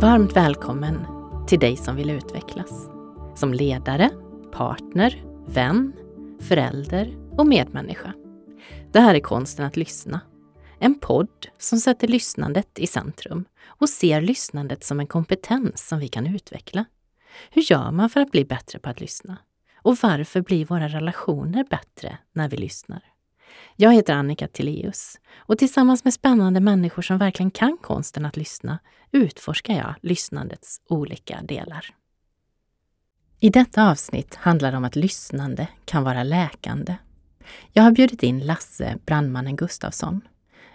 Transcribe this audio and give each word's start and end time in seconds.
Varmt 0.00 0.36
välkommen 0.36 1.06
till 1.46 1.58
dig 1.58 1.76
som 1.76 1.96
vill 1.96 2.10
utvecklas. 2.10 2.88
Som 3.34 3.54
ledare, 3.54 4.10
partner, 4.52 5.24
vän, 5.46 5.92
förälder 6.40 7.16
och 7.30 7.46
medmänniska. 7.46 8.14
Det 8.92 9.00
här 9.00 9.14
är 9.14 9.20
Konsten 9.20 9.66
att 9.66 9.76
lyssna. 9.76 10.20
En 10.78 10.98
podd 11.00 11.46
som 11.58 11.78
sätter 11.78 12.08
lyssnandet 12.08 12.78
i 12.78 12.86
centrum 12.86 13.44
och 13.66 13.88
ser 13.88 14.20
lyssnandet 14.20 14.84
som 14.84 15.00
en 15.00 15.06
kompetens 15.06 15.88
som 15.88 15.98
vi 15.98 16.08
kan 16.08 16.26
utveckla. 16.26 16.84
Hur 17.50 17.62
gör 17.62 17.90
man 17.90 18.10
för 18.10 18.20
att 18.20 18.30
bli 18.30 18.44
bättre 18.44 18.78
på 18.78 18.90
att 18.90 19.00
lyssna? 19.00 19.36
Och 19.76 19.96
varför 20.02 20.40
blir 20.40 20.66
våra 20.66 20.88
relationer 20.88 21.64
bättre 21.70 22.18
när 22.32 22.48
vi 22.48 22.56
lyssnar? 22.56 23.02
Jag 23.76 23.94
heter 23.94 24.14
Annika 24.14 24.48
Tilléus 24.48 25.18
och 25.36 25.58
tillsammans 25.58 26.04
med 26.04 26.14
spännande 26.14 26.60
människor 26.60 27.02
som 27.02 27.18
verkligen 27.18 27.50
kan 27.50 27.76
konsten 27.82 28.24
att 28.24 28.36
lyssna 28.36 28.78
utforskar 29.12 29.74
jag 29.74 29.94
lyssnandets 30.02 30.80
olika 30.88 31.42
delar. 31.42 31.94
I 33.40 33.50
detta 33.50 33.90
avsnitt 33.90 34.34
handlar 34.34 34.70
det 34.70 34.76
om 34.76 34.84
att 34.84 34.96
lyssnande 34.96 35.68
kan 35.84 36.04
vara 36.04 36.22
läkande. 36.22 36.96
Jag 37.72 37.82
har 37.82 37.90
bjudit 37.90 38.22
in 38.22 38.46
Lasse 38.46 38.98
Brandmannen 39.06 39.56
Gustafsson. 39.56 40.20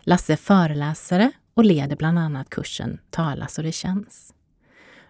Lasse 0.02 0.34
är 0.34 0.38
föreläsare 0.38 1.32
och 1.54 1.66
leder 1.66 1.96
bland 1.96 2.20
annat 2.20 2.50
kursen 2.50 3.00
Tala 3.10 3.48
så 3.48 3.62
det 3.62 3.72
känns. 3.72 4.34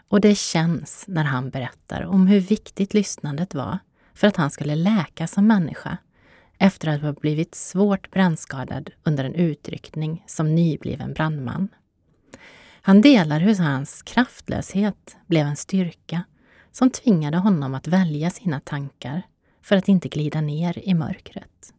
Och 0.07 0.21
det 0.21 0.35
känns 0.35 1.05
när 1.07 1.23
han 1.23 1.49
berättar 1.49 2.05
om 2.05 2.27
hur 2.27 2.39
viktigt 2.39 2.93
lyssnandet 2.93 3.53
var 3.53 3.79
för 4.13 4.27
att 4.27 4.37
han 4.37 4.51
skulle 4.51 4.75
läka 4.75 5.27
som 5.27 5.47
människa 5.47 5.97
efter 6.63 6.87
att 6.87 7.01
ha 7.01 7.13
blivit 7.13 7.55
svårt 7.55 8.11
brännskadad 8.11 8.89
under 9.03 9.23
en 9.23 9.35
utryckning 9.35 10.23
som 10.27 10.55
nybliven 10.55 11.13
brandman. 11.13 11.67
Han 12.81 13.01
delar 13.01 13.39
hur 13.39 13.55
hans 13.55 14.01
kraftlöshet 14.03 15.17
blev 15.27 15.47
en 15.47 15.55
styrka 15.55 16.23
som 16.71 16.89
tvingade 16.89 17.37
honom 17.37 17.75
att 17.75 17.87
välja 17.87 18.29
sina 18.29 18.59
tankar 18.59 19.21
för 19.61 19.75
att 19.75 19.87
inte 19.87 20.09
glida 20.09 20.41
ner 20.41 20.89
i 20.89 20.93
mörkret. 20.93 21.73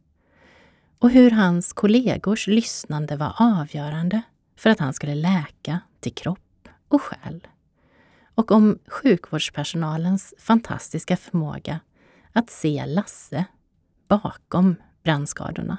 Och 0.98 1.10
hur 1.10 1.30
hans 1.30 1.72
kollegors 1.72 2.46
lyssnande 2.46 3.16
var 3.16 3.34
avgörande 3.38 4.22
för 4.56 4.70
att 4.70 4.78
han 4.80 4.94
skulle 4.94 5.14
läka 5.14 5.80
till 6.00 6.14
kropp 6.14 6.68
och 6.88 7.02
själ. 7.02 7.46
Och 8.34 8.50
om 8.50 8.78
sjukvårdspersonalens 8.86 10.34
fantastiska 10.38 11.16
förmåga 11.16 11.80
att 12.32 12.50
se 12.50 12.86
Lasse 12.86 13.44
bakom 14.08 14.76
brandskadorna. 15.02 15.78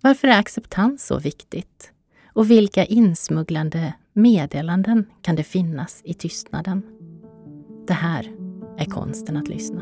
Varför 0.00 0.28
är 0.28 0.38
acceptans 0.38 1.06
så 1.06 1.18
viktigt? 1.18 1.92
Och 2.32 2.50
vilka 2.50 2.84
insmugglande 2.84 3.94
meddelanden 4.12 5.06
kan 5.22 5.36
det 5.36 5.44
finnas 5.44 6.00
i 6.04 6.14
tystnaden? 6.14 6.82
Det 7.86 7.92
här 7.94 8.32
är 8.78 8.84
konsten 8.84 9.36
att 9.36 9.48
lyssna. 9.48 9.80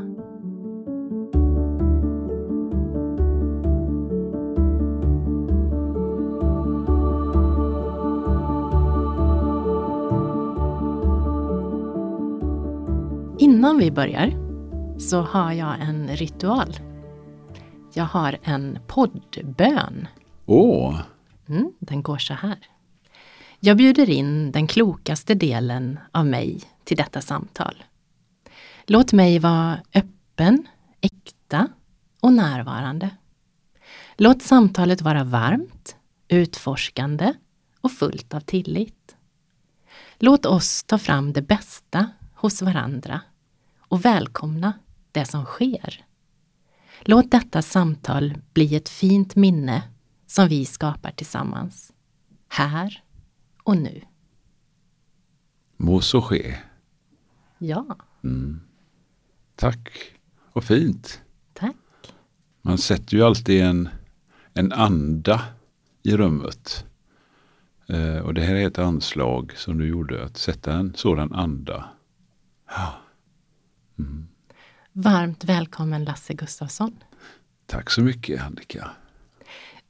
Innan 13.38 13.78
vi 13.78 13.91
börjar 13.91 14.33
så 14.98 15.20
har 15.20 15.53
jag 15.53 15.81
en 15.81 16.09
ritual 16.09 16.77
jag 17.97 18.05
har 18.05 18.39
en 18.42 18.78
poddbön. 18.87 20.09
Åh! 20.47 21.00
Mm, 21.49 21.72
den 21.78 22.03
går 22.03 22.19
så 22.19 22.34
här. 22.34 22.59
Jag 23.60 23.77
bjuder 23.77 24.10
in 24.10 24.53
den 24.53 24.66
klokaste 24.66 25.34
delen 25.34 25.99
av 26.12 26.27
mig 26.27 26.60
till 26.84 26.97
detta 26.97 27.21
samtal. 27.21 27.84
Låt 28.87 29.12
mig 29.12 29.38
vara 29.38 29.78
öppen, 29.94 30.66
äkta 31.00 31.69
och 32.21 32.33
närvarande. 32.33 33.10
Låt 34.16 34.43
samtalet 34.43 35.03
vara 35.03 35.25
varmt, 35.25 35.97
utforskande 36.28 37.34
och 37.81 37.93
fullt 37.93 38.34
av 38.34 38.41
tillit. 38.41 39.16
Låt 40.19 40.47
oss 40.47 40.84
ta 40.84 40.99
fram 40.99 41.33
det 41.33 41.43
bästa 41.43 42.10
hos 42.34 42.62
varandra 42.62 43.21
och 43.78 44.04
välkomna 44.04 44.72
det 45.12 45.25
som 45.25 45.44
sker. 45.44 46.04
Låt 47.06 47.31
detta 47.31 47.62
samtal 47.62 48.34
bli 48.53 48.75
ett 48.75 48.88
fint 48.88 49.37
minne 49.37 49.82
som 50.26 50.48
vi 50.48 50.65
skapar 50.65 51.10
tillsammans. 51.10 51.92
Här 52.48 53.03
och 53.62 53.76
nu. 53.76 54.00
Må 55.76 56.00
så 56.00 56.22
ske. 56.22 56.56
Ja. 57.59 57.97
Mm. 58.25 58.60
Tack. 59.56 59.91
Och 60.53 60.65
fint. 60.65 61.22
Tack. 61.53 61.76
Man 62.62 62.78
sätter 62.78 63.16
ju 63.16 63.22
alltid 63.22 63.62
en, 63.62 63.88
en 64.54 64.72
anda 64.72 65.42
i 66.03 66.16
rummet. 66.16 66.86
Eh, 67.86 68.19
och 68.19 68.34
det 68.34 68.42
här 68.42 68.54
är 68.54 68.66
ett 68.66 68.78
anslag 68.78 69.53
som 69.56 69.78
du 69.78 69.88
gjorde, 69.88 70.25
att 70.25 70.36
sätta 70.36 70.72
en 70.72 70.94
sådan 70.94 71.32
anda. 71.32 71.88
Ja. 72.69 72.94
Mm. 73.98 74.28
Varmt 74.97 75.44
välkommen 75.44 76.05
Lasse 76.05 76.34
Gustafsson. 76.34 76.97
Tack 77.66 77.91
så 77.91 78.03
mycket 78.03 78.43
Annika. 78.43 78.91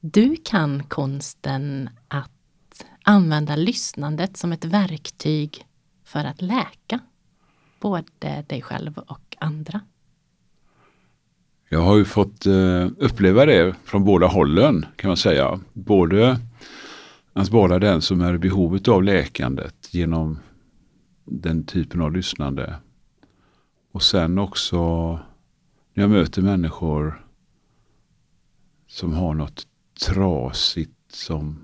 Du 0.01 0.37
kan 0.45 0.83
konsten 0.83 1.91
att 2.09 2.85
använda 3.03 3.57
lyssnandet 3.57 4.37
som 4.37 4.53
ett 4.53 4.65
verktyg 4.65 5.67
för 6.05 6.25
att 6.25 6.43
läka 6.43 7.01
både 7.81 8.45
dig 8.49 8.63
själv 8.63 8.99
och 8.99 9.37
andra. 9.41 9.81
Jag 11.69 11.81
har 11.81 11.97
ju 11.97 12.05
fått 12.05 12.47
uh, 12.47 12.89
uppleva 12.99 13.47
det 13.47 13.75
från 13.85 14.05
båda 14.05 14.27
hållen 14.27 14.87
kan 14.97 15.09
man 15.09 15.17
säga. 15.17 15.61
Både 15.73 16.39
att 17.33 17.49
vara 17.49 17.79
den 17.79 18.03
som 18.03 18.21
är 18.21 18.35
i 18.35 18.39
behovet 18.39 18.89
av 18.89 19.03
läkandet 19.03 19.89
genom 19.91 20.39
den 21.25 21.67
typen 21.67 22.01
av 22.01 22.13
lyssnande 22.13 22.75
och 23.95 24.03
sen 24.03 24.39
också 24.39 25.13
när 25.95 26.03
jag 26.03 26.11
möter 26.11 26.43
människor 26.43 27.27
som 28.87 29.13
har 29.13 29.35
något 29.35 29.67
trasigt 30.07 31.13
som 31.13 31.59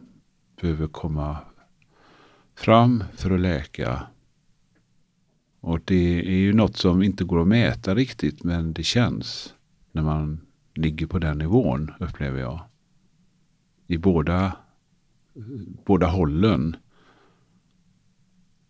behöver 0.60 0.86
komma 0.86 1.36
fram 2.54 3.04
för 3.14 3.30
att 3.30 3.40
läka. 3.40 4.06
Och 5.60 5.80
det 5.84 6.26
är 6.26 6.38
ju 6.38 6.52
något 6.52 6.76
som 6.76 7.02
inte 7.02 7.24
går 7.24 7.40
att 7.42 7.48
mäta 7.48 7.94
riktigt 7.94 8.44
men 8.44 8.72
det 8.72 8.82
känns 8.82 9.54
när 9.92 10.02
man 10.02 10.40
ligger 10.74 11.06
på 11.06 11.18
den 11.18 11.38
nivån 11.38 11.90
upplever 12.00 12.40
jag. 12.40 12.60
I 13.86 13.98
båda, 13.98 14.56
båda 15.84 16.06
hållen. 16.06 16.76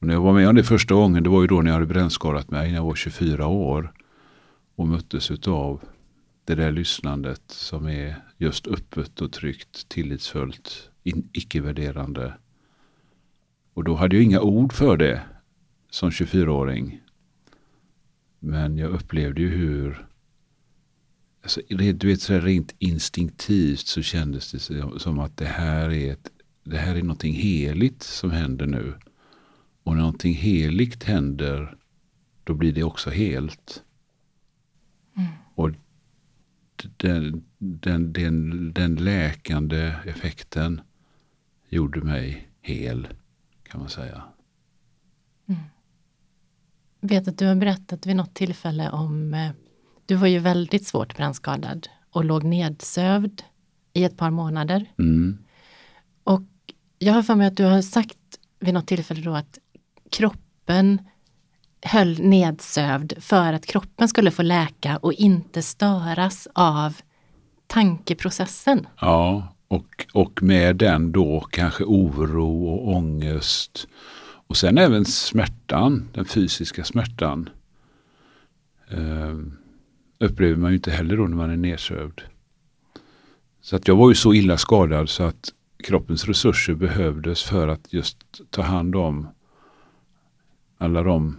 Och 0.01 0.07
när 0.07 0.15
jag 0.15 0.21
var 0.21 0.33
med 0.33 0.49
om 0.49 0.55
det 0.55 0.65
första 0.65 0.95
gången, 0.95 1.23
det 1.23 1.31
var 1.31 1.41
ju 1.41 1.47
då 1.47 1.61
när 1.63 1.71
jag 1.71 1.75
hade 1.75 1.87
brännskadat 1.87 2.51
mig 2.51 2.69
när 2.69 2.77
jag 2.77 2.85
var 2.85 2.95
24 2.95 3.47
år. 3.47 3.93
Och 4.77 4.89
möttes 4.89 5.31
av 5.31 5.81
det 6.45 6.55
där 6.55 6.73
lyssnandet 6.73 7.43
som 7.47 7.87
är 7.87 8.17
just 8.37 8.67
öppet 8.67 9.21
och 9.21 9.33
tryggt, 9.33 9.89
tillitsfullt, 9.89 10.91
icke-värderande. 11.33 12.35
Och 13.75 13.85
då 13.85 13.95
hade 13.95 14.17
jag 14.17 14.25
inga 14.25 14.41
ord 14.41 14.73
för 14.73 14.97
det 14.97 15.23
som 15.91 16.11
24-åring. 16.11 17.01
Men 18.39 18.79
jag 18.79 18.91
upplevde 18.91 19.41
ju 19.41 19.49
hur, 19.49 20.07
alltså, 21.43 21.61
du 21.69 22.09
vet 22.09 22.21
så 22.21 22.41
rent 22.41 22.75
instinktivt 22.79 23.87
så 23.87 24.03
kändes 24.03 24.53
det 24.53 24.99
som 24.99 25.19
att 25.19 25.37
det 25.37 25.47
här 25.47 25.91
är, 25.91 26.13
ett, 26.13 26.31
det 26.65 26.77
här 26.77 26.97
är 26.97 27.03
någonting 27.03 27.35
heligt 27.35 28.03
som 28.03 28.31
händer 28.31 28.67
nu. 28.67 28.95
Och 29.83 29.95
när 29.95 30.01
någonting 30.01 30.35
heligt 30.35 31.05
händer, 31.05 31.77
då 32.45 32.55
blir 32.55 32.73
det 32.73 32.83
också 32.83 33.11
helt. 33.11 33.83
Mm. 35.17 35.29
Och 35.55 35.71
den, 36.97 37.45
den, 37.59 38.13
den, 38.13 38.73
den 38.73 38.95
läkande 38.95 39.95
effekten 40.07 40.81
gjorde 41.69 42.01
mig 42.01 42.49
hel, 42.61 43.09
kan 43.63 43.81
man 43.81 43.89
säga. 43.89 44.23
Mm. 45.47 45.61
vet 47.01 47.29
att 47.29 47.39
du 47.39 47.47
har 47.47 47.55
berättat 47.55 48.07
vid 48.07 48.17
något 48.17 48.35
tillfälle 48.35 48.91
om, 48.91 49.35
eh, 49.35 49.51
du 50.07 50.15
var 50.15 50.27
ju 50.27 50.39
väldigt 50.39 50.87
svårt 50.87 51.17
brännskadad 51.17 51.89
och 52.11 52.25
låg 52.25 52.45
nedsövd 52.45 53.43
i 53.93 54.05
ett 54.05 54.17
par 54.17 54.31
månader. 54.31 54.93
Mm. 54.99 55.39
Och 56.25 56.43
jag 56.99 57.15
har 57.15 57.23
för 57.23 57.35
mig 57.35 57.47
att 57.47 57.57
du 57.57 57.65
har 57.65 57.83
sagt 57.83 58.19
vid 58.59 58.75
något 58.75 58.87
tillfälle 58.87 59.21
då 59.21 59.35
att 59.35 59.59
kroppen 60.11 60.99
höll 61.83 62.21
nedsövd 62.21 63.23
för 63.23 63.53
att 63.53 63.67
kroppen 63.67 64.09
skulle 64.09 64.31
få 64.31 64.43
läka 64.43 64.97
och 64.97 65.13
inte 65.13 65.63
störas 65.63 66.49
av 66.55 66.97
tankeprocessen. 67.67 68.87
Ja, 69.01 69.55
och, 69.69 70.07
och 70.13 70.43
med 70.43 70.77
den 70.77 71.13
då 71.13 71.41
kanske 71.41 71.85
oro 71.85 72.69
och 72.69 72.89
ångest 72.97 73.87
Och 74.47 74.57
sen 74.57 74.79
även 74.79 75.05
smärtan, 75.05 76.09
den 76.15 76.25
fysiska 76.25 76.85
smärtan. 76.85 77.49
Eh, 78.91 79.39
upplever 80.19 80.57
man 80.57 80.71
ju 80.71 80.77
inte 80.77 80.91
heller 80.91 81.17
då 81.17 81.23
när 81.23 81.37
man 81.37 81.51
är 81.51 81.57
nedsövd. 81.57 82.21
Så 83.63 83.77
att 83.77 83.89
jag 83.89 83.97
var 83.97 84.09
ju 84.09 84.15
så 84.15 84.35
illa 84.35 84.57
skadad 84.57 85.09
så 85.09 85.23
att 85.23 85.53
kroppens 85.85 86.25
resurser 86.25 86.75
behövdes 86.75 87.43
för 87.43 87.69
att 87.69 87.93
just 87.93 88.17
ta 88.51 88.63
hand 88.63 88.97
om 88.97 89.29
alla 90.81 91.03
de 91.03 91.37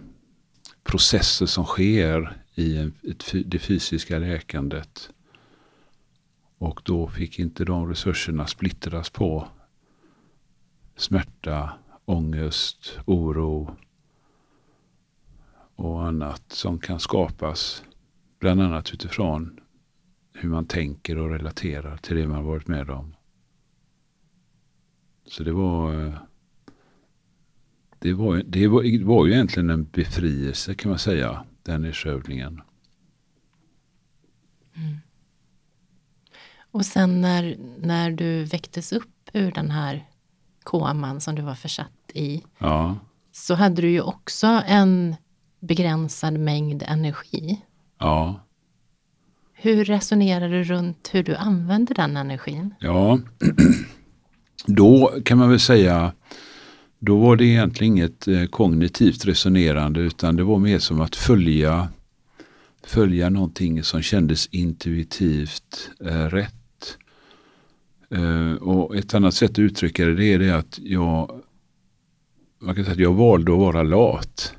processer 0.82 1.46
som 1.46 1.64
sker 1.64 2.36
i 2.54 2.76
ett, 2.76 3.32
det 3.44 3.58
fysiska 3.58 4.18
läkandet. 4.18 5.10
Och 6.58 6.80
då 6.84 7.08
fick 7.08 7.38
inte 7.38 7.64
de 7.64 7.88
resurserna 7.88 8.46
splittras 8.46 9.10
på 9.10 9.48
smärta, 10.96 11.72
ångest, 12.04 12.98
oro 13.04 13.76
och 15.76 16.04
annat 16.06 16.52
som 16.52 16.78
kan 16.78 17.00
skapas. 17.00 17.84
Bland 18.38 18.62
annat 18.62 18.90
utifrån 18.92 19.60
hur 20.32 20.48
man 20.48 20.66
tänker 20.66 21.18
och 21.18 21.30
relaterar 21.30 21.96
till 21.96 22.16
det 22.16 22.28
man 22.28 22.44
varit 22.44 22.68
med 22.68 22.90
om. 22.90 23.14
Så 25.26 25.42
det 25.42 25.52
var 25.52 26.06
eh, 26.06 26.14
det 28.02 28.12
var, 28.12 28.42
det 28.46 28.68
var, 28.68 28.82
det 28.82 29.04
var 29.04 29.26
ju 29.26 29.32
egentligen 29.32 29.70
en 29.70 29.84
befrielse 29.84 30.74
kan 30.74 30.88
man 30.90 30.98
säga, 30.98 31.44
den 31.62 31.84
erövningen. 31.84 32.62
Mm. 34.76 34.96
Och 36.70 36.86
sen 36.86 37.20
när, 37.20 37.56
när 37.78 38.10
du 38.10 38.44
väcktes 38.44 38.92
upp 38.92 39.30
ur 39.32 39.52
den 39.52 39.70
här 39.70 40.06
koman 40.62 41.20
som 41.20 41.34
du 41.34 41.42
var 41.42 41.54
försatt 41.54 42.10
i. 42.14 42.42
Ja. 42.58 42.96
Så 43.32 43.54
hade 43.54 43.82
du 43.82 43.90
ju 43.90 44.00
också 44.00 44.62
en 44.66 45.16
begränsad 45.60 46.38
mängd 46.38 46.82
energi. 46.86 47.62
Ja. 47.98 48.40
Hur 49.52 49.84
resonerar 49.84 50.48
du 50.48 50.64
runt 50.64 51.10
hur 51.12 51.22
du 51.22 51.36
använder 51.36 51.94
den 51.94 52.16
energin? 52.16 52.74
Ja, 52.80 53.18
då 54.66 55.12
kan 55.24 55.38
man 55.38 55.50
väl 55.50 55.60
säga 55.60 56.12
då 57.04 57.18
var 57.18 57.36
det 57.36 57.44
egentligen 57.44 57.92
inget 57.92 58.28
eh, 58.28 58.44
kognitivt 58.44 59.24
resonerande 59.24 60.00
utan 60.00 60.36
det 60.36 60.44
var 60.44 60.58
mer 60.58 60.78
som 60.78 61.00
att 61.00 61.16
följa, 61.16 61.88
följa 62.86 63.30
någonting 63.30 63.82
som 63.82 64.02
kändes 64.02 64.46
intuitivt 64.46 65.90
eh, 66.04 66.26
rätt. 66.26 66.98
Eh, 68.10 68.52
och 68.52 68.96
ett 68.96 69.14
annat 69.14 69.34
sätt 69.34 69.50
att 69.50 69.58
uttrycka 69.58 70.06
det, 70.06 70.14
det 70.14 70.24
är 70.24 70.38
det 70.38 70.50
att 70.50 70.78
jag, 70.82 71.40
man 72.58 72.74
kan 72.74 72.84
säga 72.84 72.92
att 72.92 73.00
jag 73.00 73.14
valde 73.14 73.52
att 73.52 73.58
vara 73.58 73.82
lat. 73.82 74.54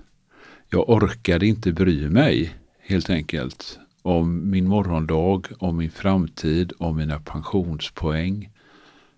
Jag 0.70 0.90
orkade 0.90 1.48
inte 1.48 1.72
bry 1.72 2.10
mig 2.10 2.56
helt 2.80 3.10
enkelt 3.10 3.80
om 4.02 4.50
min 4.50 4.68
morgondag, 4.68 5.42
om 5.60 5.78
min 5.78 5.92
framtid, 5.92 6.74
om 6.78 6.98
mina 6.98 7.20
pensionspoäng. 7.20 8.50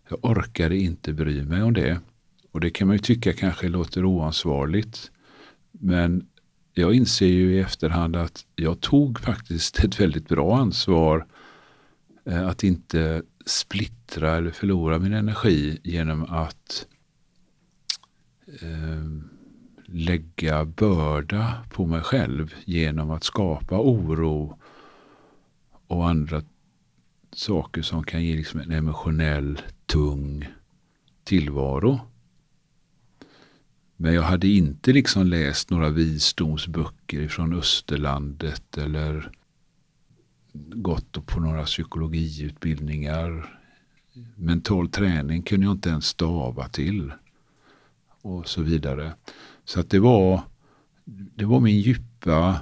Jag 0.10 0.26
orkade 0.26 0.78
inte 0.78 1.14
bry 1.14 1.44
mig 1.44 1.64
om 1.64 1.74
det. 1.74 2.00
Och 2.56 2.62
det 2.62 2.70
kan 2.70 2.88
man 2.88 2.96
ju 2.96 3.02
tycka 3.02 3.34
kanske 3.34 3.68
låter 3.68 4.06
oansvarigt. 4.06 5.12
Men 5.72 6.28
jag 6.74 6.94
inser 6.94 7.26
ju 7.28 7.56
i 7.56 7.60
efterhand 7.60 8.16
att 8.16 8.46
jag 8.56 8.82
tog 8.82 9.20
faktiskt 9.20 9.80
ett 9.84 10.00
väldigt 10.00 10.28
bra 10.28 10.58
ansvar 10.58 11.28
eh, 12.26 12.48
att 12.48 12.64
inte 12.64 13.24
splittra 13.46 14.36
eller 14.36 14.52
förlora 14.52 15.00
min 15.00 15.14
energi 15.14 15.80
genom 15.84 16.24
att 16.24 16.88
eh, 18.62 19.06
lägga 19.86 20.66
börda 20.66 21.54
på 21.70 21.86
mig 21.86 22.02
själv 22.02 22.54
genom 22.66 23.12
att 23.12 23.24
skapa 23.24 23.80
oro 23.80 24.60
och 25.88 26.10
andra 26.10 26.42
saker 27.34 27.82
som 27.82 28.04
kan 28.04 28.24
ge 28.24 28.36
liksom 28.36 28.60
en 28.60 28.72
emotionell 28.72 29.62
tung 29.86 30.48
tillvaro. 31.24 32.00
Men 33.98 34.14
jag 34.14 34.22
hade 34.22 34.48
inte 34.48 34.94
liksom 34.94 35.28
läst 35.28 35.70
några 35.70 35.90
visdomsböcker 35.90 37.28
från 37.28 37.54
Österlandet 37.54 38.78
eller 38.78 39.32
gått 40.74 41.26
på 41.26 41.40
några 41.40 41.64
psykologiutbildningar. 41.64 43.60
Mental 44.36 44.90
träning 44.90 45.42
kunde 45.42 45.66
jag 45.66 45.74
inte 45.74 45.90
ens 45.90 46.06
stava 46.06 46.68
till. 46.68 47.12
Och 48.22 48.48
så 48.48 48.62
vidare. 48.62 49.16
Så 49.66 49.80
att 49.80 49.90
det 49.90 50.00
var, 50.00 50.42
det 51.06 51.46
var 51.46 51.60
min 51.60 51.80
djupa, 51.80 52.60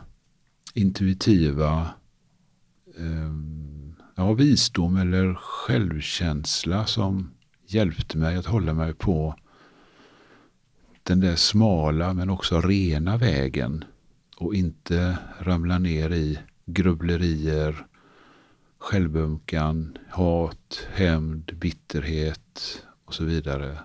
intuitiva 0.73 1.89
eh, 2.97 3.33
ja, 4.15 4.33
visdom 4.33 4.97
eller 4.97 5.33
självkänsla 5.33 6.85
som 6.85 7.31
hjälpte 7.67 8.17
mig 8.17 8.35
att 8.35 8.45
hålla 8.45 8.73
mig 8.73 8.93
på 8.93 9.35
den 11.03 11.19
där 11.19 11.35
smala 11.35 12.13
men 12.13 12.29
också 12.29 12.61
rena 12.61 13.17
vägen 13.17 13.83
och 14.37 14.55
inte 14.55 15.17
ramla 15.39 15.79
ner 15.79 16.13
i 16.13 16.39
grubblerier, 16.65 17.85
självömkan, 18.77 19.97
hat, 20.09 20.87
hämnd, 20.93 21.51
bitterhet 21.55 22.83
och 23.05 23.13
så 23.13 23.23
vidare. 23.23 23.77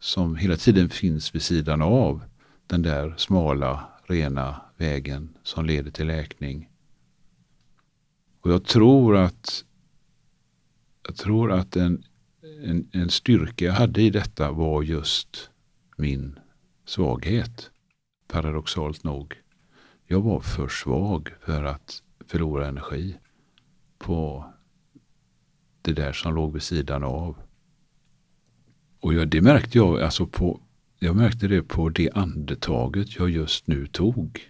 Som 0.00 0.36
hela 0.36 0.56
tiden 0.56 0.88
finns 0.88 1.34
vid 1.34 1.42
sidan 1.42 1.82
av 1.82 2.24
den 2.66 2.82
där 2.82 3.14
smala, 3.16 3.88
rena 4.06 4.60
vägen 4.76 5.28
som 5.42 5.66
leder 5.66 5.90
till 5.90 6.06
läkning. 6.06 6.68
Och 8.40 8.50
jag 8.50 8.64
tror 8.64 9.16
att 9.16 9.64
jag 11.06 11.16
tror 11.16 11.52
att 11.52 11.76
en, 11.76 12.04
en, 12.62 12.88
en 12.92 13.10
styrka 13.10 13.64
jag 13.64 13.72
hade 13.72 14.02
i 14.02 14.10
detta 14.10 14.52
var 14.52 14.82
just 14.82 15.50
min 15.96 16.38
svaghet. 16.84 17.70
Paradoxalt 18.28 19.04
nog. 19.04 19.34
Jag 20.06 20.20
var 20.20 20.40
för 20.40 20.68
svag 20.68 21.32
för 21.40 21.64
att 21.64 22.02
förlora 22.26 22.68
energi 22.68 23.16
på 23.98 24.44
det 25.82 25.92
där 25.92 26.12
som 26.12 26.34
låg 26.34 26.52
vid 26.52 26.62
sidan 26.62 27.04
av. 27.04 27.36
Och 29.00 29.14
jag, 29.14 29.28
det 29.28 29.40
märkte 29.40 29.78
jag, 29.78 30.00
alltså 30.00 30.26
på, 30.26 30.60
jag 30.98 31.16
märkte 31.16 31.48
det 31.48 31.62
på 31.62 31.88
det 31.88 32.10
andetaget 32.10 33.16
jag 33.16 33.30
just 33.30 33.66
nu 33.66 33.86
tog. 33.86 34.40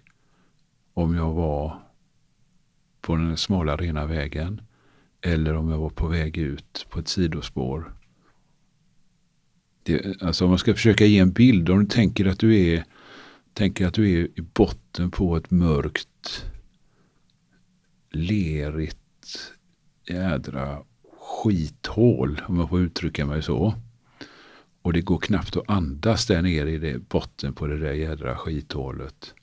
Om 0.95 1.15
jag 1.15 1.33
var 1.33 1.83
på 3.01 3.17
den 3.17 3.37
smala 3.37 3.77
rena 3.77 4.07
vägen 4.07 4.62
eller 5.21 5.55
om 5.55 5.71
jag 5.71 5.79
var 5.79 5.91
på 5.91 6.07
väg 6.07 6.39
ut 6.39 6.87
på 6.91 6.99
ett 6.99 7.09
sidospår. 7.09 7.93
Det, 9.83 10.23
alltså 10.23 10.45
om 10.45 10.51
man 10.51 10.59
ska 10.59 10.75
försöka 10.75 11.05
ge 11.05 11.19
en 11.19 11.33
bild, 11.33 11.71
om 11.71 11.81
du 11.81 11.87
tänker 11.87 12.27
att 12.27 12.39
du 12.39 12.67
är, 12.67 12.85
tänker 13.55 13.87
att 13.87 13.95
du 13.95 14.12
är 14.12 14.25
i 14.25 14.43
botten 14.55 15.11
på 15.11 15.37
ett 15.37 15.51
mörkt, 15.51 16.45
lerigt, 18.11 18.99
jädra 20.09 20.79
skithål, 21.21 22.41
om 22.47 22.59
jag 22.59 22.69
får 22.69 22.81
uttrycka 22.81 23.27
mig 23.27 23.43
så. 23.43 23.75
Och 24.83 24.93
det 24.93 25.01
går 25.01 25.19
knappt 25.19 25.57
att 25.57 25.71
andas 25.71 26.27
där 26.27 26.43
nere 26.43 26.71
i 26.71 26.79
det, 26.79 26.99
botten 27.09 27.53
på 27.53 27.67
det 27.67 27.79
där 27.79 27.93
jädra 27.93 28.37
skithålet. 28.37 29.35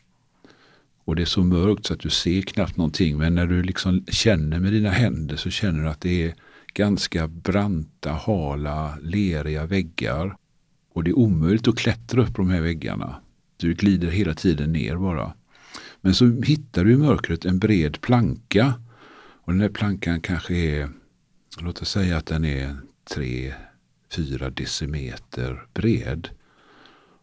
Och 1.03 1.15
det 1.15 1.22
är 1.22 1.25
så 1.25 1.43
mörkt 1.43 1.86
så 1.86 1.93
att 1.93 2.00
du 2.00 2.10
ser 2.10 2.41
knappt 2.41 2.77
någonting. 2.77 3.17
Men 3.17 3.36
när 3.36 3.48
du 3.48 3.63
liksom 3.63 4.05
känner 4.05 4.60
med 4.60 4.74
dina 4.74 4.89
händer 4.89 5.36
så 5.36 5.50
känner 5.50 5.84
du 5.84 5.89
att 5.89 6.01
det 6.01 6.24
är 6.24 6.36
ganska 6.73 7.27
branta, 7.27 8.11
hala, 8.11 8.97
leriga 9.01 9.65
väggar. 9.65 10.35
Och 10.93 11.03
det 11.03 11.09
är 11.09 11.17
omöjligt 11.17 11.67
att 11.67 11.77
klättra 11.77 12.21
upp 12.21 12.35
de 12.35 12.49
här 12.49 12.61
väggarna. 12.61 13.15
Du 13.57 13.73
glider 13.73 14.07
hela 14.07 14.33
tiden 14.33 14.71
ner 14.71 14.95
bara. 14.95 15.33
Men 16.01 16.15
så 16.15 16.25
hittar 16.25 16.83
du 16.83 16.93
i 16.93 16.97
mörkret 16.97 17.45
en 17.45 17.59
bred 17.59 18.01
planka. 18.01 18.73
Och 19.41 19.53
den 19.53 19.61
här 19.61 19.69
plankan 19.69 20.21
kanske 20.21 20.55
är, 20.55 20.89
låt 21.61 21.81
oss 21.81 21.89
säga 21.89 22.17
att 22.17 22.25
den 22.25 22.45
är 22.45 22.77
3-4 23.15 24.49
decimeter 24.49 25.67
bred. 25.73 26.29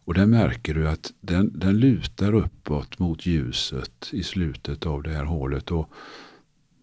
Och 0.05 0.13
där 0.13 0.25
märker 0.25 0.73
du 0.73 0.87
att 0.89 1.13
den, 1.21 1.59
den 1.59 1.79
lutar 1.79 2.35
uppåt 2.35 2.99
mot 2.99 3.25
ljuset 3.25 4.09
i 4.11 4.23
slutet 4.23 4.85
av 4.85 5.03
det 5.03 5.09
här 5.09 5.23
hålet. 5.23 5.71
Och 5.71 5.89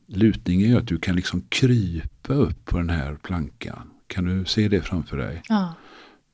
lutningen 0.07 0.71
gör 0.71 0.79
att 0.79 0.89
du 0.89 0.99
kan 0.99 1.17
liksom 1.17 1.43
krypa 1.49 2.35
upp 2.35 2.65
på 2.65 2.79
den 2.79 2.91
här 2.91 3.15
plankan. 3.15 3.91
Kan 4.07 4.25
du 4.25 4.45
se 4.45 4.69
det 4.69 4.81
framför 4.81 5.17
dig? 5.17 5.43
Ja. 5.49 5.75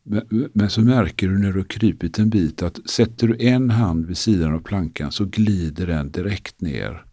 Men, 0.03 0.49
men, 0.53 0.71
så 0.71 0.81
märker 0.81 1.29
du 1.29 1.39
när 1.39 1.53
du 1.53 1.59
har 1.59 1.65
krypit 1.65 2.19
en 2.19 2.31
bit 2.31 2.63
att 2.63 2.91
sätter 2.91 3.29
du 3.29 3.47
en 3.47 3.71
hand 3.71 4.07
vid 4.07 4.19
sidan 4.19 4.55
av 4.55 4.61
plankan 4.61 5.13
så 5.13 5.25
glider 5.25 5.87
den 5.87 6.11
direkt 6.11 6.61
ner. 6.61 7.05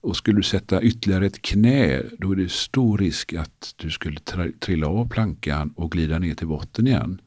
Och 0.00 0.16
skulle 0.16 0.38
du 0.38 0.42
sätta 0.42 0.82
ytterligare 0.82 1.26
ett 1.26 1.42
knä 1.42 2.02
då 2.18 2.32
är 2.32 2.36
det 2.36 2.52
stor 2.52 2.98
risk 2.98 3.32
att 3.32 3.74
du 3.76 3.90
skulle 3.90 4.20
trilla 4.60 4.86
av 4.86 5.08
plankan 5.08 5.72
och 5.76 5.92
glida 5.92 6.18
ner 6.18 6.34
till 6.34 6.46
botten 6.46 6.86
igen. 6.86 7.20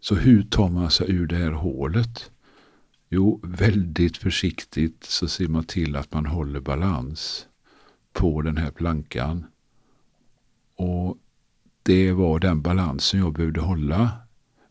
Så 0.00 0.14
hur 0.14 0.42
tar 0.42 0.68
man 0.68 0.90
sig 0.90 1.10
ur 1.10 1.26
det 1.26 1.36
här 1.36 1.50
hålet? 1.50 2.30
Jo, 3.08 3.40
väldigt 3.42 4.16
försiktigt 4.16 5.04
så 5.04 5.28
ser 5.28 5.48
man 5.48 5.64
till 5.64 5.96
att 5.96 6.12
man 6.12 6.26
håller 6.26 6.60
balans 6.60 7.46
på 8.14 8.42
den 8.42 8.56
här 8.56 8.70
plankan. 8.70 9.46
Och 10.76 11.16
det 11.82 12.12
var 12.12 12.38
den 12.38 12.62
balansen 12.62 13.20
jag 13.20 13.32
behövde 13.32 13.60
hålla 13.60 14.10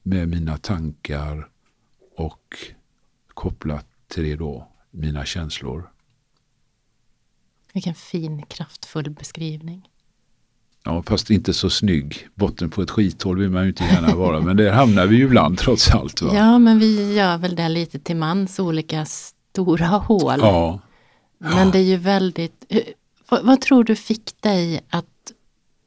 med 0.03 0.29
mina 0.29 0.57
tankar 0.57 1.49
och 2.17 2.57
kopplat 3.27 3.87
till 4.07 4.23
det 4.23 4.35
då 4.35 4.67
mina 4.91 5.25
känslor. 5.25 5.89
Vilken 7.73 7.95
fin, 7.95 8.45
kraftfull 8.45 9.09
beskrivning. 9.09 9.89
Ja, 10.83 11.03
fast 11.03 11.29
inte 11.29 11.53
så 11.53 11.69
snygg. 11.69 12.27
Botten 12.35 12.69
på 12.69 12.81
ett 12.81 12.91
skithål 12.91 13.39
vill 13.39 13.49
man 13.49 13.63
ju 13.63 13.69
inte 13.69 13.83
gärna 13.83 14.15
vara, 14.15 14.41
men 14.41 14.57
där 14.57 14.71
hamnar 14.71 15.07
vi 15.07 15.15
ju 15.15 15.25
ibland 15.25 15.57
trots 15.57 15.91
allt. 15.91 16.21
Va? 16.21 16.35
Ja, 16.35 16.59
men 16.59 16.79
vi 16.79 17.15
gör 17.15 17.37
väl 17.37 17.55
det 17.55 17.69
lite 17.69 17.99
till 17.99 18.15
mans, 18.15 18.59
olika 18.59 19.05
stora 19.05 19.87
hål. 19.87 20.39
Ja. 20.39 20.79
Men 21.37 21.71
det 21.71 21.79
är 21.79 21.83
ju 21.83 21.97
väldigt... 21.97 22.73
Vad, 23.33 23.45
vad, 23.45 23.61
tror 23.61 23.83
du 23.83 23.95
fick 23.95 24.41
dig 24.41 24.81
att 24.89 25.05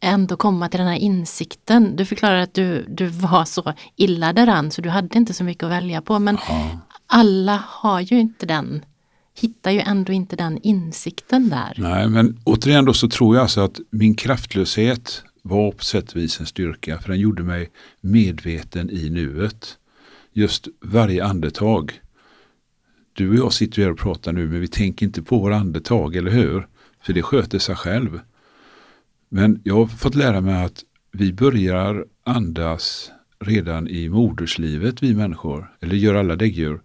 ändå 0.00 0.36
komma 0.36 0.68
till 0.68 0.78
den 0.78 0.88
här 0.88 0.98
insikten? 0.98 1.96
Du 1.96 2.04
förklarar 2.04 2.36
att 2.36 2.54
du, 2.54 2.84
du 2.88 3.06
var 3.06 3.44
så 3.44 3.74
illa 3.96 4.32
däran 4.32 4.70
så 4.70 4.82
du 4.82 4.88
hade 4.88 5.18
inte 5.18 5.34
så 5.34 5.44
mycket 5.44 5.64
att 5.64 5.70
välja 5.70 6.02
på. 6.02 6.18
Men 6.18 6.38
ja. 6.48 6.78
alla 7.06 7.62
har 7.66 8.00
ju 8.00 8.20
inte 8.20 8.46
den 8.46 8.84
hittar 9.38 9.70
ju 9.70 9.80
ändå 9.80 10.12
inte 10.12 10.36
den 10.36 10.58
insikten 10.62 11.48
där. 11.48 11.74
Nej, 11.76 12.08
men 12.08 12.40
återigen 12.44 12.84
då 12.84 12.92
så 12.92 13.08
tror 13.08 13.36
jag 13.36 13.42
alltså 13.42 13.60
att 13.60 13.80
min 13.90 14.14
kraftlöshet 14.14 15.22
var 15.42 15.72
på 15.72 15.84
sätt 15.84 16.10
och 16.10 16.16
vis 16.16 16.40
en 16.40 16.46
styrka. 16.46 16.98
För 16.98 17.08
den 17.08 17.20
gjorde 17.20 17.42
mig 17.42 17.70
medveten 18.00 18.90
i 18.90 19.10
nuet. 19.10 19.78
Just 20.32 20.68
varje 20.80 21.24
andetag. 21.24 22.00
Du 23.12 23.28
och 23.28 23.36
jag 23.36 23.52
sitter 23.52 23.82
här 23.82 23.90
och 23.90 23.98
pratar 23.98 24.32
nu 24.32 24.48
men 24.48 24.60
vi 24.60 24.68
tänker 24.68 25.06
inte 25.06 25.22
på 25.22 25.38
våra 25.38 25.56
andetag, 25.56 26.16
eller 26.16 26.30
hur? 26.30 26.66
För 27.06 27.12
det 27.12 27.22
sköter 27.22 27.58
sig 27.58 27.76
själv. 27.76 28.20
Men 29.28 29.60
jag 29.64 29.74
har 29.74 29.86
fått 29.86 30.14
lära 30.14 30.40
mig 30.40 30.64
att 30.64 30.84
vi 31.12 31.32
börjar 31.32 32.06
andas 32.24 33.10
redan 33.38 33.88
i 33.88 34.08
moderslivet, 34.08 35.02
vi 35.02 35.14
människor. 35.14 35.72
Eller 35.80 35.94
gör 35.94 36.14
alla 36.14 36.36
däggdjur. 36.36 36.80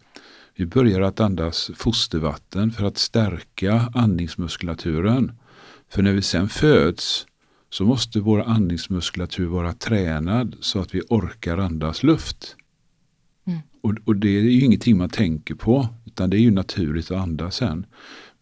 Vi 0.56 0.66
börjar 0.66 1.02
att 1.02 1.20
andas 1.20 1.72
fostervatten 1.76 2.72
för 2.72 2.86
att 2.86 2.98
stärka 2.98 3.92
andningsmuskulaturen. 3.94 5.32
För 5.90 6.02
när 6.02 6.14
vi 6.14 6.22
sen 6.22 6.50
föds 6.50 7.28
så 7.70 7.86
måste 7.86 8.20
vår 8.20 8.42
andningsmuskulatur 8.42 9.48
vara 9.48 9.74
tränad 9.74 10.56
så 10.60 10.80
att 10.80 10.96
vi 10.96 11.02
orkar 11.10 11.58
andas 11.58 12.04
luft. 12.04 12.56
Mm. 13.48 13.60
Och, 13.82 13.94
och, 14.06 14.16
det 14.16 14.28
är 14.28 14.42
ju 14.42 14.62
ingenting 14.62 14.98
man 14.98 15.10
tänker 15.10 15.56
på, 15.56 15.88
utan 16.06 16.30
det 16.30 16.38
är 16.38 16.42
ju 16.42 16.52
naturligt 16.52 17.12
att 17.12 17.22
andas 17.22 17.56
sen. 17.56 17.86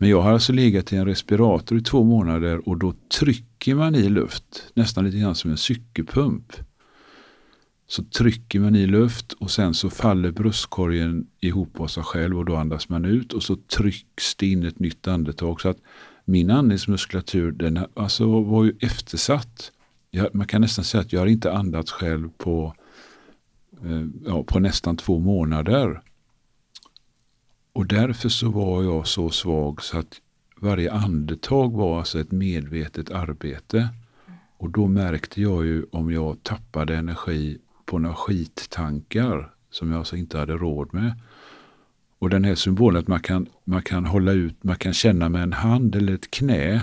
Men 0.02 0.10
jag 0.10 0.22
har 0.22 0.32
alltså 0.32 0.54
legat 0.54 0.94
i 0.94 0.96
en 0.96 1.06
respirator 1.06 1.78
i 1.78 1.82
två 1.82 2.04
månader 2.04 2.70
och 2.70 2.78
då 2.78 2.94
trycker 3.20 3.76
man 3.76 3.96
i 3.96 4.10
luft, 4.10 4.72
nästan 4.74 5.06
lite 5.06 5.18
grann 5.18 5.36
som 5.36 5.52
en 5.52 5.58
cykelpump 5.58 6.54
så 7.90 8.04
trycker 8.04 8.60
man 8.60 8.76
i 8.76 8.88
luft 8.88 9.34
och 9.34 9.52
sen 9.52 9.74
så 9.74 9.90
faller 9.90 10.32
bröstkorgen 10.32 11.28
ihop 11.40 11.80
av 11.80 11.88
sig 11.88 12.04
själv 12.04 12.38
och 12.38 12.46
då 12.46 12.56
andas 12.56 12.90
man 12.90 13.06
ut 13.06 13.34
och 13.34 13.44
så 13.44 13.56
trycks 13.56 14.36
det 14.36 14.48
in 14.48 14.64
ett 14.64 14.80
nytt 14.80 15.08
andetag. 15.08 15.62
Så 15.62 15.70
att 15.70 15.78
min 16.26 16.52
andningsmuskulatur 16.52 17.52
den 17.52 17.86
alltså 17.94 18.42
var 18.42 18.64
ju 18.64 18.76
eftersatt. 18.80 19.72
Jag, 20.12 20.36
man 20.36 20.48
kan 20.48 20.62
nästan 20.62 20.86
säga 20.86 21.02
att 21.02 21.14
jag 21.14 21.20
har 21.20 21.28
inte 21.28 21.54
andats 21.54 21.92
själv 21.92 22.30
på, 22.38 22.74
eh, 23.86 24.06
ja, 24.26 24.44
på 24.44 24.60
nästan 24.60 24.98
två 24.98 25.20
månader. 25.20 26.02
Och 27.74 27.86
därför 27.86 28.30
så 28.30 28.50
var 28.50 28.84
jag 28.84 29.08
så 29.08 29.30
svag 29.30 29.84
så 29.84 29.98
att 29.98 30.22
varje 30.56 30.92
andetag 30.92 31.74
var 31.74 31.98
alltså 31.98 32.20
ett 32.20 32.32
medvetet 32.32 33.12
arbete. 33.12 33.90
Och 34.58 34.70
då 34.70 34.88
märkte 34.88 35.42
jag 35.42 35.66
ju 35.66 35.86
om 35.92 36.12
jag 36.12 36.44
tappade 36.44 36.96
energi 36.96 37.58
på 37.86 38.00
några 38.00 38.16
skittankar 38.16 39.54
som 39.70 39.92
jag 39.92 39.98
alltså 39.98 40.16
inte 40.16 40.38
hade 40.38 40.54
råd 40.54 40.94
med. 40.94 41.14
Och 42.20 42.30
den 42.30 42.44
här 42.44 42.56
symbolen 42.56 43.00
att 43.00 43.08
man 43.08 43.20
kan, 43.20 43.48
man 43.64 43.82
kan 43.82 44.06
hålla 44.06 44.32
ut, 44.32 44.64
man 44.64 44.76
kan 44.76 44.94
känna 44.94 45.30
med 45.30 45.44
en 45.44 45.54
hand 45.54 45.96
eller 45.96 46.14
ett 46.14 46.32
knä 46.32 46.82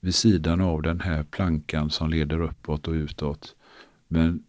vid 0.00 0.14
sidan 0.14 0.60
av 0.60 0.82
den 0.82 1.00
här 1.00 1.22
plankan 1.22 1.90
som 1.90 2.10
leder 2.10 2.40
uppåt 2.42 2.88
och 2.88 2.92
utåt. 2.92 3.54
Men 4.08 4.42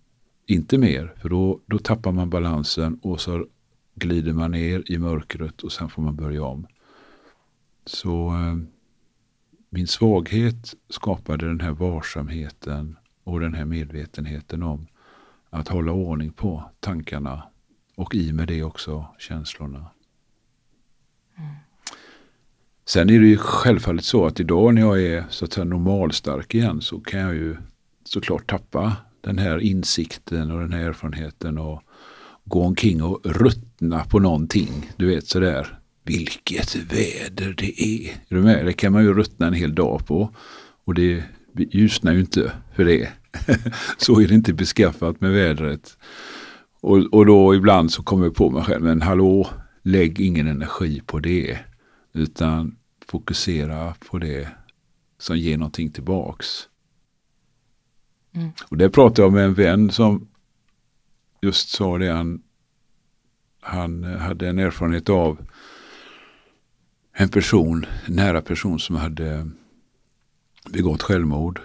inte 0.45 0.77
mer, 0.77 1.13
för 1.21 1.29
då, 1.29 1.59
då 1.65 1.77
tappar 1.77 2.11
man 2.11 2.29
balansen 2.29 2.99
och 3.01 3.21
så 3.21 3.45
glider 3.95 4.33
man 4.33 4.51
ner 4.51 4.83
i 4.91 4.97
mörkret 4.97 5.61
och 5.61 5.71
sen 5.71 5.89
får 5.89 6.01
man 6.01 6.15
börja 6.15 6.43
om. 6.43 6.67
Så 7.85 8.27
eh, 8.27 8.55
min 9.69 9.87
svaghet 9.87 10.75
skapade 10.89 11.47
den 11.47 11.59
här 11.59 11.71
varsamheten 11.71 12.97
och 13.23 13.39
den 13.39 13.53
här 13.53 13.65
medvetenheten 13.65 14.63
om 14.63 14.87
att 15.49 15.67
hålla 15.67 15.91
ordning 15.91 16.31
på 16.31 16.63
tankarna 16.79 17.43
och 17.95 18.15
i 18.15 18.33
med 18.33 18.47
det 18.47 18.63
också 18.63 19.05
känslorna. 19.19 19.85
Mm. 21.37 21.49
Sen 22.85 23.09
är 23.09 23.19
det 23.19 23.27
ju 23.27 23.37
självfallet 23.37 24.05
så 24.05 24.25
att 24.25 24.39
idag 24.39 24.73
när 24.73 24.81
jag 24.81 25.01
är 25.01 25.25
så 25.29 25.45
att 25.45 25.53
säga 25.53 25.63
normalstark 25.63 26.55
igen 26.55 26.81
så 26.81 26.99
kan 26.99 27.19
jag 27.19 27.33
ju 27.33 27.57
såklart 28.03 28.49
tappa 28.49 28.95
den 29.21 29.37
här 29.37 29.59
insikten 29.59 30.51
och 30.51 30.59
den 30.59 30.73
här 30.73 30.79
erfarenheten 30.79 31.57
och 31.57 31.83
gå 32.51 32.63
omkring 32.63 33.03
och 33.03 33.19
ruttna 33.25 34.05
på 34.05 34.19
någonting. 34.19 34.91
Du 34.97 35.07
vet 35.07 35.27
sådär, 35.27 35.79
vilket 36.03 36.75
väder 36.75 37.53
det 37.57 37.81
är. 37.81 38.09
Är 38.09 38.35
du 38.35 38.41
med? 38.41 38.65
Det 38.65 38.73
kan 38.73 38.93
man 38.93 39.03
ju 39.03 39.13
ruttna 39.13 39.47
en 39.47 39.53
hel 39.53 39.75
dag 39.75 40.07
på. 40.07 40.35
Och 40.85 40.93
det 40.93 41.23
ljusnar 41.55 42.13
ju 42.13 42.19
inte 42.19 42.51
för 42.75 42.85
det. 42.85 43.09
så 43.97 44.21
är 44.21 44.27
det 44.27 44.35
inte 44.35 44.53
beskaffat 44.53 45.21
med 45.21 45.31
vädret. 45.31 45.97
Och, 46.81 46.97
och 46.97 47.25
då 47.25 47.55
ibland 47.55 47.91
så 47.91 48.03
kommer 48.03 48.25
jag 48.25 48.35
på 48.35 48.49
mig 48.49 48.63
själv, 48.63 48.83
men 48.83 49.01
hallå, 49.01 49.49
lägg 49.83 50.19
ingen 50.19 50.47
energi 50.47 51.01
på 51.05 51.19
det. 51.19 51.57
Utan 52.13 52.75
fokusera 53.07 53.93
på 54.09 54.19
det 54.19 54.47
som 55.19 55.37
ger 55.37 55.57
någonting 55.57 55.91
tillbaks. 55.91 56.47
Mm. 58.35 58.49
Och 58.69 58.77
det 58.77 58.89
pratade 58.89 59.21
jag 59.21 59.33
med 59.33 59.45
en 59.45 59.53
vän 59.53 59.91
som 59.91 60.27
just 61.41 61.69
sa 61.69 61.97
det. 61.97 62.11
Han, 62.11 62.41
han 63.59 64.03
hade 64.03 64.49
en 64.49 64.59
erfarenhet 64.59 65.09
av 65.09 65.47
en 67.13 67.29
person, 67.29 67.85
en 68.05 68.15
nära 68.15 68.41
person 68.41 68.79
som 68.79 68.95
hade 68.95 69.49
begått 70.69 71.01
självmord. 71.01 71.61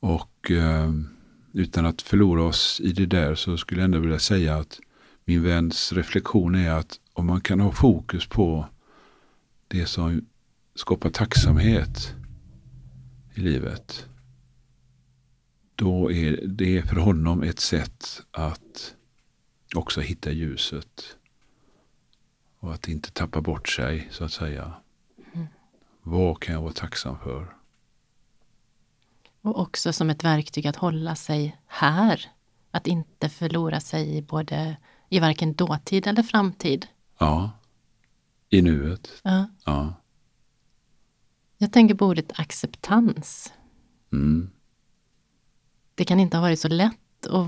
Och 0.00 0.50
eh, 0.50 0.90
utan 1.52 1.86
att 1.86 2.02
förlora 2.02 2.42
oss 2.42 2.80
i 2.84 2.92
det 2.92 3.06
där 3.06 3.34
så 3.34 3.56
skulle 3.56 3.80
jag 3.80 3.84
ändå 3.84 3.98
vilja 3.98 4.18
säga 4.18 4.56
att 4.56 4.80
min 5.24 5.42
väns 5.42 5.92
reflektion 5.92 6.54
är 6.54 6.70
att 6.70 7.00
om 7.12 7.26
man 7.26 7.40
kan 7.40 7.60
ha 7.60 7.72
fokus 7.72 8.26
på 8.26 8.66
det 9.68 9.86
som 9.86 10.26
skapar 10.74 11.10
tacksamhet 11.10 12.14
i 13.34 13.40
livet. 13.40 14.09
Då 15.80 16.12
är 16.12 16.46
det 16.46 16.82
för 16.88 16.96
honom 16.96 17.42
ett 17.42 17.60
sätt 17.60 18.22
att 18.30 18.94
också 19.74 20.00
hitta 20.00 20.30
ljuset. 20.30 21.16
Och 22.58 22.74
att 22.74 22.88
inte 22.88 23.10
tappa 23.10 23.40
bort 23.40 23.68
sig 23.68 24.08
så 24.10 24.24
att 24.24 24.32
säga. 24.32 24.72
Mm. 25.32 25.46
Vad 26.02 26.40
kan 26.40 26.54
jag 26.54 26.62
vara 26.62 26.72
tacksam 26.72 27.18
för? 27.18 27.56
Och 29.40 29.60
också 29.60 29.92
som 29.92 30.10
ett 30.10 30.24
verktyg 30.24 30.66
att 30.66 30.76
hålla 30.76 31.14
sig 31.14 31.60
här. 31.66 32.30
Att 32.70 32.86
inte 32.86 33.28
förlora 33.28 33.80
sig 33.80 34.16
i 34.16 34.22
både 34.22 34.76
i 35.08 35.20
varken 35.20 35.54
dåtid 35.54 36.06
eller 36.06 36.22
framtid. 36.22 36.86
Ja, 37.18 37.50
i 38.48 38.62
nuet. 38.62 39.10
Ja. 39.22 39.48
ja. 39.64 39.94
Jag 41.58 41.72
tänker 41.72 41.94
på 41.94 42.06
ordet 42.06 42.32
acceptans. 42.40 43.52
Mm. 44.12 44.50
Det 46.00 46.04
kan 46.04 46.20
inte 46.20 46.36
ha 46.36 46.42
varit 46.42 46.60
så 46.60 46.68
lätt. 46.68 47.26
Och 47.30 47.46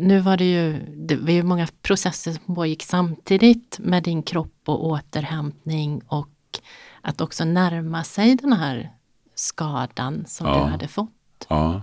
nu 0.00 0.20
var 0.20 0.36
det 0.36 0.44
ju, 0.44 0.78
det 0.96 1.16
var 1.16 1.30
ju 1.30 1.42
många 1.42 1.68
processer 1.82 2.32
som 2.32 2.54
pågick 2.54 2.82
samtidigt 2.82 3.78
med 3.78 4.02
din 4.02 4.22
kropp 4.22 4.62
och 4.64 4.86
återhämtning 4.86 6.02
och 6.06 6.60
att 7.00 7.20
också 7.20 7.44
närma 7.44 8.04
sig 8.04 8.36
den 8.36 8.52
här 8.52 8.90
skadan 9.34 10.24
som 10.26 10.46
ja. 10.46 10.54
du 10.54 10.70
hade 10.70 10.88
fått. 10.88 11.46
Ja. 11.48 11.82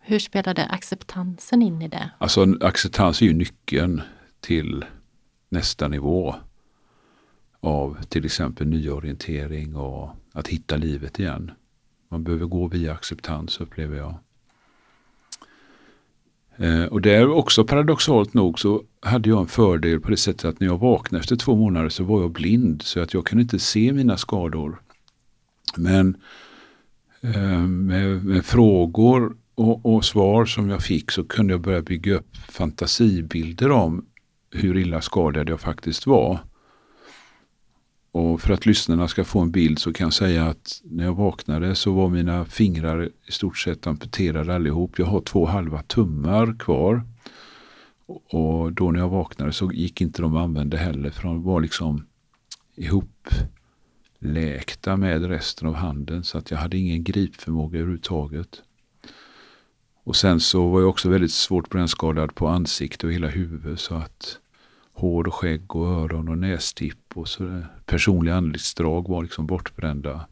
Hur 0.00 0.18
spelade 0.18 0.64
acceptansen 0.64 1.62
in 1.62 1.82
i 1.82 1.88
det? 1.88 2.10
Alltså 2.18 2.46
acceptans 2.60 3.22
är 3.22 3.26
ju 3.26 3.34
nyckeln 3.34 4.02
till 4.40 4.84
nästa 5.48 5.88
nivå 5.88 6.34
av 7.60 8.02
till 8.08 8.24
exempel 8.24 8.66
nyorientering 8.66 9.76
och 9.76 10.10
att 10.32 10.48
hitta 10.48 10.76
livet 10.76 11.18
igen. 11.18 11.50
Man 12.08 12.24
behöver 12.24 12.46
gå 12.46 12.66
via 12.66 12.92
acceptans 12.92 13.60
upplever 13.60 13.96
jag. 13.96 14.14
Eh, 16.60 16.84
och 16.84 17.00
där 17.00 17.30
också 17.30 17.64
paradoxalt 17.64 18.34
nog 18.34 18.58
så 18.58 18.82
hade 19.00 19.28
jag 19.28 19.40
en 19.40 19.46
fördel 19.46 20.00
på 20.00 20.10
det 20.10 20.16
sättet 20.16 20.44
att 20.44 20.60
när 20.60 20.66
jag 20.66 20.78
vaknade 20.78 21.20
efter 21.20 21.36
två 21.36 21.56
månader 21.56 21.88
så 21.88 22.04
var 22.04 22.20
jag 22.20 22.32
blind 22.32 22.82
så 22.82 23.00
att 23.00 23.14
jag 23.14 23.24
kunde 23.26 23.42
inte 23.42 23.58
se 23.58 23.92
mina 23.92 24.16
skador. 24.16 24.80
Men 25.76 26.16
eh, 27.20 27.60
med, 27.60 28.24
med, 28.24 28.44
frågor 28.44 29.36
och, 29.54 29.94
och, 29.94 30.04
svar 30.04 30.44
som 30.44 30.70
jag 30.70 30.82
fick 30.82 31.10
så 31.10 31.24
kunde 31.24 31.52
jag 31.52 31.60
börja 31.60 31.82
bygga 31.82 32.14
upp 32.14 32.36
fantasibilder 32.36 33.70
om 33.70 34.04
hur 34.50 34.76
illa 34.76 35.00
skadad 35.00 35.48
jag 35.48 35.60
faktiskt 35.60 36.06
var. 36.06 36.38
Och 38.12 38.40
för 38.40 38.52
att 38.52 38.66
lyssnarna 38.66 39.08
ska 39.08 39.24
få 39.24 39.40
en 39.40 39.50
bild 39.50 39.78
så 39.78 39.92
kan 39.92 40.04
jag 40.04 40.14
säga 40.14 40.46
att 40.46 40.80
när 40.84 41.04
jag 41.04 41.14
vaknade 41.14 41.74
så 41.74 41.92
var 41.92 42.08
mina 42.08 42.44
fingrar 42.44 43.10
i 43.26 43.32
stort 43.32 43.58
sett 43.58 43.86
amputerade 43.86 44.54
allihop. 44.54 44.98
Jag 44.98 45.06
har 45.06 45.20
två 45.20 45.46
halva 45.46 45.82
tummar 45.82 46.58
kvar. 46.58 47.02
Och 48.06 48.72
då 48.72 48.90
när 48.90 49.00
jag 49.00 49.08
vaknade 49.08 49.52
så 49.52 49.72
gick 49.72 50.00
inte 50.00 50.22
de 50.22 50.36
att 50.36 50.42
använda 50.42 50.76
heller 50.76 51.10
för 51.10 51.22
de 51.22 51.42
var 51.42 51.60
liksom 51.60 52.06
ihopläkta 54.20 54.96
med 54.96 55.24
resten 55.24 55.68
av 55.68 55.74
handen 55.74 56.24
så 56.24 56.38
att 56.38 56.50
jag 56.50 56.58
hade 56.58 56.78
ingen 56.78 57.04
gripförmåga 57.04 57.78
överhuvudtaget. 57.78 58.62
Och 60.04 60.16
sen 60.16 60.40
så 60.40 60.68
var 60.68 60.80
jag 60.80 60.88
också 60.88 61.08
väldigt 61.08 61.32
svårt 61.32 61.68
brännskadad 61.68 62.34
på 62.34 62.48
ansikte 62.48 63.06
och 63.06 63.12
hela 63.12 63.28
huvudet 63.28 63.80
så 63.80 63.94
att 63.94 64.38
hår 64.92 65.26
och 65.26 65.34
skägg 65.34 65.76
och 65.76 65.86
öron 65.86 66.28
och 66.28 66.38
nästipp 66.38 66.99
och 67.14 67.28
så 67.28 67.62
personliga 67.86 68.34
anletsdrag 68.34 69.08
var 69.08 69.22
liksom 69.22 69.46
bortbrända. 69.46 70.26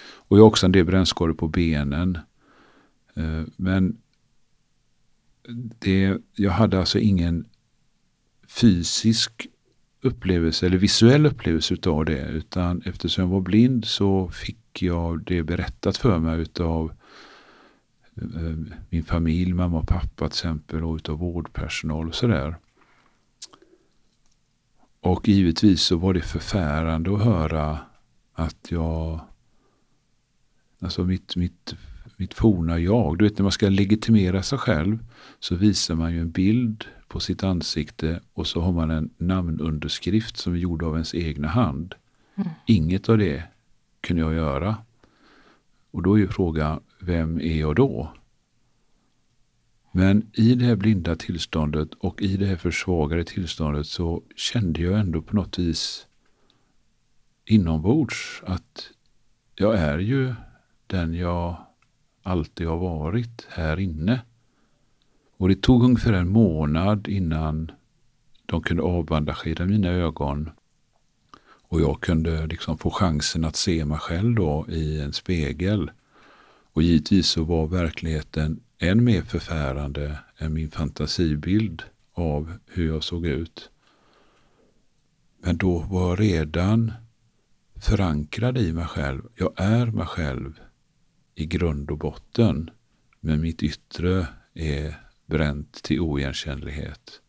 Och 0.00 0.38
jag 0.38 0.42
har 0.42 0.48
också 0.48 0.66
en 0.66 0.72
del 0.72 0.84
brännskador 0.84 1.34
på 1.34 1.48
benen. 1.48 2.18
Eh, 3.14 3.42
men 3.56 3.98
det, 5.78 6.18
jag 6.34 6.50
hade 6.50 6.78
alltså 6.78 6.98
ingen 6.98 7.44
fysisk 8.48 9.46
upplevelse 10.02 10.66
eller 10.66 10.78
visuell 10.78 11.26
upplevelse 11.26 11.74
utav 11.74 12.04
det. 12.04 12.28
Utan 12.28 12.82
eftersom 12.84 13.24
jag 13.24 13.28
var 13.28 13.40
blind 13.40 13.84
så 13.84 14.28
fick 14.28 14.82
jag 14.82 15.24
det 15.24 15.42
berättat 15.42 15.96
för 15.96 16.18
mig 16.18 16.40
utav 16.40 16.92
eh, 18.16 18.76
min 18.90 19.04
familj, 19.04 19.52
mamma 19.52 19.78
och 19.78 19.88
pappa 19.88 20.28
till 20.28 20.36
exempel 20.38 20.84
och 20.84 20.96
utav 20.96 21.18
vårdpersonal 21.18 22.08
och 22.08 22.14
sådär. 22.14 22.56
Och 25.04 25.28
givetvis 25.28 25.82
så 25.82 25.96
var 25.96 26.14
det 26.14 26.20
förfärande 26.20 27.14
att 27.14 27.24
höra 27.24 27.78
att 28.34 28.70
jag, 28.70 29.20
alltså 30.80 31.04
mitt, 31.04 31.36
mitt, 31.36 31.74
mitt 32.16 32.34
forna 32.34 32.78
jag, 32.78 33.18
du 33.18 33.24
vet 33.24 33.38
när 33.38 33.42
man 33.42 33.52
ska 33.52 33.68
legitimera 33.68 34.42
sig 34.42 34.58
själv 34.58 34.98
så 35.40 35.54
visar 35.54 35.94
man 35.94 36.12
ju 36.12 36.20
en 36.20 36.30
bild 36.30 36.84
på 37.08 37.20
sitt 37.20 37.44
ansikte 37.44 38.20
och 38.32 38.46
så 38.46 38.60
har 38.60 38.72
man 38.72 38.90
en 38.90 39.10
namnunderskrift 39.16 40.36
som 40.36 40.54
är 40.54 40.58
gjord 40.58 40.82
av 40.82 40.92
ens 40.92 41.14
egna 41.14 41.48
hand. 41.48 41.94
Mm. 42.34 42.48
Inget 42.66 43.08
av 43.08 43.18
det 43.18 43.42
kunde 44.00 44.22
jag 44.22 44.34
göra. 44.34 44.76
Och 45.90 46.02
då 46.02 46.14
är 46.14 46.18
ju 46.18 46.28
frågan, 46.28 46.80
vem 47.00 47.40
är 47.40 47.60
jag 47.60 47.76
då? 47.76 48.12
Men 49.96 50.30
i 50.32 50.54
det 50.54 50.64
här 50.64 50.76
blinda 50.76 51.16
tillståndet 51.16 51.88
och 51.98 52.22
i 52.22 52.36
det 52.36 52.46
här 52.46 52.56
försvagade 52.56 53.24
tillståndet 53.24 53.86
så 53.86 54.22
kände 54.36 54.80
jag 54.80 55.00
ändå 55.00 55.22
på 55.22 55.36
något 55.36 55.58
vis 55.58 56.06
inombords 57.44 58.42
att 58.46 58.90
jag 59.54 59.78
är 59.78 59.98
ju 59.98 60.34
den 60.86 61.14
jag 61.14 61.56
alltid 62.22 62.66
har 62.66 62.76
varit 62.76 63.46
här 63.50 63.80
inne. 63.80 64.20
Och 65.36 65.48
det 65.48 65.62
tog 65.62 65.84
ungefär 65.84 66.12
en 66.12 66.28
månad 66.28 67.08
innan 67.08 67.72
de 68.46 68.62
kunde 68.62 68.82
avbandagera 68.82 69.66
mina 69.66 69.88
ögon 69.88 70.50
och 71.68 71.80
jag 71.80 72.00
kunde 72.00 72.46
liksom 72.46 72.78
få 72.78 72.90
chansen 72.90 73.44
att 73.44 73.56
se 73.56 73.84
mig 73.84 73.98
själv 73.98 74.34
då 74.34 74.66
i 74.68 75.00
en 75.00 75.12
spegel. 75.12 75.90
Och 76.74 76.82
givetvis 76.82 77.26
så 77.28 77.44
var 77.44 77.66
verkligheten 77.66 78.60
än 78.78 79.04
mer 79.04 79.22
förfärande 79.22 80.18
än 80.38 80.52
min 80.52 80.70
fantasibild 80.70 81.82
av 82.12 82.52
hur 82.66 82.86
jag 82.86 83.04
såg 83.04 83.26
ut. 83.26 83.70
Men 85.42 85.56
då 85.56 85.78
var 85.78 86.08
jag 86.08 86.20
redan 86.20 86.92
förankrad 87.80 88.58
i 88.58 88.72
mig 88.72 88.86
själv. 88.86 89.22
Jag 89.34 89.52
är 89.56 89.86
mig 89.86 90.06
själv 90.06 90.60
i 91.34 91.46
grund 91.46 91.90
och 91.90 91.98
botten. 91.98 92.70
Men 93.20 93.40
mitt 93.40 93.62
yttre 93.62 94.26
är 94.54 95.00
bränt 95.26 95.82
till 95.82 96.00
oigenkännlighet. 96.00 97.20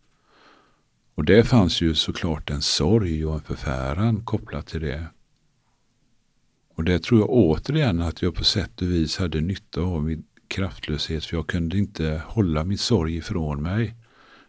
Och 1.15 1.25
det 1.25 1.43
fanns 1.43 1.81
ju 1.81 1.95
såklart 1.95 2.49
en 2.49 2.61
sorg 2.61 3.25
och 3.25 3.33
en 3.33 3.41
förfäran 3.41 4.25
kopplat 4.25 4.67
till 4.67 4.81
det. 4.81 5.07
Och 6.75 6.83
det 6.83 7.03
tror 7.03 7.19
jag 7.19 7.29
återigen 7.29 8.01
att 8.01 8.21
jag 8.21 8.35
på 8.35 8.43
sätt 8.43 8.81
och 8.81 8.87
vis 8.87 9.17
hade 9.17 9.41
nytta 9.41 9.81
av 9.81 10.03
min 10.03 10.23
kraftlöshet 10.47 11.25
för 11.25 11.37
jag 11.37 11.47
kunde 11.47 11.77
inte 11.77 12.21
hålla 12.25 12.63
min 12.63 12.77
sorg 12.77 13.15
ifrån 13.15 13.63
mig. 13.63 13.95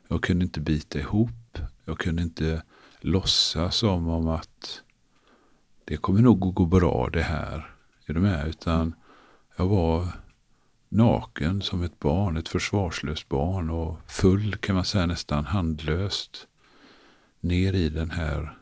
Jag 0.09 0.23
kunde 0.23 0.45
inte 0.45 0.61
bita 0.61 0.99
ihop. 0.99 1.59
Jag 1.85 1.99
kunde 1.99 2.23
inte 2.23 2.63
låtsas 3.01 3.77
som 3.77 4.09
om 4.09 4.29
att 4.29 4.83
det 5.85 5.97
kommer 5.97 6.21
nog 6.21 6.47
att 6.47 6.55
gå 6.55 6.67
bra 6.67 7.09
det 7.13 7.23
här. 7.23 7.71
Är 8.07 8.15
du 8.15 8.21
med? 8.21 8.49
Utan 8.49 8.95
jag 9.57 9.67
var 9.67 10.09
naken 10.89 11.63
som 11.63 11.83
ett 11.83 11.99
barn, 11.99 12.37
ett 12.37 12.49
försvarslöst 12.49 13.29
barn 13.29 13.71
och 13.71 13.99
full 14.11 14.57
kan 14.57 14.75
man 14.75 14.85
säga 14.85 15.07
nästan 15.07 15.45
handlöst 15.45 16.47
ner 17.41 17.73
i 17.73 17.89
den 17.89 18.11
här, 18.11 18.59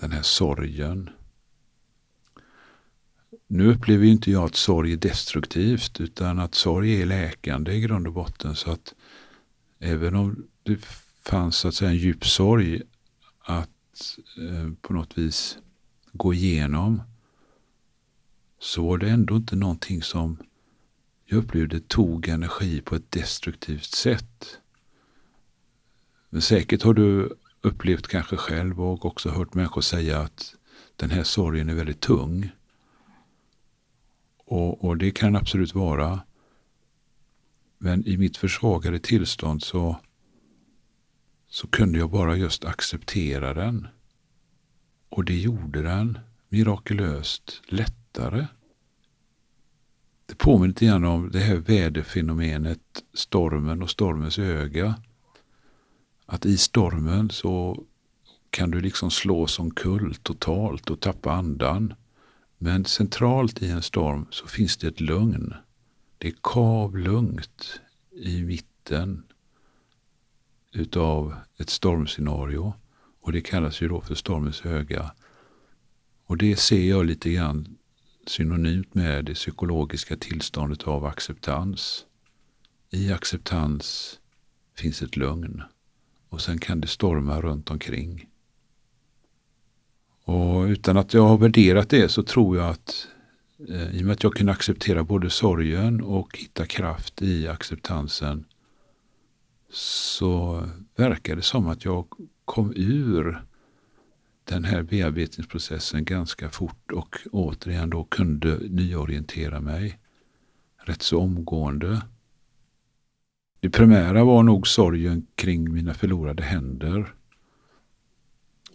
den 0.00 0.12
här 0.12 0.22
sorgen. 0.22 1.10
Nu 3.46 3.70
upplever 3.70 4.04
ju 4.04 4.10
inte 4.10 4.30
jag 4.30 4.44
att 4.44 4.56
sorg 4.56 4.92
är 4.92 4.96
destruktivt 4.96 6.00
utan 6.00 6.38
att 6.38 6.54
sorg 6.54 7.02
är 7.02 7.06
läkande 7.06 7.72
i 7.72 7.80
grund 7.80 8.06
och 8.06 8.12
botten. 8.12 8.56
Så 8.56 8.70
att 8.70 8.94
även 9.78 10.14
om 10.14 10.46
det 10.62 10.84
fanns 11.22 11.56
så 11.56 11.68
att 11.68 11.74
säga, 11.74 11.90
en 11.90 11.96
djup 11.96 12.26
sorg 12.26 12.82
att 13.40 14.18
eh, 14.38 14.72
på 14.80 14.92
något 14.92 15.18
vis 15.18 15.58
gå 16.12 16.34
igenom 16.34 17.02
så 18.58 18.88
var 18.88 18.98
det 18.98 19.10
ändå 19.10 19.36
inte 19.36 19.56
någonting 19.56 20.02
som 20.02 20.36
jag 21.24 21.38
upplevde 21.38 21.80
tog 21.80 22.28
energi 22.28 22.80
på 22.80 22.96
ett 22.96 23.12
destruktivt 23.12 23.94
sätt. 23.94 24.58
Men 26.30 26.42
säkert 26.42 26.82
har 26.82 26.94
du 26.94 27.36
upplevt 27.60 28.06
kanske 28.06 28.36
själv 28.36 28.80
och 28.80 29.04
också 29.04 29.30
hört 29.30 29.54
människor 29.54 29.80
säga 29.80 30.20
att 30.20 30.54
den 30.96 31.10
här 31.10 31.22
sorgen 31.22 31.68
är 31.68 31.74
väldigt 31.74 32.00
tung. 32.00 32.50
Och, 34.46 34.84
och, 34.84 34.96
det 34.96 35.10
kan 35.10 35.36
absolut 35.36 35.74
vara. 35.74 36.20
Men 37.78 38.06
i 38.06 38.16
mitt 38.16 38.36
försvagade 38.36 38.98
tillstånd 38.98 39.62
så, 39.62 40.00
så 41.48 41.66
kunde 41.66 41.98
jag 41.98 42.10
bara 42.10 42.36
just 42.36 42.64
acceptera 42.64 43.54
den. 43.54 43.88
Och 45.08 45.24
det 45.24 45.36
gjorde 45.36 45.82
den 45.82 46.18
mirakulöst 46.48 47.62
lättare. 47.68 48.46
Det 50.26 50.34
påminner 50.34 50.68
lite 50.68 50.86
grann 50.86 51.04
om 51.04 51.30
det 51.30 51.38
här 51.38 51.56
väderfenomenet 51.56 53.04
stormen 53.14 53.82
och 53.82 53.90
stormens 53.90 54.38
öga. 54.38 54.94
Att 56.26 56.46
i 56.46 56.56
stormen 56.56 57.30
så 57.30 57.84
kan 58.50 58.70
du 58.70 58.80
liksom 58.80 59.10
slå 59.10 59.46
som 59.46 59.70
kull 59.70 60.14
totalt 60.14 60.90
och 60.90 61.00
tappa 61.00 61.32
andan. 61.32 61.94
Men 62.58 62.84
centralt 62.84 63.62
i 63.62 63.70
en 63.70 63.82
storm 63.82 64.26
så 64.30 64.46
finns 64.46 64.76
det 64.76 64.88
ett 64.88 65.00
lugn. 65.00 65.54
Det 66.18 66.28
är 66.28 66.34
kavlugnt 66.42 67.80
i 68.12 68.42
mitten 68.42 69.24
utav 70.72 71.34
ett 71.58 71.70
stormscenario. 71.70 72.74
Och 73.20 73.32
det 73.32 73.40
kallas 73.40 73.80
ju 73.80 73.88
då 73.88 74.00
för 74.00 74.14
stormens 74.14 74.66
öga. 74.66 75.12
Och 76.26 76.36
det 76.36 76.56
ser 76.56 76.88
jag 76.88 77.06
lite 77.06 77.30
grann 77.30 77.76
synonymt 78.26 78.94
med 78.94 79.24
det 79.24 79.34
psykologiska 79.34 80.16
tillståndet 80.16 80.82
av 80.82 81.04
acceptans. 81.04 82.06
I 82.90 83.12
acceptans 83.12 84.18
finns 84.74 85.02
ett 85.02 85.16
lugn. 85.16 85.62
Och 86.28 86.40
sen 86.40 86.58
kan 86.58 86.80
det 86.80 86.86
storma 86.86 87.40
runt 87.40 87.70
omkring. 87.70 88.28
Och 90.26 90.64
utan 90.64 90.96
att 90.96 91.14
jag 91.14 91.22
har 91.22 91.38
värderat 91.38 91.90
det 91.90 92.08
så 92.08 92.22
tror 92.22 92.56
jag 92.56 92.68
att 92.68 93.08
eh, 93.68 93.96
i 93.96 94.02
och 94.02 94.06
med 94.06 94.12
att 94.12 94.22
jag 94.22 94.34
kunde 94.34 94.52
acceptera 94.52 95.04
både 95.04 95.30
sorgen 95.30 96.00
och 96.00 96.38
hitta 96.38 96.66
kraft 96.66 97.22
i 97.22 97.48
acceptansen 97.48 98.44
så 99.70 100.62
verkar 100.96 101.36
det 101.36 101.42
som 101.42 101.68
att 101.68 101.84
jag 101.84 102.06
kom 102.44 102.72
ur 102.76 103.42
den 104.44 104.64
här 104.64 104.82
bearbetningsprocessen 104.82 106.04
ganska 106.04 106.50
fort 106.50 106.92
och 106.92 107.16
återigen 107.32 107.90
då 107.90 108.04
kunde 108.04 108.58
nyorientera 108.68 109.60
mig 109.60 109.98
rätt 110.76 111.02
så 111.02 111.20
omgående. 111.20 112.02
Det 113.60 113.70
primära 113.70 114.24
var 114.24 114.42
nog 114.42 114.68
sorgen 114.68 115.26
kring 115.34 115.72
mina 115.72 115.94
förlorade 115.94 116.42
händer. 116.42 117.14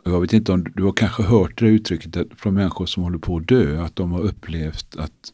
Jag 0.03 0.21
vet 0.21 0.33
inte 0.33 0.51
om 0.51 0.63
du 0.75 0.83
har 0.83 0.91
kanske 0.91 1.23
hört 1.23 1.59
det 1.59 1.65
uttrycket 1.65 2.27
från 2.37 2.53
människor 2.53 2.85
som 2.85 3.03
håller 3.03 3.17
på 3.17 3.37
att 3.37 3.47
dö, 3.47 3.83
att 3.83 3.95
de 3.95 4.11
har 4.11 4.21
upplevt 4.21 4.95
att, 4.95 5.33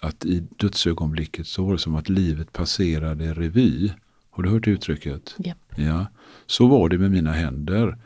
att 0.00 0.24
i 0.24 0.42
dödsögonblicket 0.56 1.46
så 1.46 1.64
var 1.64 1.72
det 1.72 1.78
som 1.78 1.94
att 1.94 2.08
livet 2.08 2.52
passerade 2.52 3.34
revy. 3.34 3.90
Har 4.30 4.42
du 4.42 4.50
hört 4.50 4.68
uttrycket? 4.68 5.36
Yep. 5.44 5.58
Ja, 5.76 6.06
så 6.46 6.66
var 6.66 6.88
det 6.88 6.98
med 6.98 7.10
mina 7.10 7.32
händer. 7.32 7.98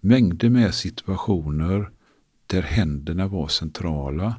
Mängder 0.00 0.50
med 0.50 0.74
situationer 0.74 1.90
där 2.46 2.62
händerna 2.62 3.28
var 3.28 3.48
centrala. 3.48 4.34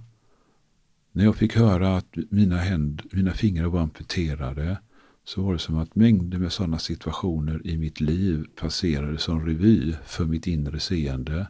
När 1.11 1.23
jag 1.23 1.35
fick 1.35 1.55
höra 1.55 1.97
att 1.97 2.15
mina, 2.29 2.57
händ, 2.57 3.01
mina 3.11 3.31
fingrar 3.31 3.67
var 3.67 3.79
amputerade 3.79 4.77
så 5.23 5.41
var 5.41 5.53
det 5.53 5.59
som 5.59 5.77
att 5.77 5.95
mängder 5.95 6.37
med 6.37 6.53
sådana 6.53 6.79
situationer 6.79 7.67
i 7.67 7.77
mitt 7.77 8.01
liv 8.01 8.47
passerade 8.55 9.17
som 9.17 9.45
revy 9.45 9.95
för 10.05 10.25
mitt 10.25 10.47
inre 10.47 10.79
seende. 10.79 11.47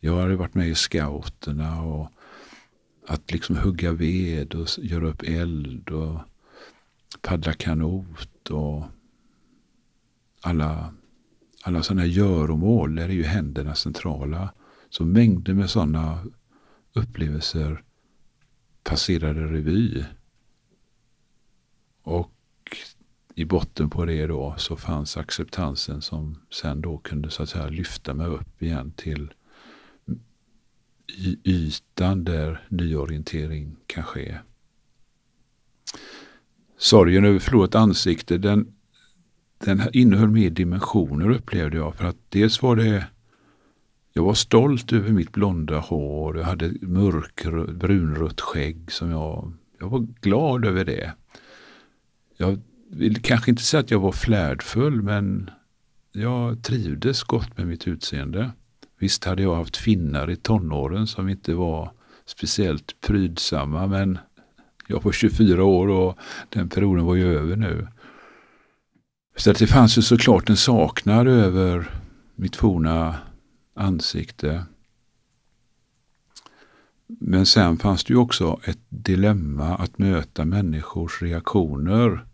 Jag 0.00 0.16
hade 0.16 0.36
varit 0.36 0.54
med 0.54 0.68
i 0.68 0.74
scouterna 0.74 1.82
och 1.82 2.12
att 3.06 3.32
liksom 3.32 3.56
hugga 3.56 3.92
ved 3.92 4.54
och 4.54 4.68
göra 4.78 5.08
upp 5.08 5.22
eld 5.22 5.88
och 5.88 6.20
paddla 7.20 7.52
kanot 7.52 8.50
och 8.50 8.84
alla, 10.40 10.94
alla 11.62 11.82
sådana 11.82 12.00
här 12.00 12.08
göromål, 12.08 12.94
där 12.94 13.08
är 13.08 13.12
ju 13.12 13.24
händerna 13.24 13.74
centrala. 13.74 14.52
Så 14.90 15.04
mängder 15.04 15.54
med 15.54 15.70
sådana 15.70 16.24
upplevelser 16.92 17.84
passerade 18.82 19.46
revy. 19.46 20.04
Och 22.02 22.32
i 23.40 23.44
botten 23.44 23.90
på 23.90 24.04
det 24.04 24.26
då 24.26 24.54
så 24.58 24.76
fanns 24.76 25.16
acceptansen 25.16 26.02
som 26.02 26.36
sen 26.50 26.80
då 26.80 26.98
kunde 26.98 27.30
så 27.30 27.42
att 27.42 27.48
säga 27.48 27.66
lyfta 27.68 28.14
mig 28.14 28.26
upp 28.26 28.62
igen 28.62 28.92
till 28.96 29.32
ytan 31.44 32.24
där 32.24 32.66
nyorientering 32.68 33.76
kan 33.86 34.04
ske. 34.04 34.38
Sorgen 36.78 37.24
över 37.24 37.38
förlorat 37.38 37.74
ansikte 37.74 38.38
den, 38.38 38.74
den 39.58 39.82
innehöll 39.92 40.28
mer 40.28 40.50
dimensioner 40.50 41.30
upplevde 41.30 41.76
jag. 41.76 41.96
För 41.96 42.04
att 42.04 42.16
dels 42.28 42.62
var 42.62 42.76
det 42.76 43.06
jag 44.12 44.22
var 44.22 44.34
stolt 44.34 44.92
över 44.92 45.10
mitt 45.10 45.32
blonda 45.32 45.78
hår. 45.78 46.38
Jag 46.38 46.44
hade 46.44 46.74
mörk 46.80 47.44
brunrött 47.74 48.40
skägg 48.40 48.92
som 48.92 49.10
jag, 49.10 49.52
jag 49.78 49.88
var 49.88 50.06
glad 50.20 50.64
över 50.64 50.84
det. 50.84 51.12
Jag 52.36 52.60
vill 52.90 53.22
kanske 53.22 53.50
inte 53.50 53.62
säga 53.62 53.80
att 53.80 53.90
jag 53.90 54.00
var 54.00 54.12
flärdfull 54.12 55.02
men 55.02 55.50
jag 56.12 56.62
trivdes 56.62 57.22
gott 57.22 57.56
med 57.58 57.66
mitt 57.66 57.88
utseende. 57.88 58.50
Visst 58.98 59.24
hade 59.24 59.42
jag 59.42 59.56
haft 59.56 59.76
finnar 59.76 60.30
i 60.30 60.36
tonåren 60.36 61.06
som 61.06 61.28
inte 61.28 61.54
var 61.54 61.92
speciellt 62.26 63.00
prydsamma 63.00 63.86
men 63.86 64.18
jag 64.86 65.02
var 65.02 65.12
24 65.12 65.64
år 65.64 65.88
och 65.88 66.18
den 66.48 66.68
perioden 66.68 67.04
var 67.04 67.14
ju 67.14 67.38
över 67.38 67.56
nu. 67.56 67.88
Så 69.36 69.50
att 69.50 69.58
det 69.58 69.66
fanns 69.66 69.98
ju 69.98 70.02
såklart 70.02 70.50
en 70.50 70.56
saknad 70.56 71.28
över 71.28 71.90
mitt 72.34 72.56
forna 72.56 73.16
ansikte. 73.74 74.64
Men 77.06 77.46
sen 77.46 77.78
fanns 77.78 78.04
det 78.04 78.12
ju 78.12 78.18
också 78.18 78.60
ett 78.64 78.80
dilemma 78.88 79.76
att 79.76 79.98
möta 79.98 80.44
människors 80.44 81.22
reaktioner 81.22 82.26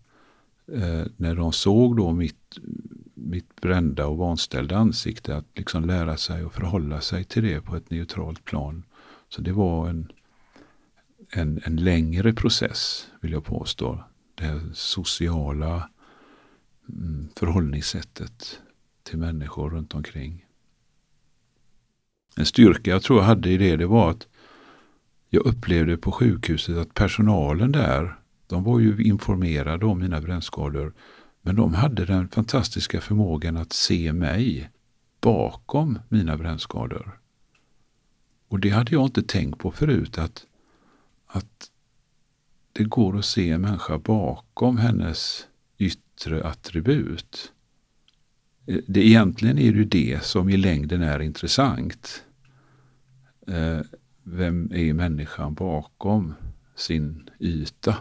eh, 0.72 1.04
när 1.16 1.34
de 1.34 1.52
såg 1.52 1.96
då 1.96 2.12
mitt, 2.12 2.58
mitt 3.14 3.60
brända 3.60 4.06
och 4.06 4.16
vanställda 4.16 4.76
ansikte. 4.76 5.36
Att 5.36 5.46
liksom 5.54 5.84
lära 5.84 6.16
sig 6.16 6.44
och 6.44 6.54
förhålla 6.54 7.00
sig 7.00 7.24
till 7.24 7.42
det 7.42 7.60
på 7.60 7.76
ett 7.76 7.90
neutralt 7.90 8.44
plan. 8.44 8.84
Så 9.28 9.42
det 9.42 9.52
var 9.52 9.88
en, 9.88 10.12
en, 11.30 11.60
en 11.64 11.76
längre 11.76 12.32
process, 12.32 13.08
vill 13.20 13.32
jag 13.32 13.44
påstå. 13.44 14.04
Det 14.34 14.44
här 14.44 14.60
sociala 14.74 15.90
mm, 16.88 17.28
förhållningssättet 17.36 18.60
till 19.02 19.18
människor 19.18 19.70
runt 19.70 19.94
omkring. 19.94 20.46
En 22.36 22.46
styrka 22.46 22.90
jag 22.90 23.02
tror 23.02 23.18
jag 23.18 23.26
hade 23.26 23.50
i 23.50 23.56
det, 23.56 23.76
det 23.76 23.86
var 23.86 24.10
att 24.10 24.28
jag 25.28 25.46
upplevde 25.46 25.96
på 25.96 26.12
sjukhuset 26.12 26.76
att 26.76 26.94
personalen 26.94 27.72
där, 27.72 28.16
de 28.46 28.64
var 28.64 28.78
ju 28.78 29.02
informerade 29.02 29.86
om 29.86 29.98
mina 29.98 30.20
brännskador. 30.20 30.92
Men 31.42 31.56
de 31.56 31.74
hade 31.74 32.04
den 32.04 32.28
fantastiska 32.28 33.00
förmågan 33.00 33.56
att 33.56 33.72
se 33.72 34.12
mig 34.12 34.70
bakom 35.20 35.98
mina 36.08 36.36
brännskador. 36.36 37.20
Och 38.48 38.60
det 38.60 38.70
hade 38.70 38.92
jag 38.92 39.06
inte 39.06 39.22
tänkt 39.22 39.58
på 39.58 39.70
förut, 39.70 40.18
att, 40.18 40.46
att 41.26 41.70
det 42.72 42.84
går 42.84 43.18
att 43.18 43.24
se 43.24 43.50
en 43.50 43.60
människa 43.60 43.98
bakom 43.98 44.76
hennes 44.76 45.46
yttre 45.78 46.44
attribut. 46.44 47.52
Det, 48.86 49.06
egentligen 49.06 49.58
är 49.58 49.72
det 49.72 49.78
ju 49.78 49.84
det 49.84 50.24
som 50.24 50.48
i 50.48 50.56
längden 50.56 51.02
är 51.02 51.20
intressant. 51.20 52.24
Eh, 53.46 53.80
vem 54.22 54.72
är 54.72 54.92
människan 54.92 55.54
bakom 55.54 56.34
sin 56.74 57.30
yta? 57.40 57.96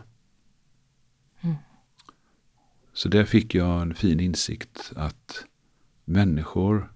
Så 2.96 3.10
där 3.10 3.26
fick 3.26 3.56
jag 3.56 3.82
en 3.82 3.96
fin 3.96 4.20
insikt 4.20 4.92
att 4.96 5.46
människor 6.06 6.94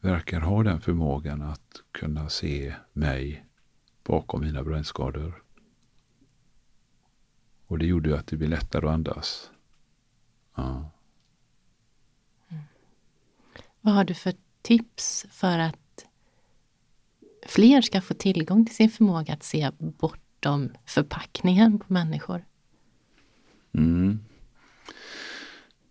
verkar 0.00 0.40
ha 0.40 0.62
den 0.62 0.80
förmågan 0.80 1.42
att 1.42 1.82
kunna 1.92 2.28
se 2.28 2.74
mig 2.92 3.44
bakom 4.02 4.40
mina 4.40 4.64
brännskador. 4.64 5.42
Och 7.66 7.78
det 7.78 7.86
gjorde 7.86 8.18
att 8.18 8.26
det 8.26 8.36
blev 8.36 8.50
lättare 8.50 8.86
att 8.86 8.94
andas. 8.94 9.50
Ja. 10.54 10.90
Mm. 12.48 12.62
Vad 13.80 13.94
har 13.94 14.04
du 14.04 14.14
för 14.14 14.34
tips 14.62 15.26
för 15.30 15.58
att 15.58 16.06
fler 17.46 17.82
ska 17.82 18.00
få 18.00 18.14
tillgång 18.14 18.66
till 18.66 18.76
sin 18.76 18.90
förmåga 18.90 19.34
att 19.34 19.42
se 19.42 19.70
bortom 19.78 20.70
förpackningen 20.86 21.78
på 21.78 21.92
människor? 21.92 22.44
Mm. 23.72 24.20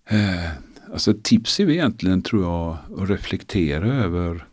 Eh, 0.05 0.51
alltså 0.93 1.13
tips 1.23 1.59
är 1.59 1.69
egentligen, 1.69 2.21
tror 2.21 2.43
jag, 2.43 2.77
att 3.01 3.09
reflektera 3.09 3.93
över 3.93 4.47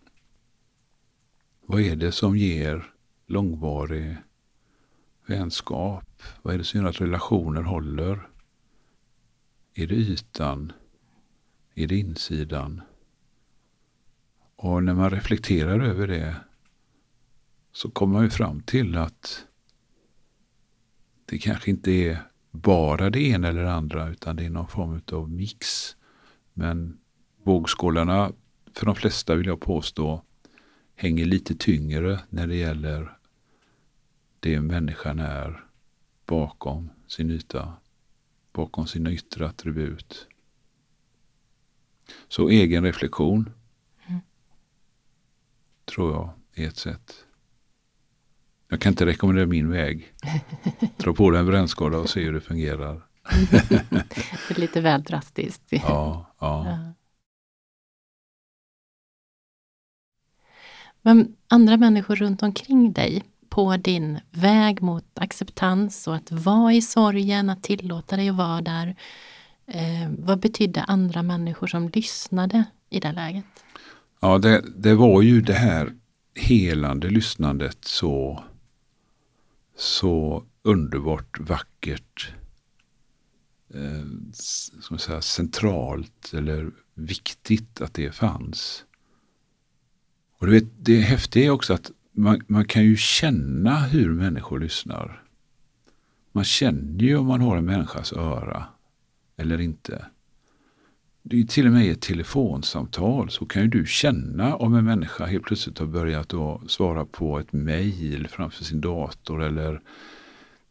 vad 1.67 1.81
är 1.81 1.97
det 1.97 2.13
som 2.13 2.37
ger 2.37 2.93
långvarig 3.27 4.17
vänskap? 5.27 6.23
Vad 6.43 6.55
är 6.55 6.59
det 6.59 6.65
som 6.65 6.81
gör 6.81 6.89
att 6.89 7.01
relationer 7.01 7.63
håller? 7.63 8.29
Är 9.75 9.87
det 9.87 9.95
ytan? 9.95 10.73
Är 11.75 11.87
det 11.87 11.97
insidan? 11.97 12.83
Och 14.57 14.83
när 14.83 14.95
man 14.95 15.11
reflekterar 15.11 15.81
över 15.81 16.07
det 16.07 16.37
så 17.73 17.91
kommer 17.91 18.13
man 18.13 18.25
ju 18.25 18.31
fram 18.31 18.63
till 18.63 18.97
att 18.97 19.47
det 21.25 21.39
kanske 21.39 21.71
inte 21.71 21.91
är 21.91 22.30
bara 22.51 23.11
det 23.11 23.21
ena 23.21 23.49
eller 23.49 23.63
det 23.63 23.73
andra 23.73 24.09
utan 24.09 24.37
det 24.37 24.45
är 24.45 24.51
någon 24.51 24.69
form 24.69 25.01
av 25.13 25.31
mix. 25.31 25.97
Men 26.53 26.99
vågskålarna 27.43 28.33
för 28.75 28.87
de 28.87 28.95
flesta 28.95 29.35
vill 29.35 29.47
jag 29.47 29.61
påstå 29.61 30.23
hänger 30.95 31.25
lite 31.25 31.55
tyngre 31.55 32.21
när 32.29 32.47
det 32.47 32.57
gäller 32.57 33.19
det 34.41 34.61
människan 34.61 35.19
är 35.19 35.65
bakom 36.27 36.91
sin 37.07 37.31
yta, 37.31 37.73
bakom 38.53 38.87
sina 38.87 39.13
yttre 39.13 39.49
attribut. 39.49 40.27
Så 42.29 42.49
egen 42.49 42.85
reflektion 42.85 43.51
mm. 44.07 44.21
tror 45.85 46.13
jag 46.13 46.31
är 46.55 46.69
ett 46.69 46.77
sätt. 46.77 47.25
Jag 48.71 48.81
kan 48.81 48.93
inte 48.93 49.07
rekommendera 49.07 49.47
min 49.47 49.71
väg. 49.71 50.13
Dra 50.97 51.13
på 51.13 51.31
dig 51.31 51.41
en 51.41 51.47
brännskada 51.47 51.99
och 51.99 52.11
se 52.11 52.21
hur 52.21 52.33
det 52.33 52.41
fungerar. 52.41 53.03
det 53.51 54.55
är 54.57 54.61
lite 54.61 54.81
väl 54.81 55.03
drastiskt. 55.03 55.63
ja, 55.71 56.35
ja. 56.39 56.93
Men 61.03 61.37
andra 61.49 61.77
människor 61.77 62.17
runt 62.17 62.43
omkring 62.43 62.93
dig 62.93 63.23
på 63.49 63.77
din 63.77 64.21
väg 64.31 64.83
mot 64.83 65.05
acceptans 65.15 66.09
och 66.09 66.15
att 66.15 66.33
vara 66.33 66.73
i 66.73 66.83
sorgen, 66.83 67.51
att 67.51 67.63
tillåta 67.63 68.17
dig 68.17 68.29
att 68.29 68.37
vara 68.37 68.61
där. 68.61 68.97
Eh, 69.67 70.11
vad 70.19 70.41
betydde 70.41 70.83
andra 70.83 71.23
människor 71.23 71.67
som 71.67 71.89
lyssnade 71.89 72.65
i 72.91 73.01
det 73.01 73.13
läget? 73.13 73.45
Ja, 74.21 74.39
det, 74.39 74.63
det 74.77 74.95
var 74.95 75.23
ju 75.23 75.41
det 75.41 75.55
här 75.55 75.93
helande 76.35 77.09
lyssnandet 77.09 77.85
så 77.85 78.45
så 79.81 80.45
underbart 80.63 81.41
vackert 81.41 82.33
eh, 83.75 84.05
ska 84.81 84.99
säga, 84.99 85.23
centralt 85.23 86.33
eller 86.35 86.71
viktigt 86.95 87.81
att 87.81 87.95
det 87.95 88.13
fanns. 88.13 88.85
Och 90.39 90.47
du 90.47 90.53
vet, 90.53 90.69
det 90.79 91.01
häftiga 91.01 91.45
är 91.45 91.51
också 91.51 91.75
att 91.75 91.91
man, 92.13 92.41
man 92.47 92.65
kan 92.65 92.85
ju 92.85 92.97
känna 92.97 93.81
hur 93.81 94.11
människor 94.11 94.61
lyssnar. 94.61 95.23
Man 96.33 96.45
känner 96.45 97.05
ju 97.05 97.17
om 97.17 97.27
man 97.27 97.41
har 97.41 97.57
en 97.57 97.65
människas 97.65 98.13
öra 98.13 98.67
eller 99.37 99.61
inte. 99.61 100.07
Det 101.23 101.41
är 101.41 101.45
till 101.45 101.67
och 101.67 101.73
med 101.73 101.87
i 101.87 101.91
ett 101.91 102.01
telefonsamtal 102.01 103.31
så 103.31 103.47
kan 103.47 103.63
ju 103.63 103.69
du 103.69 103.87
känna 103.87 104.57
om 104.57 104.75
en 104.75 104.85
människa 104.85 105.27
helt 105.27 105.45
plötsligt 105.45 105.79
har 105.79 105.87
börjat 105.87 106.29
då 106.29 106.63
svara 106.67 107.05
på 107.05 107.39
ett 107.39 107.53
mejl 107.53 108.29
framför 108.29 108.65
sin 108.65 108.81
dator 108.81 109.43
eller 109.43 109.81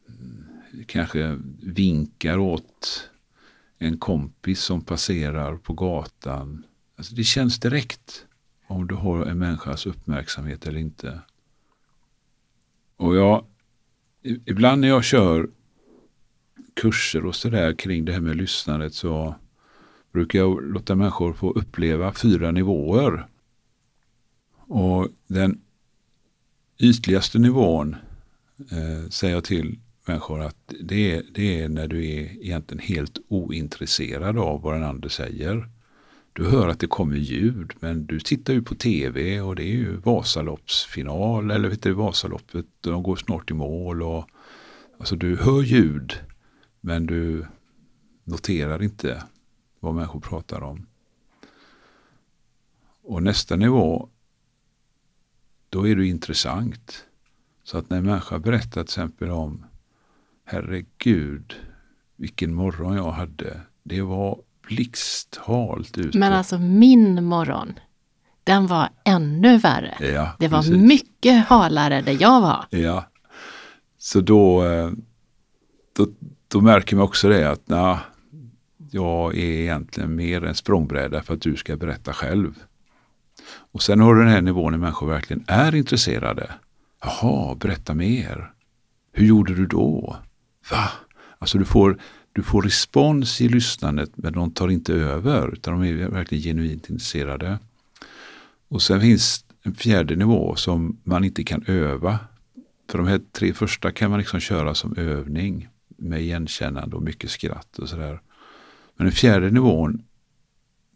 mm, 0.08 0.46
kanske 0.86 1.38
vinkar 1.62 2.38
åt 2.38 3.10
en 3.78 3.98
kompis 3.98 4.62
som 4.62 4.82
passerar 4.82 5.58
på 5.58 5.74
gatan. 5.74 6.64
Alltså 6.96 7.16
det 7.16 7.24
känns 7.24 7.60
direkt 7.60 8.26
om 8.68 8.88
du 8.88 8.96
har 8.96 9.26
en 9.26 9.40
människas 9.40 9.86
uppmärksamhet 9.86 10.68
eller 10.68 10.80
inte. 10.80 11.20
Och 12.98 13.16
jag, 13.16 13.46
ibland 14.24 14.82
när 14.82 14.88
jag 14.88 15.04
kör 15.04 15.50
kurser 16.74 17.26
och 17.26 17.36
sådär 17.36 17.74
kring 17.74 18.06
det 18.06 18.14
här 18.14 18.20
med 18.20 18.36
lyssnandet 18.36 18.94
så 18.94 19.36
brukar 20.12 20.40
jag 20.40 20.64
låta 20.64 20.96
människor 20.96 21.34
få 21.34 21.52
uppleva 21.52 22.14
fyra 22.14 22.52
nivåer. 22.52 23.28
Och 24.58 25.08
den 25.28 25.62
ytligaste 26.80 27.40
nivån 27.40 27.96
eh, 28.72 29.10
säger 29.10 29.34
jag 29.34 29.44
till 29.44 29.80
människor 30.06 30.42
att 30.42 30.74
det 30.80 31.16
är, 31.16 31.24
det 31.34 31.62
är 31.62 31.70
när 31.70 31.88
du 31.88 32.06
är 32.06 32.44
egentligen 32.44 32.84
helt 32.84 33.18
ointresserad 33.28 34.38
av 34.38 34.62
vad 34.62 34.74
den 34.74 34.84
andra 34.84 35.10
säger. 35.10 35.70
Du 36.34 36.46
hör 36.46 36.68
att 36.68 36.80
det 36.80 36.88
kommer 36.88 37.18
ljud 37.18 37.74
men 37.80 38.06
du 38.06 38.20
tittar 38.20 38.54
ju 38.54 38.62
på 38.62 38.76
tv 38.76 39.42
och 39.42 39.56
det 39.56 39.64
är 39.64 39.76
ju 39.76 39.96
Vasaloppsfinal 39.96 41.52
eller 41.52 41.70
vet 41.70 41.84
du, 41.84 41.94
Vasaloppet, 41.94 42.66
de 42.82 43.04
går 43.04 43.16
snart 43.16 43.52
i 43.52 43.54
mål. 43.54 44.04
Och, 44.04 44.30
alltså 44.98 45.16
du 45.16 45.36
hör 45.36 45.62
ljud 45.62 46.14
men 46.82 47.06
du 47.06 47.46
noterar 48.24 48.84
inte 48.84 49.24
vad 49.80 49.96
människor 49.96 50.20
pratar 50.20 50.64
om. 50.64 50.86
Och 53.04 53.24
nästa 53.24 53.56
nivå, 53.56 54.10
då 55.70 55.88
är 55.88 55.96
det 55.96 56.06
intressant. 56.06 57.06
Så 57.64 57.78
att 57.78 57.90
när 57.90 57.98
en 57.98 58.06
människa 58.06 58.40
berättar 58.40 58.72
till 58.72 58.82
exempel 58.82 59.30
om 59.30 59.66
herregud 60.46 61.56
vilken 62.16 62.54
morgon 62.54 62.96
jag 62.96 63.12
hade. 63.12 63.62
Det 63.84 64.02
var 64.02 64.40
blixthalt 64.68 65.98
ute. 65.98 66.18
Men 66.18 66.34
alltså 66.34 66.58
min 66.58 67.24
morgon, 67.24 67.74
den 68.44 68.68
var 68.68 68.90
ännu 69.04 69.58
värre. 69.58 69.98
Ja, 70.00 70.32
det 70.40 70.48
var 70.48 70.60
precis. 70.60 70.76
mycket 70.76 71.48
halare 71.48 72.02
där 72.02 72.18
jag 72.22 72.42
var. 72.42 72.66
Ja, 72.70 73.06
så 73.98 74.22
då, 74.22 74.66
eh, 74.66 74.92
då, 75.94 76.08
då 76.48 76.62
märker 76.62 76.96
man 76.96 77.06
också 77.06 77.30
det 77.30 77.52
att 77.52 77.68
na, 77.68 78.00
jag 78.92 79.38
är 79.38 79.62
egentligen 79.62 80.16
mer 80.16 80.46
en 80.46 80.56
språngbräda 80.56 81.24
för 81.24 81.34
att 81.34 81.42
du 81.42 81.56
ska 81.56 81.78
berätta 81.78 82.14
själv. 82.14 82.64
Och 83.50 83.84
sen 83.84 84.00
har 84.00 84.16
du 84.16 84.22
den 84.22 84.30
här 84.30 84.42
nivån 84.42 84.72
när 84.72 84.80
människor 84.80 85.08
verkligen 85.08 85.44
är 85.48 85.76
intresserade. 85.76 86.52
Jaha, 87.02 87.56
berätta 87.56 87.94
mer. 87.94 88.52
Hur 89.12 89.26
gjorde 89.26 89.56
du 89.56 89.66
då? 89.66 90.18
Va? 90.72 90.90
Alltså 91.38 91.58
du 91.58 91.66
får, 91.66 92.00
du 92.34 92.44
får 92.44 92.62
respons 92.62 93.42
i 93.42 93.50
lyssnandet 93.50 94.12
men 94.16 94.34
de 94.34 94.52
tar 94.52 94.70
inte 94.70 94.94
över 94.94 95.54
utan 95.54 95.82
de 95.82 95.90
är 95.90 96.08
verkligen 96.08 96.44
genuint 96.44 96.90
intresserade. 96.90 97.60
Och 98.68 98.82
sen 98.82 99.02
finns 99.02 99.46
en 99.64 99.76
fjärde 99.76 100.16
nivå 100.16 100.56
som 100.56 100.98
man 101.04 101.24
inte 101.24 101.44
kan 101.44 101.64
öva. 101.68 102.20
För 102.90 102.98
de 102.98 103.08
här 103.08 103.22
tre 103.32 103.54
första 103.54 103.92
kan 103.92 104.10
man 104.10 104.20
liksom 104.20 104.40
köra 104.40 104.76
som 104.76 104.98
övning 104.98 105.68
med 105.98 106.22
igenkännande 106.22 106.96
och 106.96 107.04
mycket 107.04 107.30
skratt 107.30 107.80
och 107.80 107.90
sådär. 107.90 108.20
Men 109.00 109.06
den 109.06 109.16
fjärde 109.16 109.52
nivån, 109.52 110.04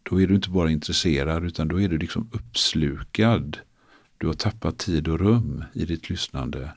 då 0.02 0.20
är 0.20 0.26
du 0.26 0.34
inte 0.34 0.50
bara 0.50 0.70
intresserad 0.70 1.44
utan 1.44 1.68
då 1.68 1.80
är 1.80 1.88
du 1.88 1.98
liksom 1.98 2.30
uppslukad. 2.32 3.58
Du 4.18 4.26
har 4.26 4.34
tappat 4.34 4.78
tid 4.78 5.08
och 5.08 5.20
rum 5.20 5.64
i 5.72 5.84
ditt 5.84 6.10
lyssnande. 6.10 6.72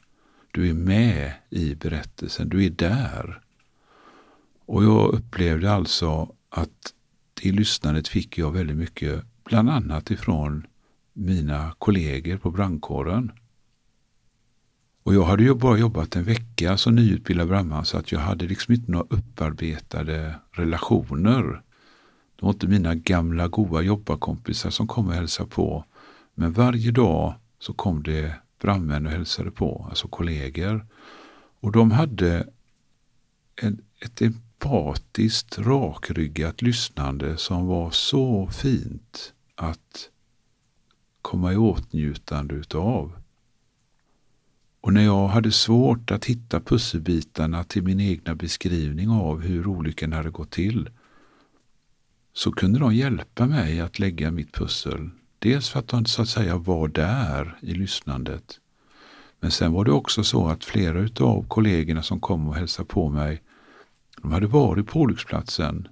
Du 0.51 0.69
är 0.69 0.73
med 0.73 1.33
i 1.49 1.75
berättelsen, 1.75 2.49
du 2.49 2.65
är 2.65 2.69
där. 2.69 3.41
Och 4.65 4.83
jag 4.83 5.13
upplevde 5.13 5.71
alltså 5.71 6.35
att 6.49 6.93
det 7.43 7.51
lyssnandet 7.51 8.07
fick 8.07 8.37
jag 8.37 8.51
väldigt 8.51 8.77
mycket, 8.77 9.23
bland 9.43 9.69
annat 9.69 10.11
ifrån 10.11 10.67
mina 11.13 11.75
kollegor 11.77 12.37
på 12.37 12.51
brandkåren. 12.51 13.31
Och 15.07 15.13
jag 15.13 15.23
hade 15.23 15.43
ju 15.43 15.53
bara 15.53 15.77
jobbat 15.77 16.15
en 16.15 16.23
vecka 16.23 16.77
som 16.77 16.95
nyutbildad 16.95 17.47
brandman 17.47 17.85
så 17.85 17.97
att 17.97 18.11
jag 18.11 18.19
hade 18.19 18.45
liksom 18.45 18.73
inte 18.73 18.91
några 18.91 19.05
upparbetade 19.09 20.35
relationer. 20.51 21.61
Det 22.35 22.45
var 22.45 22.49
inte 22.49 22.67
mina 22.67 22.95
gamla 22.95 23.47
goa 23.47 23.81
jobbarkompisar 23.81 24.69
som 24.69 24.87
kom 24.87 25.07
och 25.07 25.13
hälsade 25.13 25.49
på. 25.49 25.85
Men 26.33 26.51
varje 26.51 26.91
dag 26.91 27.33
så 27.59 27.73
kom 27.73 28.03
det 28.03 28.33
brandmän 28.61 29.05
och 29.05 29.11
hälsade 29.11 29.51
på, 29.51 29.85
alltså 29.89 30.07
kollegor. 30.07 30.87
Och 31.59 31.71
de 31.71 31.91
hade 31.91 32.47
en, 33.61 33.81
ett 33.99 34.21
empatiskt, 34.21 35.59
rakryggat 35.59 36.61
lyssnande 36.61 37.37
som 37.37 37.67
var 37.67 37.91
så 37.91 38.47
fint 38.47 39.33
att 39.55 40.09
komma 41.21 41.53
i 41.53 41.57
åtnjutande 41.57 42.55
utav. 42.55 43.11
Och 44.87 44.93
när 44.93 45.05
jag 45.05 45.27
hade 45.27 45.51
svårt 45.51 46.11
att 46.11 46.25
hitta 46.25 46.59
pusselbitarna 46.59 47.63
till 47.63 47.83
min 47.83 47.99
egna 47.99 48.35
beskrivning 48.35 49.09
av 49.09 49.41
hur 49.41 49.67
olyckan 49.67 50.13
hade 50.13 50.29
gått 50.29 50.51
till 50.51 50.89
så 52.33 52.51
kunde 52.51 52.79
de 52.79 52.95
hjälpa 52.95 53.45
mig 53.45 53.79
att 53.79 53.99
lägga 53.99 54.31
mitt 54.31 54.53
pussel. 54.53 55.09
Dels 55.39 55.69
för 55.69 55.79
att 55.79 55.87
de 55.87 56.05
så 56.05 56.21
att 56.21 56.29
säga 56.29 56.57
var 56.57 56.87
där 56.87 57.57
i 57.61 57.73
lyssnandet. 57.73 58.59
Men 59.39 59.51
sen 59.51 59.71
var 59.71 59.85
det 59.85 59.91
också 59.91 60.23
så 60.23 60.47
att 60.47 60.63
flera 60.63 61.25
av 61.25 61.47
kollegorna 61.47 62.03
som 62.03 62.19
kom 62.19 62.47
och 62.47 62.55
hälsade 62.55 62.87
på 62.87 63.09
mig, 63.09 63.41
de 64.21 64.31
hade 64.31 64.47
varit 64.47 64.87
på 64.87 64.99
olycksplatsen 64.99 65.87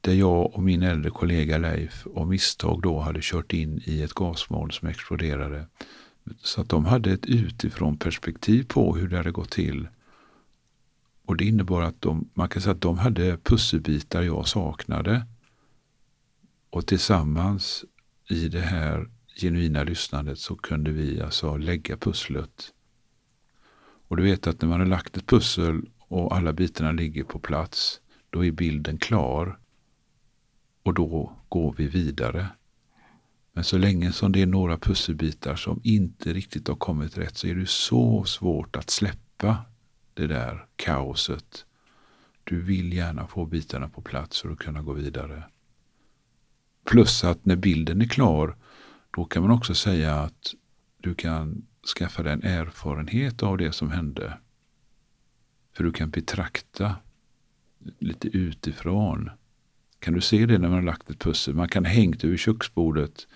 där 0.00 0.14
jag 0.14 0.54
och 0.54 0.62
min 0.62 0.82
äldre 0.82 1.10
kollega 1.10 1.58
Leif 1.58 2.06
av 2.14 2.28
misstag 2.28 2.82
då 2.82 2.98
hade 2.98 3.20
kört 3.22 3.52
in 3.52 3.82
i 3.84 4.02
ett 4.02 4.14
gasmoln 4.14 4.70
som 4.70 4.88
exploderade. 4.88 5.66
Så 6.38 6.60
att 6.60 6.68
de 6.68 6.84
hade 6.84 7.12
ett 7.12 7.26
utifrån 7.26 7.96
perspektiv 7.96 8.64
på 8.68 8.96
hur 8.96 9.08
det 9.08 9.16
hade 9.16 9.30
gått 9.30 9.50
till. 9.50 9.88
Och 11.24 11.36
det 11.36 11.44
innebar 11.44 11.82
att 11.82 12.00
de, 12.00 12.30
man 12.34 12.48
kan 12.48 12.62
säga 12.62 12.74
att 12.74 12.80
de 12.80 12.98
hade 12.98 13.36
pusselbitar 13.36 14.22
jag 14.22 14.48
saknade. 14.48 15.26
Och 16.70 16.86
tillsammans 16.86 17.84
i 18.28 18.48
det 18.48 18.60
här 18.60 19.10
genuina 19.36 19.82
lyssnandet 19.84 20.38
så 20.38 20.56
kunde 20.56 20.90
vi 20.90 21.22
alltså 21.22 21.56
lägga 21.56 21.96
pusslet. 21.96 22.72
Och 24.08 24.16
du 24.16 24.22
vet 24.22 24.46
att 24.46 24.62
när 24.62 24.68
man 24.68 24.80
har 24.80 24.86
lagt 24.86 25.16
ett 25.16 25.26
pussel 25.26 25.82
och 25.98 26.36
alla 26.36 26.52
bitarna 26.52 26.92
ligger 26.92 27.24
på 27.24 27.38
plats, 27.38 28.00
då 28.30 28.44
är 28.44 28.50
bilden 28.50 28.98
klar. 28.98 29.58
Och 30.82 30.94
då 30.94 31.36
går 31.48 31.74
vi 31.76 31.86
vidare. 31.86 32.48
Men 33.52 33.64
så 33.64 33.78
länge 33.78 34.12
som 34.12 34.32
det 34.32 34.42
är 34.42 34.46
några 34.46 34.78
pusselbitar 34.78 35.56
som 35.56 35.80
inte 35.84 36.32
riktigt 36.32 36.68
har 36.68 36.76
kommit 36.76 37.18
rätt 37.18 37.36
så 37.36 37.46
är 37.46 37.54
det 37.54 37.68
så 37.68 38.24
svårt 38.24 38.76
att 38.76 38.90
släppa 38.90 39.64
det 40.14 40.26
där 40.26 40.66
kaoset. 40.76 41.64
Du 42.44 42.62
vill 42.62 42.92
gärna 42.92 43.26
få 43.26 43.46
bitarna 43.46 43.88
på 43.88 44.02
plats 44.02 44.40
för 44.40 44.50
att 44.50 44.58
kunna 44.58 44.82
gå 44.82 44.92
vidare. 44.92 45.44
Plus 46.84 47.24
att 47.24 47.44
när 47.44 47.56
bilden 47.56 48.02
är 48.02 48.08
klar, 48.08 48.56
då 49.10 49.24
kan 49.24 49.42
man 49.42 49.50
också 49.50 49.74
säga 49.74 50.14
att 50.14 50.54
du 50.98 51.14
kan 51.14 51.66
skaffa 51.98 52.22
dig 52.22 52.32
en 52.32 52.42
erfarenhet 52.42 53.42
av 53.42 53.58
det 53.58 53.72
som 53.72 53.90
hände. 53.90 54.38
För 55.72 55.84
du 55.84 55.92
kan 55.92 56.10
betrakta 56.10 56.96
lite 57.98 58.28
utifrån. 58.28 59.30
Kan 60.02 60.14
du 60.14 60.20
se 60.20 60.46
det 60.46 60.58
när 60.58 60.68
man 60.68 60.78
har 60.78 60.82
lagt 60.82 61.10
ett 61.10 61.18
pussel? 61.18 61.54
Man 61.54 61.68
kan 61.68 61.84
hängt 61.84 62.24
över 62.24 62.36
köksbordet 62.36 63.26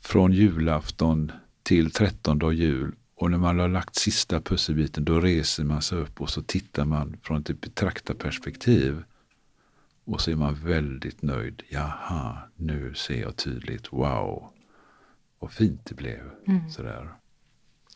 från 0.00 0.32
julafton 0.32 1.32
till 1.62 1.90
trettondag 1.90 2.52
jul 2.52 2.94
och 3.14 3.30
när 3.30 3.38
man 3.38 3.58
har 3.58 3.68
lagt 3.68 3.94
sista 3.94 4.40
pusselbiten 4.40 5.04
då 5.04 5.20
reser 5.20 5.64
man 5.64 5.82
sig 5.82 5.98
upp 5.98 6.20
och 6.20 6.30
så 6.30 6.42
tittar 6.42 6.84
man 6.84 7.16
från 7.22 7.40
ett 7.40 7.60
betraktarperspektiv. 7.60 9.02
Och 10.04 10.20
så 10.20 10.30
är 10.30 10.36
man 10.36 10.54
väldigt 10.54 11.22
nöjd. 11.22 11.62
Jaha, 11.68 12.38
nu 12.56 12.94
ser 12.94 13.20
jag 13.20 13.36
tydligt. 13.36 13.92
Wow, 13.92 14.50
vad 15.38 15.52
fint 15.52 15.80
det 15.84 15.94
blev. 15.94 16.30
Mm. 16.46 16.70
Sådär. 16.70 17.12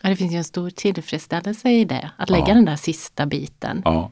Ja, 0.02 0.08
det 0.08 0.16
finns 0.16 0.32
ju 0.32 0.36
en 0.36 0.44
stor 0.44 0.70
tillfredsställelse 0.70 1.70
i 1.70 1.84
det, 1.84 2.10
att 2.16 2.30
lägga 2.30 2.48
ja. 2.48 2.54
den 2.54 2.64
där 2.64 2.76
sista 2.76 3.26
biten. 3.26 3.82
Ja, 3.84 4.10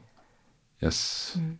Yes. 0.83 1.33
Mm. 1.35 1.57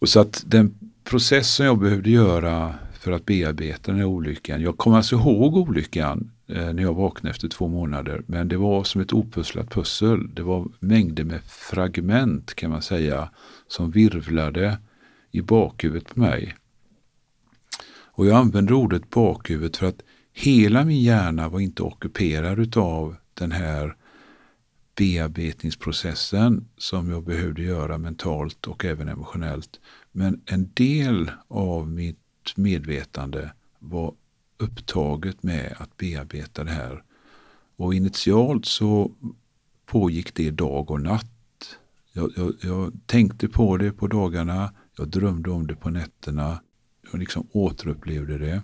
Och 0.00 0.08
så 0.08 0.20
att 0.20 0.44
den 0.46 0.74
process 1.04 1.54
som 1.54 1.66
jag 1.66 1.78
behövde 1.78 2.10
göra 2.10 2.74
för 3.00 3.12
att 3.12 3.26
bearbeta 3.26 3.90
den 3.90 4.00
här 4.00 4.06
olyckan. 4.06 4.62
Jag 4.62 4.78
kommer 4.78 4.96
alltså 4.96 5.16
ihåg 5.16 5.56
olyckan 5.56 6.30
eh, 6.48 6.72
när 6.72 6.82
jag 6.82 6.94
vaknade 6.94 7.30
efter 7.30 7.48
två 7.48 7.68
månader. 7.68 8.22
Men 8.26 8.48
det 8.48 8.56
var 8.56 8.84
som 8.84 9.00
ett 9.00 9.12
opusslat 9.12 9.70
pussel. 9.70 10.34
Det 10.34 10.42
var 10.42 10.68
mängder 10.78 11.24
med 11.24 11.40
fragment 11.44 12.54
kan 12.54 12.70
man 12.70 12.82
säga 12.82 13.30
som 13.68 13.90
virvlade 13.90 14.78
i 15.30 15.42
bakhuvudet 15.42 16.14
på 16.14 16.20
mig. 16.20 16.54
Och 18.12 18.26
jag 18.26 18.36
använder 18.36 18.74
ordet 18.74 19.10
bakhuvudet 19.10 19.76
för 19.76 19.86
att 19.86 20.02
hela 20.32 20.84
min 20.84 21.02
hjärna 21.02 21.48
var 21.48 21.60
inte 21.60 21.82
ockuperad 21.82 22.58
utav 22.58 23.16
den 23.34 23.52
här 23.52 23.96
bearbetningsprocessen 25.00 26.68
som 26.76 27.10
jag 27.10 27.24
behövde 27.24 27.62
göra 27.62 27.98
mentalt 27.98 28.66
och 28.66 28.84
även 28.84 29.08
emotionellt. 29.08 29.80
Men 30.12 30.40
en 30.46 30.70
del 30.74 31.30
av 31.48 31.88
mitt 31.88 32.18
medvetande 32.56 33.52
var 33.78 34.14
upptaget 34.58 35.42
med 35.42 35.76
att 35.78 35.96
bearbeta 35.96 36.64
det 36.64 36.70
här. 36.70 37.02
Och 37.76 37.94
initialt 37.94 38.66
så 38.66 39.12
pågick 39.86 40.34
det 40.34 40.50
dag 40.50 40.90
och 40.90 41.00
natt. 41.00 41.78
Jag, 42.12 42.32
jag, 42.36 42.54
jag, 42.60 42.92
tänkte 43.06 43.48
på 43.48 43.76
det 43.76 43.92
på 43.92 44.06
dagarna, 44.06 44.72
jag 44.96 45.08
drömde 45.08 45.50
om 45.50 45.66
det 45.66 45.76
på 45.76 45.90
nätterna. 45.90 46.60
Jag 47.12 47.18
liksom 47.18 47.48
återupplevde 47.52 48.38
det. 48.38 48.62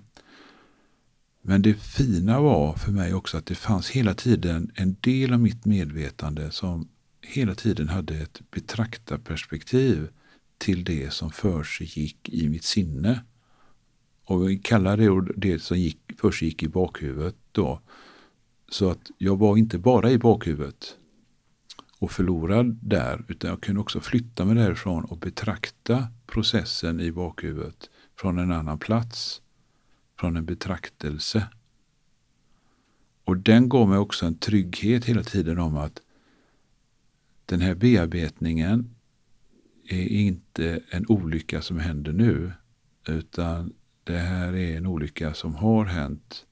Men 1.48 1.62
det 1.62 1.74
fina 1.74 2.40
var 2.40 2.74
för 2.74 2.92
mig 2.92 3.14
också 3.14 3.38
att 3.38 3.46
det 3.46 3.54
fanns 3.54 3.90
hela 3.90 4.14
tiden 4.14 4.70
en 4.74 4.96
del 5.00 5.32
av 5.32 5.40
mitt 5.40 5.64
medvetande 5.64 6.50
som 6.50 6.88
hela 7.22 7.54
tiden 7.54 7.88
hade 7.88 8.14
ett 8.14 8.40
betraktarperspektiv 8.50 10.08
till 10.58 10.84
det 10.84 11.12
som 11.12 11.30
försiggick 11.30 12.28
i 12.28 12.48
mitt 12.48 12.64
sinne. 12.64 13.24
Och 14.24 14.48
vi 14.48 14.58
kallar 14.58 14.96
det 14.96 15.32
det 15.36 15.58
som 15.58 15.78
gick, 15.78 15.98
först 16.20 16.42
gick 16.42 16.62
i 16.62 16.68
bakhuvudet 16.68 17.36
då. 17.52 17.80
Så 18.68 18.90
att 18.90 19.10
jag 19.18 19.38
var 19.38 19.56
inte 19.56 19.78
bara 19.78 20.10
i 20.10 20.18
bakhuvudet 20.18 20.96
och 21.98 22.12
förlorad 22.12 22.78
där, 22.82 23.24
utan 23.28 23.50
jag 23.50 23.60
kunde 23.60 23.80
också 23.80 24.00
flytta 24.00 24.44
mig 24.44 24.54
därifrån 24.56 25.04
och 25.04 25.18
betrakta 25.18 26.08
processen 26.26 27.00
i 27.00 27.12
bakhuvudet 27.12 27.90
från 28.20 28.38
en 28.38 28.52
annan 28.52 28.78
plats, 28.78 29.42
från 30.18 30.36
en 30.36 30.44
betraktelse. 30.44 31.48
Och 33.24 33.36
den 33.36 33.68
gav 33.68 33.88
mig 33.88 33.98
också 33.98 34.26
en 34.26 34.38
trygghet 34.38 35.04
hela 35.04 35.22
tiden 35.22 35.58
om 35.58 35.76
att 35.76 36.00
den 37.46 37.60
här 37.60 37.74
bearbetningen 37.74 38.94
är 39.88 40.06
inte 40.08 40.80
en 40.90 41.06
olycka 41.08 41.62
som 41.62 41.78
händer 41.78 42.12
nu, 42.12 42.52
utan 43.08 43.72
det 44.04 44.18
här 44.18 44.52
är 44.52 44.76
en 44.76 44.86
olycka 44.86 45.34
som 45.34 45.54
har 45.54 45.84
hänt 45.84 46.46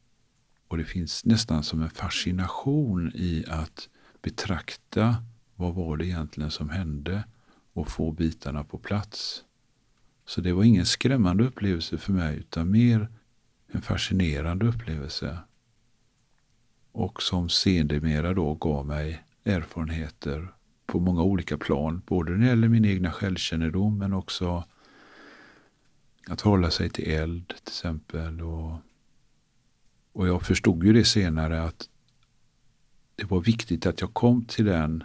och 0.68 0.78
det 0.78 0.84
finns 0.84 1.24
nästan 1.24 1.62
som 1.62 1.82
en 1.82 1.90
fascination 1.90 3.12
i 3.14 3.44
att 3.48 3.88
betrakta 4.22 5.16
vad 5.56 5.74
var 5.74 5.96
det 5.96 6.06
egentligen 6.06 6.50
som 6.50 6.70
hände 6.70 7.24
och 7.72 7.88
få 7.88 8.12
bitarna 8.12 8.64
på 8.64 8.78
plats. 8.78 9.44
Så 10.26 10.40
det 10.40 10.52
var 10.52 10.64
ingen 10.64 10.86
skrämmande 10.86 11.44
upplevelse 11.44 11.98
för 11.98 12.12
mig 12.12 12.36
utan 12.36 12.70
mer 12.70 13.08
en 13.74 13.82
fascinerande 13.82 14.66
upplevelse. 14.66 15.38
Och 16.92 17.22
som 17.22 17.48
sedermera 17.48 18.34
då 18.34 18.54
gav 18.54 18.86
mig 18.86 19.24
erfarenheter 19.44 20.48
på 20.86 21.00
många 21.00 21.22
olika 21.22 21.58
plan. 21.58 22.02
Både 22.06 22.32
när 22.32 22.38
det 22.38 22.46
gäller 22.46 22.68
min 22.68 22.84
egna 22.84 23.12
självkännedom 23.12 23.98
men 23.98 24.12
också 24.12 24.64
att 26.28 26.40
hålla 26.40 26.70
sig 26.70 26.90
till 26.90 27.10
eld 27.10 27.48
till 27.48 27.56
exempel. 27.66 28.40
Och, 28.40 28.78
och 30.12 30.28
jag 30.28 30.42
förstod 30.42 30.84
ju 30.84 30.92
det 30.92 31.04
senare 31.04 31.62
att 31.62 31.88
det 33.14 33.24
var 33.24 33.40
viktigt 33.40 33.86
att 33.86 34.00
jag 34.00 34.14
kom 34.14 34.44
till 34.44 34.64
den, 34.64 35.04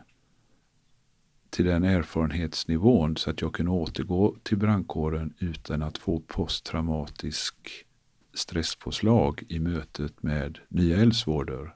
till 1.50 1.66
den 1.66 1.84
erfarenhetsnivån 1.84 3.18
så 3.18 3.30
att 3.30 3.42
jag 3.42 3.54
kunde 3.54 3.72
återgå 3.72 4.36
till 4.44 4.58
brandkåren 4.58 5.34
utan 5.40 5.84
att 5.84 5.98
få 5.98 6.20
posttraumatisk 6.20 7.86
stresspåslag 8.34 9.44
i 9.50 9.60
mötet 9.60 10.24
med 10.24 10.60
nya 10.68 10.98
eldsvådor 10.98 11.76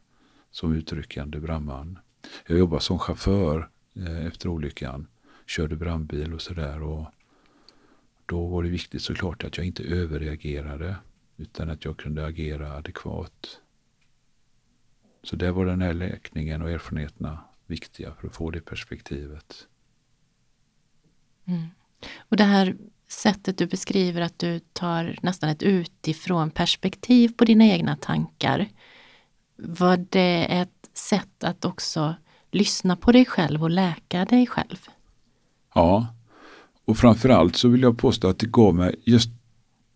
som 0.51 0.73
utryckande 0.73 1.39
brandman. 1.39 1.99
Jag 2.47 2.57
jobbade 2.57 2.81
som 2.81 2.99
chaufför 2.99 3.69
eh, 3.95 4.25
efter 4.25 4.49
olyckan, 4.49 5.07
körde 5.47 5.75
brandbil 5.75 6.33
och 6.33 6.41
sådär 6.41 6.81
då 8.25 8.47
var 8.47 8.63
det 8.63 8.69
viktigt 8.69 9.01
såklart 9.01 9.43
att 9.43 9.57
jag 9.57 9.65
inte 9.65 9.83
överreagerade 9.83 10.95
utan 11.37 11.69
att 11.69 11.85
jag 11.85 11.97
kunde 11.97 12.25
agera 12.25 12.73
adekvat. 12.73 13.61
Så 15.23 15.35
där 15.35 15.51
var 15.51 15.65
den 15.65 15.81
här 15.81 15.93
läkningen 15.93 16.61
och 16.61 16.69
erfarenheterna 16.69 17.39
viktiga 17.65 18.13
för 18.13 18.27
att 18.27 18.35
få 18.35 18.51
det 18.51 18.61
perspektivet. 18.61 19.67
Mm. 21.45 21.67
Och 22.17 22.37
det 22.37 22.43
här 22.43 22.77
sättet 23.13 23.57
du 23.57 23.65
beskriver 23.65 24.21
att 24.21 24.39
du 24.39 24.59
tar 24.59 25.19
nästan 25.21 25.49
ett 25.49 25.63
utifrån 25.63 26.51
perspektiv 26.51 27.33
på 27.37 27.45
dina 27.45 27.65
egna 27.65 27.95
tankar. 27.95 28.67
Var 29.57 30.05
det 30.09 30.45
ett 30.49 30.89
sätt 30.93 31.43
att 31.43 31.65
också 31.65 32.15
lyssna 32.51 32.95
på 32.95 33.11
dig 33.11 33.25
själv 33.25 33.63
och 33.63 33.69
läka 33.69 34.25
dig 34.25 34.47
själv? 34.47 34.77
Ja, 35.75 36.07
och 36.85 36.97
framförallt 36.97 37.55
så 37.55 37.67
vill 37.67 37.81
jag 37.81 37.97
påstå 37.97 38.27
att 38.27 38.39
det 38.39 38.51
gav 38.51 38.75
mig 38.75 38.95
just 39.03 39.29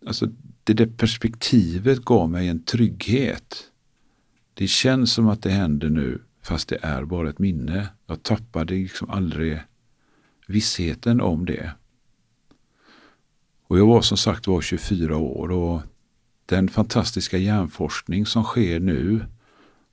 alltså 0.06 0.26
det 0.64 0.74
där 0.74 0.86
perspektivet 0.86 2.04
gav 2.04 2.30
mig 2.30 2.48
en 2.48 2.62
trygghet. 2.64 3.64
Det 4.54 4.66
känns 4.66 5.12
som 5.12 5.28
att 5.28 5.42
det 5.42 5.50
händer 5.50 5.88
nu 5.88 6.22
fast 6.42 6.68
det 6.68 6.78
är 6.82 7.04
bara 7.04 7.30
ett 7.30 7.38
minne. 7.38 7.88
Jag 8.06 8.22
tappade 8.22 8.74
liksom 8.74 9.10
aldrig 9.10 9.60
vissheten 10.46 11.20
om 11.20 11.46
det. 11.46 11.72
Och 13.68 13.78
jag 13.78 13.86
var 13.86 14.00
som 14.00 14.16
sagt 14.16 14.46
var 14.46 14.60
24 14.60 15.16
år 15.16 15.50
och 15.50 15.80
den 16.46 16.68
fantastiska 16.68 17.38
hjärnforskning 17.38 18.26
som 18.26 18.44
sker 18.44 18.80
nu 18.80 19.24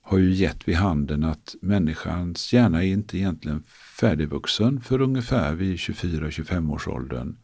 har 0.02 0.18
ju 0.18 0.34
gett 0.34 0.68
vid 0.68 0.76
handen 0.76 1.24
att 1.24 1.54
människans 1.60 2.52
hjärna 2.52 2.84
är 2.84 2.88
inte 2.88 3.18
egentligen 3.18 3.62
färdigvuxen 4.00 4.80
för 4.80 5.00
ungefär 5.00 5.54
vid 5.54 5.76
24-25 5.76 6.72
års 6.72 6.88
åldern. 6.88 7.36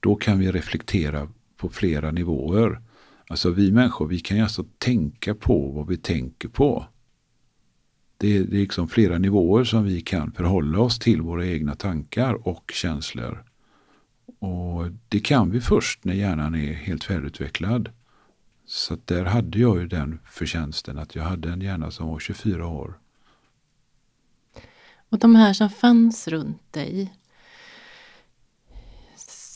Då 0.00 0.16
kan 0.16 0.38
vi 0.38 0.52
reflektera 0.52 1.28
på 1.56 1.68
flera 1.68 2.10
nivåer. 2.10 2.80
Alltså 3.28 3.50
vi 3.50 3.72
människor, 3.72 4.06
vi 4.06 4.18
kan 4.18 4.36
ju 4.36 4.42
alltså 4.42 4.64
tänka 4.78 5.34
på 5.34 5.70
vad 5.70 5.86
vi 5.88 5.96
tänker 5.96 6.48
på. 6.48 6.86
Det 8.16 8.36
är, 8.36 8.44
det 8.44 8.56
är 8.56 8.60
liksom 8.60 8.88
flera 8.88 9.18
nivåer 9.18 9.64
som 9.64 9.84
vi 9.84 10.00
kan 10.00 10.32
förhålla 10.32 10.78
oss 10.78 10.98
till 10.98 11.22
våra 11.22 11.46
egna 11.46 11.74
tankar 11.74 12.48
och 12.48 12.72
känslor. 12.74 13.44
Och 14.38 14.90
Det 15.08 15.20
kan 15.20 15.50
vi 15.50 15.60
först 15.60 16.04
när 16.04 16.14
hjärnan 16.14 16.54
är 16.54 16.72
helt 16.72 17.04
färdigutvecklad. 17.04 17.88
Så 18.66 18.96
där 19.04 19.24
hade 19.24 19.58
jag 19.58 19.78
ju 19.78 19.86
den 19.86 20.18
förtjänsten 20.24 20.98
att 20.98 21.14
jag 21.14 21.22
hade 21.22 21.52
en 21.52 21.60
hjärna 21.60 21.90
som 21.90 22.08
var 22.08 22.18
24 22.18 22.66
år. 22.66 22.98
Och 25.08 25.18
de 25.18 25.34
här 25.34 25.52
som 25.52 25.70
fanns 25.70 26.28
runt 26.28 26.72
dig, 26.72 27.12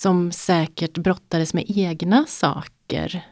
som 0.01 0.33
säkert 0.33 0.99
brottades 0.99 1.55
med 1.55 1.65
egna 1.69 2.27
saker 2.27 3.27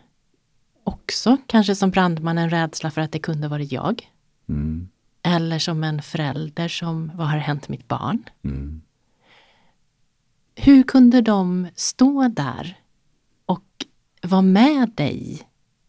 också, 0.85 1.37
kanske 1.47 1.75
som 1.75 1.91
brandman 1.91 2.39
en 2.39 2.51
rädsla 2.51 2.91
för 2.91 3.01
att 3.01 3.13
det 3.13 3.19
kunde 3.19 3.49
varit 3.49 3.73
jag. 3.73 4.11
Mm. 4.49 4.89
Eller 5.23 5.59
som 5.59 5.85
en 5.85 6.03
förälder 6.03 6.69
som, 6.69 7.13
vad 7.15 7.27
har 7.27 7.39
hänt 7.39 7.69
mitt 7.69 7.89
barn? 7.89 8.23
Mm. 8.45 8.83
Hur 10.61 10.83
kunde 10.83 11.21
de 11.21 11.69
stå 11.75 12.29
där 12.29 12.81
och 13.47 13.87
vara 14.23 14.43
med 14.43 14.91
dig 14.95 15.49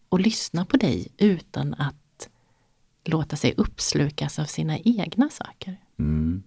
och 0.09 0.20
lyssna 0.20 0.65
på 0.65 0.78
dig 0.78 1.07
utan 1.17 1.74
att 1.74 2.30
låta 3.05 3.36
sig 3.36 3.53
uppslukas 3.57 4.39
av 4.39 4.45
sina 4.45 4.80
egna 4.80 5.30
saker. 5.30 5.78
Mm. 5.99 6.43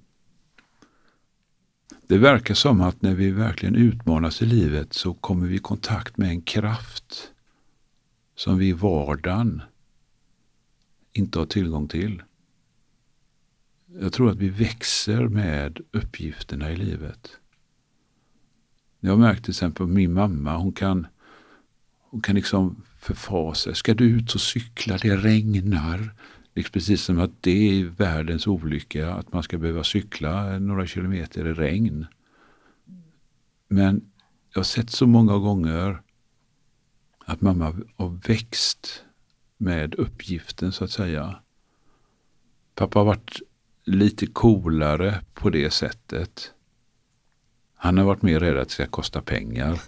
Det 2.06 2.18
verkar 2.18 2.54
som 2.54 2.80
att 2.80 3.02
när 3.02 3.14
vi 3.14 3.30
verkligen 3.30 3.74
utmanas 3.76 4.42
i 4.42 4.46
livet 4.46 4.92
så 4.92 5.14
kommer 5.14 5.46
vi 5.46 5.54
i 5.54 5.58
kontakt 5.58 6.16
med 6.16 6.28
en 6.28 6.42
kraft 6.42 7.32
som 8.36 8.58
vi 8.58 8.68
i 8.68 8.72
vardagen 8.72 9.62
inte 11.12 11.38
har 11.38 11.46
tillgång 11.46 11.88
till. 11.88 12.22
Jag 14.00 14.12
tror 14.12 14.30
att 14.30 14.38
vi 14.38 14.48
växer 14.48 15.28
med 15.28 15.80
uppgifterna 15.92 16.70
i 16.70 16.76
livet. 16.76 17.38
Jag 19.04 19.12
har 19.12 19.18
märkt 19.18 19.44
till 19.44 19.50
exempel 19.50 19.86
min 19.86 20.12
mamma, 20.12 20.56
hon 20.56 20.72
kan, 20.72 21.06
hon 22.10 22.20
kan 22.20 22.34
liksom 22.34 22.82
förfasa 22.98 23.74
Ska 23.74 23.94
du 23.94 24.04
ut 24.04 24.34
och 24.34 24.40
cykla? 24.40 24.98
Det 24.98 25.16
regnar. 25.16 26.14
Liksom 26.54 26.72
precis 26.72 27.02
som 27.02 27.20
att 27.20 27.30
det 27.40 27.50
är 27.80 27.84
världens 27.84 28.46
olycka 28.46 29.14
att 29.14 29.32
man 29.32 29.42
ska 29.42 29.58
behöva 29.58 29.84
cykla 29.84 30.58
några 30.58 30.86
kilometer 30.86 31.46
i 31.46 31.54
regn. 31.54 32.06
Men 33.68 34.10
jag 34.50 34.58
har 34.58 34.64
sett 34.64 34.90
så 34.90 35.06
många 35.06 35.38
gånger 35.38 36.02
att 37.18 37.40
mamma 37.40 37.64
har 37.96 38.28
växt 38.28 39.04
med 39.56 39.94
uppgiften 39.94 40.72
så 40.72 40.84
att 40.84 40.90
säga. 40.90 41.38
Pappa 42.74 42.98
har 42.98 43.06
varit 43.06 43.40
lite 43.84 44.26
coolare 44.26 45.24
på 45.34 45.50
det 45.50 45.70
sättet. 45.70 46.51
Han 47.82 47.98
har 47.98 48.04
varit 48.04 48.22
mer 48.22 48.40
rädd 48.40 48.56
att 48.56 48.68
det 48.68 48.74
ska 48.74 48.86
kosta 48.86 49.22
pengar. 49.22 49.80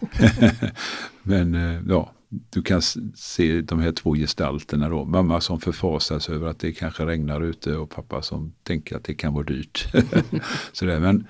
Men 1.22 1.54
eh, 1.54 1.82
ja, 1.88 2.12
du 2.28 2.62
kan 2.62 2.82
se 3.14 3.60
de 3.60 3.80
här 3.80 3.92
två 3.92 4.14
gestalterna 4.14 4.88
då. 4.88 5.04
Mamma 5.04 5.40
som 5.40 5.60
förfasas 5.60 6.28
över 6.28 6.46
att 6.46 6.58
det 6.58 6.72
kanske 6.72 7.06
regnar 7.06 7.40
ute 7.40 7.76
och 7.76 7.90
pappa 7.90 8.22
som 8.22 8.52
tänker 8.62 8.96
att 8.96 9.04
det 9.04 9.14
kan 9.14 9.34
vara 9.34 9.44
dyrt. 9.44 9.88
så 10.72 10.84
där. 10.84 11.00
Men 11.00 11.26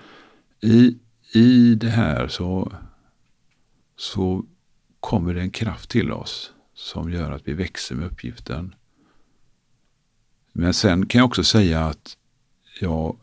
i, 0.60 0.98
i 1.32 1.74
det 1.74 1.90
här 1.90 2.28
så, 2.28 2.72
så 3.96 4.44
kommer 5.00 5.34
det 5.34 5.40
en 5.40 5.50
kraft 5.50 5.90
till 5.90 6.12
oss 6.12 6.52
som 6.74 7.12
gör 7.12 7.30
att 7.30 7.48
vi 7.48 7.52
växer 7.52 7.94
med 7.94 8.06
uppgiften. 8.06 8.74
Men 10.52 10.74
sen 10.74 11.06
kan 11.06 11.18
jag 11.18 11.26
också 11.26 11.44
säga 11.44 11.86
att 11.86 12.16
jag 12.80 13.16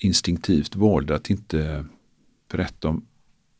instinktivt 0.00 0.76
valde 0.76 1.14
att 1.14 1.30
inte 1.30 1.86
berätta 2.48 2.88
om 2.88 3.06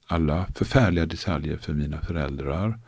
alla 0.07 0.47
förfärliga 0.55 1.07
detaljer 1.07 1.57
för 1.57 1.75
mina 1.75 2.01
föräldrar. 2.01 2.81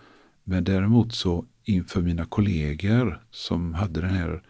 Men 0.44 0.64
däremot 0.64 1.14
så 1.14 1.44
inför 1.64 2.02
mina 2.02 2.24
kollegor 2.24 3.22
som 3.30 3.74
hade 3.74 4.00
den 4.00 4.10
här 4.10 4.42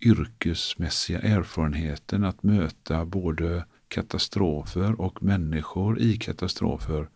yrkesmässiga 0.00 1.20
erfarenheten 1.20 2.24
att 2.24 2.42
möta 2.42 3.04
både 3.04 3.64
katastrofer 3.88 5.00
och 5.00 5.22
människor 5.22 6.00
i 6.00 6.16
katastrofer 6.16 7.08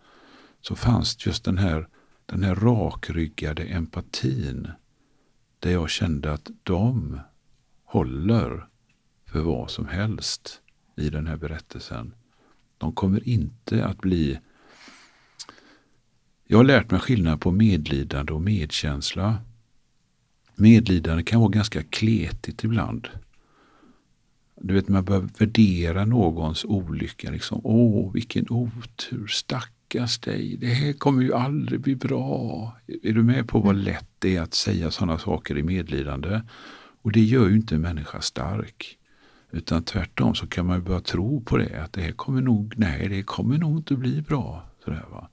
så 0.61 0.76
fanns 0.76 1.26
just 1.26 1.45
den 1.45 1.59
här, 1.59 1.89
den 2.26 2.43
här 2.43 2.55
rakryggade 2.55 3.62
empatin 3.62 4.68
där 5.59 5.70
jag 5.70 5.91
kände 5.91 6.33
att 6.33 6.51
de 6.62 7.20
håller 7.85 8.66
för 9.26 9.41
vad 9.41 9.70
som 9.70 9.89
helst 9.89 10.61
i 10.97 11.11
den 11.11 11.26
här 11.26 11.37
berättelsen. 11.37 12.14
De 12.81 12.93
kommer 12.93 13.28
inte 13.28 13.85
att 13.85 13.99
bli... 13.99 14.39
Jag 16.47 16.57
har 16.57 16.64
lärt 16.64 16.91
mig 16.91 17.01
skillnad 17.01 17.41
på 17.41 17.51
medlidande 17.51 18.33
och 18.33 18.43
medkänsla. 18.43 19.39
Medlidande 20.55 21.22
kan 21.22 21.41
vara 21.41 21.51
ganska 21.51 21.83
kletigt 21.83 22.64
ibland. 22.64 23.09
Du 24.57 24.74
vet, 24.74 24.89
man 24.89 25.05
börjar 25.05 25.28
värdera 25.39 26.05
någons 26.05 26.64
olycka. 26.64 27.31
Liksom, 27.31 27.61
Åh, 27.64 28.12
vilken 28.12 28.47
otur, 28.51 29.26
stackars 29.26 30.18
dig, 30.18 30.57
det 30.57 30.66
här 30.66 30.93
kommer 30.93 31.22
ju 31.22 31.35
aldrig 31.35 31.81
bli 31.81 31.97
bra. 31.97 32.72
Är 33.03 33.12
du 33.12 33.22
med 33.22 33.49
på 33.49 33.61
vad 33.61 33.76
lätt 33.76 34.11
det 34.18 34.37
är 34.37 34.43
att 34.43 34.55
säga 34.55 34.91
sådana 34.91 35.18
saker 35.18 35.59
i 35.59 35.62
medlidande? 35.62 36.41
Och 37.03 37.12
det 37.12 37.20
gör 37.20 37.49
ju 37.49 37.57
inte 37.57 37.74
en 37.74 37.81
människa 37.81 38.20
stark. 38.20 38.99
Utan 39.51 39.82
tvärtom 39.82 40.34
så 40.34 40.46
kan 40.46 40.66
man 40.66 40.84
börja 40.84 41.01
tro 41.01 41.40
på 41.40 41.57
det. 41.57 41.82
Att 41.84 41.92
det 41.92 42.03
här 42.03 42.12
kommer 42.12 42.42
nog, 42.42 42.74
nej 42.76 43.09
det 43.09 43.22
kommer 43.22 43.59
nog 43.59 43.76
inte 43.76 43.94
bli 43.94 44.22
bra. 44.22 44.70
Sådär, 44.84 45.05
va? 45.11 45.28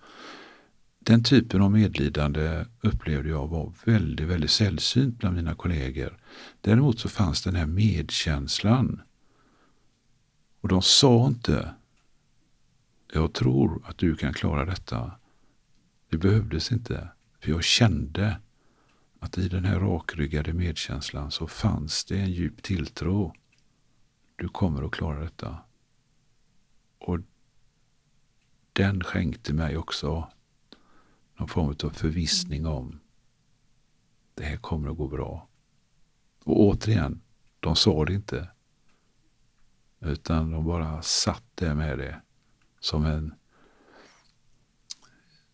Den 0.99 1.23
typen 1.23 1.61
av 1.61 1.71
medlidande 1.71 2.65
upplevde 2.81 3.29
jag 3.29 3.47
var 3.47 3.73
väldigt, 3.85 4.27
väldigt 4.27 4.51
sällsynt 4.51 5.17
bland 5.17 5.35
mina 5.35 5.55
kollegor. 5.55 6.17
Däremot 6.61 6.99
så 6.99 7.09
fanns 7.09 7.43
den 7.43 7.55
här 7.55 7.65
medkänslan. 7.65 9.01
Och 10.61 10.67
de 10.67 10.81
sa 10.81 11.27
inte 11.27 11.73
jag 13.13 13.33
tror 13.33 13.81
att 13.85 13.97
du 13.97 14.15
kan 14.15 14.33
klara 14.33 14.65
detta. 14.65 15.11
Det 16.09 16.17
behövdes 16.17 16.71
inte. 16.71 17.07
För 17.39 17.49
jag 17.49 17.63
kände 17.63 18.37
att 19.19 19.37
i 19.37 19.47
den 19.47 19.65
här 19.65 19.79
rakryggade 19.79 20.53
medkänslan 20.53 21.31
så 21.31 21.47
fanns 21.47 22.05
det 22.05 22.19
en 22.19 22.31
djup 22.31 22.63
tilltro 22.63 23.33
du 24.37 24.47
kommer 24.47 24.83
att 24.83 24.91
klara 24.91 25.19
detta. 25.19 25.57
Och 26.97 27.19
den 28.73 29.03
skänkte 29.03 29.53
mig 29.53 29.77
också 29.77 30.31
någon 31.35 31.47
form 31.47 31.75
av 31.83 31.89
förvissning 31.89 32.65
om 32.65 32.99
det 34.33 34.43
här 34.43 34.57
kommer 34.57 34.89
att 34.89 34.97
gå 34.97 35.07
bra. 35.07 35.47
Och 36.43 36.59
återigen, 36.59 37.21
de 37.59 37.75
sa 37.75 38.05
det 38.05 38.13
inte. 38.13 38.49
Utan 39.99 40.51
de 40.51 40.65
bara 40.65 41.01
satt 41.01 41.43
där 41.55 41.75
med 41.75 41.97
det 41.97 42.21
som 42.79 43.05
en 43.05 43.33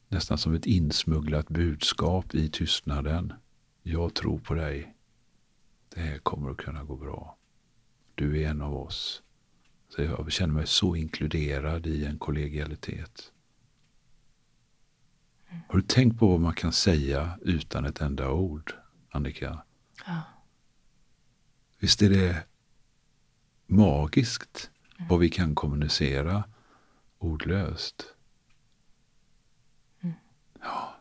nästan 0.08 0.38
som 0.38 0.54
ett 0.54 0.66
insmugglat 0.66 1.48
budskap 1.48 2.36
i 2.36 2.50
tystnaden. 2.50 3.34
Jag 3.84 4.14
tror 4.14 4.40
på 4.40 4.54
dig. 4.54 4.96
Det 5.90 6.02
här 6.02 6.18
kommer 6.18 6.52
att 6.52 6.58
kunna 6.58 6.84
gå 6.84 6.96
bra. 6.96 7.38
Du 8.16 8.42
är 8.42 8.50
en 8.50 8.62
av 8.62 8.76
oss. 8.76 9.24
Så 9.90 10.02
jag 10.02 10.32
känner 10.32 10.54
mig 10.54 10.68
så 10.68 10.96
inkluderad 10.96 11.88
i 11.88 12.06
en 12.06 12.20
kollegialitet. 12.20 13.32
Har 15.68 15.78
du 15.78 15.82
tänkt 15.82 16.20
på 16.20 16.28
vad 16.28 16.40
man 16.40 16.54
kan 16.54 16.74
säga 16.74 17.40
utan 17.42 17.86
ett 17.86 18.02
enda 18.02 18.32
ord, 18.32 18.74
Annika? 19.10 19.64
Ja. 20.06 20.22
Visst 21.80 22.02
är 22.02 22.10
det 22.10 22.44
magiskt 23.68 24.72
mm. 24.98 25.08
vad 25.08 25.20
vi 25.20 25.30
kan 25.30 25.56
kommunicera 25.56 26.44
ordlöst? 27.18 28.06
Mm. 30.02 30.16
Ja. 30.62 30.93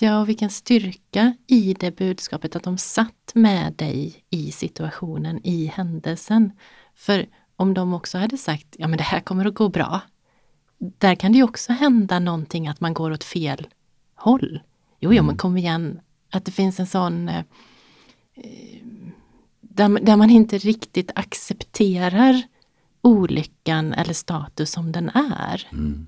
Ja, 0.00 0.20
och 0.20 0.28
vilken 0.28 0.50
styrka 0.50 1.36
i 1.46 1.74
det 1.74 1.96
budskapet 1.96 2.56
att 2.56 2.62
de 2.62 2.78
satt 2.78 3.32
med 3.34 3.72
dig 3.72 4.24
i 4.30 4.52
situationen, 4.52 5.40
i 5.46 5.66
händelsen. 5.66 6.52
För 6.94 7.26
om 7.56 7.74
de 7.74 7.94
också 7.94 8.18
hade 8.18 8.38
sagt, 8.38 8.76
ja 8.78 8.88
men 8.88 8.98
det 8.98 9.04
här 9.04 9.20
kommer 9.20 9.44
att 9.44 9.54
gå 9.54 9.68
bra. 9.68 10.00
Där 10.78 11.14
kan 11.14 11.32
det 11.32 11.38
ju 11.38 11.44
också 11.44 11.72
hända 11.72 12.18
någonting 12.18 12.68
att 12.68 12.80
man 12.80 12.94
går 12.94 13.10
åt 13.10 13.24
fel 13.24 13.68
håll. 14.14 14.60
Jo, 15.00 15.12
jo, 15.12 15.22
men 15.22 15.24
mm. 15.24 15.36
kom 15.36 15.56
igen, 15.56 16.00
att 16.30 16.44
det 16.44 16.52
finns 16.52 16.80
en 16.80 16.86
sån 16.86 17.28
eh, 17.28 17.44
där, 19.60 20.00
där 20.00 20.16
man 20.16 20.30
inte 20.30 20.58
riktigt 20.58 21.10
accepterar 21.14 22.42
olyckan 23.00 23.92
eller 23.92 24.14
status 24.14 24.70
som 24.70 24.92
den 24.92 25.08
är. 25.08 25.68
Mm. 25.72 26.06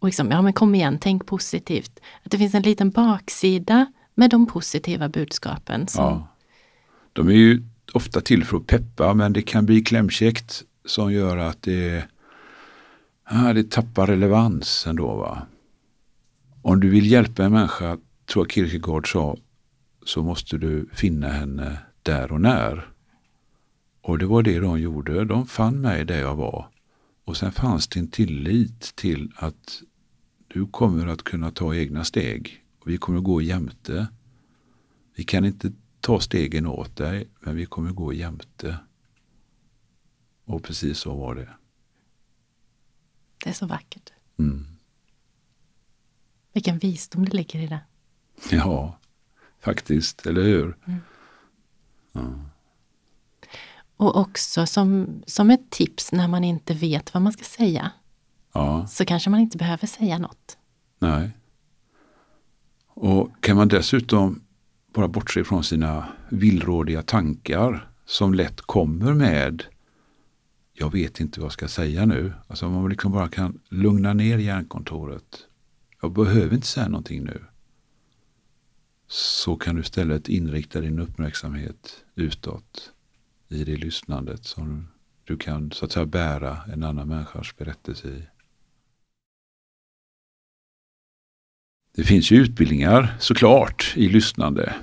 Och 0.00 0.08
liksom, 0.08 0.30
ja 0.30 0.42
men 0.42 0.52
kom 0.52 0.74
igen, 0.74 0.98
tänk 1.00 1.26
positivt. 1.26 2.00
Att 2.22 2.30
det 2.30 2.38
finns 2.38 2.54
en 2.54 2.62
liten 2.62 2.90
baksida 2.90 3.92
med 4.14 4.30
de 4.30 4.46
positiva 4.46 5.08
budskapen. 5.08 5.88
Som... 5.88 6.04
Ja. 6.04 6.26
De 7.12 7.28
är 7.28 7.32
ju 7.32 7.62
ofta 7.92 8.20
till 8.20 8.44
för 8.44 8.56
att 8.56 8.66
peppa 8.66 9.14
men 9.14 9.32
det 9.32 9.42
kan 9.42 9.66
bli 9.66 9.80
klämkäckt 9.82 10.62
som 10.84 11.12
gör 11.12 11.36
att 11.36 11.62
det, 11.62 12.04
ja, 13.30 13.52
det 13.52 13.70
tappar 13.70 14.06
relevans 14.06 14.86
ändå. 14.86 15.16
Va? 15.16 15.42
Om 16.62 16.80
du 16.80 16.90
vill 16.90 17.10
hjälpa 17.10 17.44
en 17.44 17.52
människa, 17.52 17.98
tror 18.26 18.44
jag 18.44 18.52
Kierkegaard 18.52 19.12
sa, 19.12 19.36
så 20.06 20.22
måste 20.22 20.58
du 20.58 20.88
finna 20.92 21.28
henne 21.28 21.78
där 22.02 22.32
och 22.32 22.40
när. 22.40 22.88
Och 24.02 24.18
det 24.18 24.26
var 24.26 24.42
det 24.42 24.60
de 24.60 24.80
gjorde. 24.80 25.24
De 25.24 25.46
fann 25.46 25.80
mig 25.80 26.04
där 26.04 26.20
jag 26.20 26.34
var. 26.34 26.68
Och 27.24 27.36
sen 27.36 27.52
fanns 27.52 27.88
det 27.88 28.00
en 28.00 28.08
tillit 28.08 28.96
till 28.96 29.32
att 29.36 29.82
du 30.52 30.66
kommer 30.66 31.06
att 31.06 31.22
kunna 31.22 31.50
ta 31.50 31.74
egna 31.74 32.04
steg. 32.04 32.64
Och 32.78 32.88
vi 32.88 32.98
kommer 32.98 33.18
att 33.18 33.24
gå 33.24 33.42
jämte. 33.42 34.08
Vi 35.14 35.24
kan 35.24 35.44
inte 35.44 35.72
ta 36.00 36.20
stegen 36.20 36.66
åt 36.66 36.96
dig, 36.96 37.28
men 37.40 37.56
vi 37.56 37.66
kommer 37.66 37.90
att 37.90 37.96
gå 37.96 38.12
jämte. 38.12 38.78
Och 40.44 40.62
precis 40.62 40.98
så 40.98 41.14
var 41.14 41.34
det. 41.34 41.48
Det 43.44 43.50
är 43.50 43.54
så 43.54 43.66
vackert. 43.66 44.12
Mm. 44.38 44.66
Vilken 46.52 46.78
visdom 46.78 47.24
det 47.24 47.36
ligger 47.36 47.60
i 47.60 47.66
det. 47.66 47.80
Ja, 48.50 48.98
faktiskt, 49.60 50.26
eller 50.26 50.42
hur? 50.42 50.76
Mm. 50.84 51.00
Ja. 52.12 52.34
Och 53.96 54.16
också 54.16 54.66
som, 54.66 55.22
som 55.26 55.50
ett 55.50 55.70
tips 55.70 56.12
när 56.12 56.28
man 56.28 56.44
inte 56.44 56.74
vet 56.74 57.14
vad 57.14 57.22
man 57.22 57.32
ska 57.32 57.44
säga. 57.44 57.92
Ja. 58.52 58.86
Så 58.86 59.04
kanske 59.04 59.30
man 59.30 59.40
inte 59.40 59.58
behöver 59.58 59.86
säga 59.86 60.18
något. 60.18 60.58
Nej. 60.98 61.30
Och 62.88 63.30
kan 63.40 63.56
man 63.56 63.68
dessutom 63.68 64.40
bara 64.94 65.08
bortse 65.08 65.44
från 65.44 65.64
sina 65.64 66.08
villrådiga 66.28 67.02
tankar 67.02 67.90
som 68.04 68.34
lätt 68.34 68.60
kommer 68.60 69.14
med 69.14 69.64
jag 70.80 70.92
vet 70.92 71.20
inte 71.20 71.40
vad 71.40 71.44
jag 71.44 71.52
ska 71.52 71.68
säga 71.68 72.06
nu. 72.06 72.32
Alltså 72.46 72.66
om 72.66 72.72
man 72.72 72.90
liksom 72.90 73.12
bara 73.12 73.28
kan 73.28 73.60
lugna 73.68 74.12
ner 74.12 74.38
hjärnkontoret. 74.38 75.46
Jag 76.02 76.12
behöver 76.12 76.54
inte 76.54 76.66
säga 76.66 76.88
någonting 76.88 77.24
nu. 77.24 77.44
Så 79.08 79.56
kan 79.56 79.74
du 79.74 79.80
istället 79.80 80.28
inrikta 80.28 80.80
din 80.80 80.98
uppmärksamhet 80.98 82.04
utåt 82.14 82.92
i 83.48 83.64
det 83.64 83.76
lyssnandet 83.76 84.44
som 84.44 84.88
du 85.24 85.36
kan 85.36 85.72
så 85.72 85.84
att 85.84 85.92
säga 85.92 86.06
bära 86.06 86.58
en 86.72 86.82
annan 86.84 87.08
människas 87.08 87.56
berättelse 87.56 88.08
i. 88.08 88.22
Det 91.92 92.04
finns 92.04 92.30
ju 92.30 92.36
utbildningar 92.36 93.16
såklart 93.20 93.92
i 93.96 94.08
lyssnande. 94.08 94.74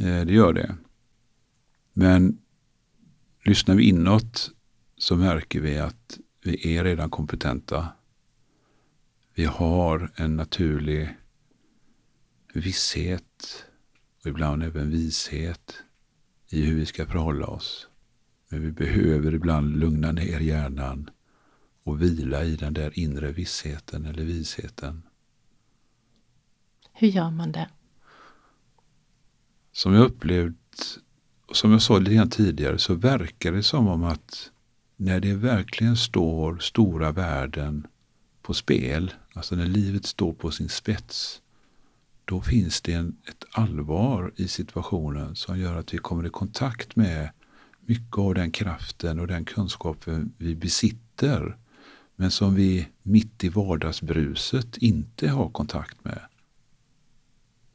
Eh, 0.00 0.20
det 0.20 0.32
gör 0.32 0.52
det. 0.52 0.76
Men 1.92 2.38
lyssnar 3.44 3.74
vi 3.74 3.88
inåt 3.88 4.50
så 4.96 5.16
märker 5.16 5.60
vi 5.60 5.78
att 5.78 6.18
vi 6.44 6.76
är 6.76 6.84
redan 6.84 7.10
kompetenta. 7.10 7.88
Vi 9.34 9.44
har 9.44 10.12
en 10.16 10.36
naturlig 10.36 11.16
visshet 12.54 13.64
och 14.20 14.26
ibland 14.26 14.62
även 14.62 14.90
vishet 14.90 15.82
i 16.50 16.62
hur 16.62 16.74
vi 16.74 16.86
ska 16.86 17.06
förhålla 17.06 17.46
oss. 17.46 17.88
Men 18.48 18.62
vi 18.62 18.70
behöver 18.70 19.34
ibland 19.34 19.76
lugna 19.76 20.12
ner 20.12 20.40
hjärnan 20.40 21.10
och 21.84 22.02
vila 22.02 22.44
i 22.44 22.56
den 22.56 22.74
där 22.74 22.98
inre 22.98 23.32
vissheten 23.32 24.06
eller 24.06 24.24
visheten. 24.24 25.02
Hur 27.00 27.08
gör 27.08 27.30
man 27.30 27.52
det? 27.52 27.68
Som 29.72 29.94
jag 29.94 30.04
upplevt, 30.04 30.98
och 31.46 31.56
som 31.56 31.72
jag 31.72 31.82
sa 31.82 31.98
lite 31.98 32.14
grann 32.14 32.30
tidigare, 32.30 32.78
så 32.78 32.94
verkar 32.94 33.52
det 33.52 33.62
som 33.62 33.88
om 33.88 34.04
att 34.04 34.50
när 34.96 35.20
det 35.20 35.34
verkligen 35.34 35.96
står 35.96 36.58
stora 36.58 37.12
värden 37.12 37.86
på 38.42 38.54
spel, 38.54 39.14
alltså 39.34 39.56
när 39.56 39.66
livet 39.66 40.06
står 40.06 40.32
på 40.32 40.50
sin 40.50 40.68
spets, 40.68 41.42
då 42.24 42.40
finns 42.40 42.80
det 42.80 42.92
en, 42.92 43.16
ett 43.28 43.44
allvar 43.50 44.32
i 44.36 44.48
situationen 44.48 45.36
som 45.36 45.58
gör 45.58 45.76
att 45.76 45.94
vi 45.94 45.98
kommer 45.98 46.26
i 46.26 46.30
kontakt 46.30 46.96
med 46.96 47.30
mycket 47.80 48.18
av 48.18 48.34
den 48.34 48.50
kraften 48.50 49.20
och 49.20 49.26
den 49.26 49.44
kunskapen 49.44 50.32
vi 50.38 50.56
besitter 50.56 51.56
men 52.16 52.30
som 52.30 52.54
vi 52.54 52.88
mitt 53.02 53.44
i 53.44 53.48
vardagsbruset 53.48 54.76
inte 54.76 55.28
har 55.28 55.50
kontakt 55.50 56.04
med. 56.04 56.20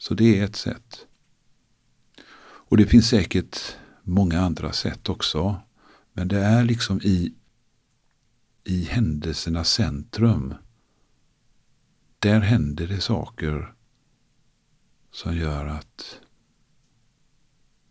Så 0.04 0.14
det 0.14 0.40
är 0.40 0.44
ett 0.44 0.56
sätt. 0.56 1.08
Och 2.42 2.78
det 2.78 2.86
finns 2.86 3.10
säkert 3.10 3.76
många 4.02 4.42
andra 4.42 4.72
sätt 4.72 5.10
också. 5.10 5.62
Men 6.14 6.28
det 6.28 6.40
är 6.40 6.64
liksom 6.64 7.02
i, 7.02 7.34
i 8.64 8.84
händelsernas 8.84 9.70
centrum. 9.70 10.54
Där 12.20 12.40
händer 12.40 12.88
det 12.88 13.02
saker 13.02 13.74
som 15.12 15.38
gör 15.38 15.66
att 15.66 16.20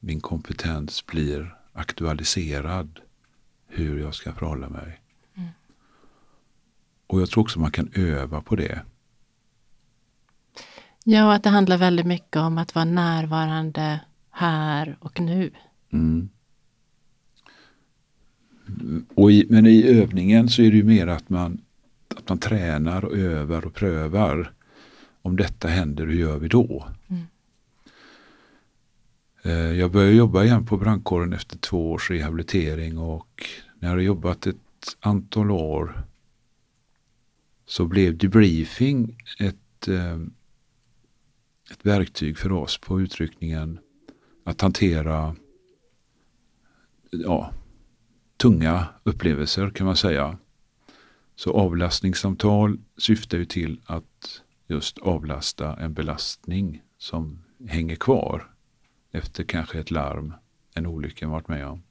min 0.00 0.20
kompetens 0.20 1.06
blir 1.06 1.56
aktualiserad 1.72 3.00
hur 3.66 4.00
jag 4.00 4.14
ska 4.14 4.32
förhålla 4.32 4.68
mig. 4.68 5.02
Mm. 5.34 5.48
Och 7.06 7.20
jag 7.20 7.30
tror 7.30 7.42
också 7.42 7.60
man 7.60 7.72
kan 7.72 7.90
öva 7.94 8.40
på 8.40 8.56
det. 8.56 8.84
Ja, 11.04 11.34
att 11.34 11.42
det 11.42 11.50
handlar 11.50 11.78
väldigt 11.78 12.06
mycket 12.06 12.36
om 12.36 12.58
att 12.58 12.74
vara 12.74 12.84
närvarande 12.84 14.00
här 14.30 14.96
och 15.00 15.20
nu. 15.20 15.50
Mm. 15.92 16.28
Och 19.14 19.32
i, 19.32 19.46
men 19.50 19.66
i 19.66 19.82
övningen 19.82 20.48
så 20.48 20.62
är 20.62 20.70
det 20.70 20.76
ju 20.76 20.84
mer 20.84 21.06
att 21.06 21.28
man, 21.28 21.60
att 22.08 22.28
man 22.28 22.38
tränar 22.38 23.04
och 23.04 23.16
övar 23.16 23.66
och 23.66 23.74
prövar. 23.74 24.52
Om 25.22 25.36
detta 25.36 25.68
händer, 25.68 26.06
hur 26.06 26.14
gör 26.14 26.38
vi 26.38 26.48
då? 26.48 26.86
Mm. 27.08 27.22
Eh, 29.42 29.78
jag 29.78 29.90
började 29.90 30.16
jobba 30.16 30.44
igen 30.44 30.66
på 30.66 30.76
brandkåren 30.76 31.32
efter 31.32 31.58
två 31.58 31.92
års 31.92 32.10
rehabilitering 32.10 32.98
och 32.98 33.46
när 33.78 33.88
jag 33.88 33.90
hade 33.90 34.02
jobbat 34.02 34.46
ett 34.46 34.96
antal 35.00 35.50
år 35.50 36.02
så 37.66 37.86
blev 37.86 38.18
debriefing 38.18 39.16
ett, 39.38 39.88
eh, 39.88 40.18
ett 41.72 41.86
verktyg 41.86 42.38
för 42.38 42.52
oss 42.52 42.78
på 42.78 43.00
utryckningen 43.00 43.78
att 44.44 44.60
hantera 44.60 45.36
ja, 47.10 47.52
tunga 48.36 48.86
upplevelser 49.02 49.70
kan 49.70 49.86
man 49.86 49.96
säga. 49.96 50.38
Så 51.34 51.52
avlastningssamtal 51.52 52.78
syftar 52.96 53.38
ju 53.38 53.44
till 53.44 53.80
att 53.86 54.42
just 54.66 54.98
avlasta 54.98 55.76
en 55.76 55.94
belastning 55.94 56.82
som 56.98 57.44
hänger 57.68 57.96
kvar 57.96 58.54
efter 59.10 59.44
kanske 59.44 59.80
ett 59.80 59.90
larm, 59.90 60.34
en 60.74 60.86
olycka 60.86 61.26
man 61.26 61.32
varit 61.32 61.48
med 61.48 61.66
om. 61.66 61.82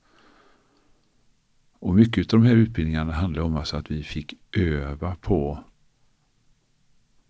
Och 1.80 1.96
mycket 1.96 2.34
av 2.34 2.40
de 2.40 2.46
här 2.48 2.56
utbildningarna 2.56 3.14
handlar 3.14 3.42
om 3.42 3.58
alltså 3.58 3.78
att 3.78 3.92
vi 3.92 4.04
fick 4.04 4.34
öva 4.52 5.16
på 5.16 5.64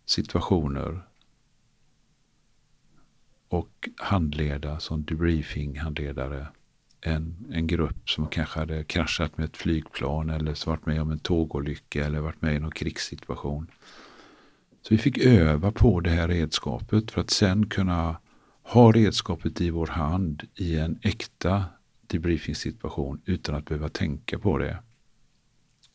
situationer 0.06 1.11
och 3.52 3.90
handleda 3.98 4.80
som 4.80 5.06
debriefing-handledare 5.06 6.48
en, 7.02 7.48
en 7.52 7.68
grupp 7.68 8.10
som 8.10 8.28
kanske 8.28 8.60
hade 8.60 8.84
kraschat 8.84 9.38
med 9.38 9.46
ett 9.46 9.58
flygplan 9.58 10.30
eller 10.30 10.68
varit 10.68 10.86
med 10.86 11.02
om 11.02 11.12
en 11.12 11.20
tågolycka 11.20 12.06
eller 12.06 12.20
varit 12.20 12.42
med 12.42 12.56
i 12.56 12.60
någon 12.60 12.72
krigssituation. 12.72 13.68
Så 14.82 14.88
vi 14.90 14.98
fick 14.98 15.18
öva 15.18 15.72
på 15.72 16.00
det 16.00 16.10
här 16.10 16.28
redskapet 16.28 17.12
för 17.12 17.22
att 17.22 17.30
sen 17.30 17.70
kunna 17.70 18.18
ha 18.64 18.92
redskapet 18.92 19.62
i 19.62 19.70
vår 19.70 19.88
hand 19.88 20.44
i 20.56 20.76
en 20.76 21.00
äkta 21.02 21.66
debriefing-situation 22.08 23.22
utan 23.26 23.56
att 23.56 23.66
behöva 23.66 23.90
tänka 23.90 24.40
på 24.40 24.58
det. 24.58 24.78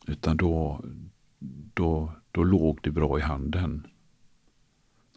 Utan 0.07 0.37
då, 0.37 0.81
då, 1.73 2.11
då 2.31 2.43
låg 2.43 2.79
det 2.83 2.91
bra 2.91 3.19
i 3.19 3.21
handen. 3.21 3.87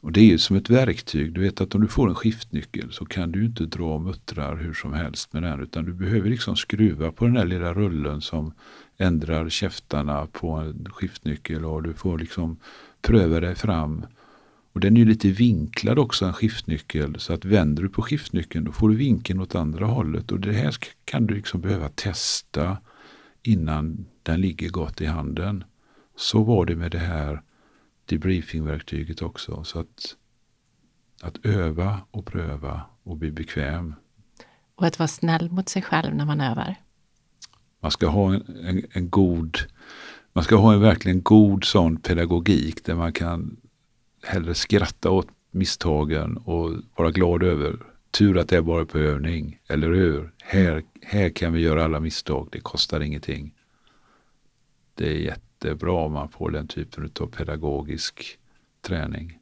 Och 0.02 0.12
det 0.12 0.20
är 0.20 0.24
ju 0.24 0.38
som 0.38 0.56
ett 0.56 0.70
verktyg. 0.70 1.32
Du 1.32 1.40
vet 1.40 1.60
att 1.60 1.74
om 1.74 1.80
du 1.80 1.88
får 1.88 2.08
en 2.08 2.14
skiftnyckel 2.14 2.92
så 2.92 3.04
kan 3.04 3.32
du 3.32 3.44
inte 3.44 3.64
dra 3.64 3.98
muttrar 3.98 4.56
hur 4.56 4.74
som 4.74 4.92
helst 4.92 5.32
med 5.32 5.42
den. 5.42 5.60
Utan 5.60 5.84
du 5.84 5.92
behöver 5.92 6.30
liksom 6.30 6.56
skruva 6.56 7.12
på 7.12 7.24
den 7.24 7.34
där 7.34 7.44
lilla 7.44 7.74
rullen 7.74 8.20
som 8.20 8.52
ändrar 8.98 9.48
käftarna 9.48 10.26
på 10.26 10.50
en 10.50 10.86
skiftnyckel 10.90 11.64
och 11.64 11.82
du 11.82 11.94
får 11.94 12.18
liksom 12.18 12.56
pröva 13.02 13.40
dig 13.40 13.54
fram. 13.54 14.06
Och 14.72 14.80
den 14.80 14.96
är 14.96 15.00
ju 15.00 15.06
lite 15.06 15.28
vinklad 15.28 15.98
också, 15.98 16.24
en 16.24 16.32
skiftnyckel. 16.32 17.18
Så 17.18 17.32
att 17.32 17.44
vänder 17.44 17.82
du 17.82 17.88
på 17.88 18.02
skiftnyckeln 18.02 18.64
då 18.64 18.72
får 18.72 18.88
du 18.88 18.96
vinkeln 18.96 19.40
åt 19.40 19.54
andra 19.54 19.86
hållet. 19.86 20.32
Och 20.32 20.40
det 20.40 20.52
här 20.52 20.74
kan 21.04 21.26
du 21.26 21.34
liksom 21.34 21.60
behöva 21.60 21.88
testa 21.88 22.76
innan 23.42 24.06
den 24.22 24.40
ligger 24.40 24.68
gott 24.68 25.00
i 25.00 25.06
handen. 25.06 25.64
Så 26.16 26.42
var 26.42 26.66
det 26.66 26.76
med 26.76 26.90
det 26.90 26.98
här 26.98 27.42
debriefingverktyget 28.10 29.22
också. 29.22 29.64
Så 29.64 29.78
att, 29.78 30.16
att 31.22 31.46
öva 31.46 32.00
och 32.10 32.26
pröva 32.26 32.82
och 33.02 33.16
bli 33.16 33.30
bekväm. 33.30 33.94
Och 34.74 34.86
att 34.86 34.98
vara 34.98 35.08
snäll 35.08 35.50
mot 35.50 35.68
sig 35.68 35.82
själv 35.82 36.14
när 36.14 36.24
man 36.24 36.40
övar. 36.40 36.74
Man 37.80 37.90
ska 37.90 38.06
ha 38.06 38.34
en, 38.34 38.56
en, 38.64 38.82
en 38.92 39.10
god, 39.10 39.58
man 40.32 40.44
ska 40.44 40.56
ha 40.56 40.72
en 40.72 40.80
verkligen 40.80 41.22
god 41.22 41.64
sån 41.64 41.96
pedagogik 41.96 42.84
där 42.84 42.94
man 42.94 43.12
kan 43.12 43.56
hellre 44.22 44.54
skratta 44.54 45.10
åt 45.10 45.28
misstagen 45.50 46.36
och 46.36 46.72
vara 46.96 47.10
glad 47.10 47.42
över 47.42 47.76
tur 48.10 48.38
att 48.38 48.48
det 48.48 48.56
är 48.56 48.62
bara 48.62 48.84
på 48.84 48.98
övning, 48.98 49.58
eller 49.68 49.90
hur? 49.90 50.32
Här, 50.42 50.82
här 51.02 51.30
kan 51.30 51.52
vi 51.52 51.60
göra 51.60 51.84
alla 51.84 52.00
misstag, 52.00 52.48
det 52.52 52.60
kostar 52.60 53.00
ingenting. 53.00 53.54
Det 54.94 55.08
är 55.08 55.18
jätte 55.18 55.49
jättebra 55.64 55.92
om 55.92 56.12
man 56.12 56.28
får 56.28 56.50
den 56.50 56.68
typen 56.68 57.10
av 57.20 57.26
pedagogisk 57.26 58.38
träning. 58.80 59.38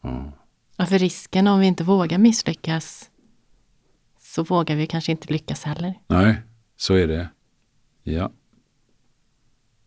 Ja. 0.00 0.32
ja, 0.76 0.86
för 0.86 0.98
risken 0.98 1.46
om 1.46 1.60
vi 1.60 1.66
inte 1.66 1.84
vågar 1.84 2.18
misslyckas 2.18 3.10
så 4.18 4.42
vågar 4.42 4.76
vi 4.76 4.86
kanske 4.86 5.12
inte 5.12 5.32
lyckas 5.32 5.64
heller. 5.64 5.94
Nej, 6.06 6.42
så 6.76 6.94
är 6.94 7.08
det. 7.08 7.28
Ja, 8.02 8.32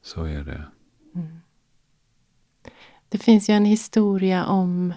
så 0.02 0.24
är 0.24 0.44
det. 0.44 0.66
Mm. 1.16 1.40
Det 3.10 3.18
finns 3.18 3.50
ju 3.50 3.54
en 3.54 3.66
historia 3.66 4.46
om 4.46 4.94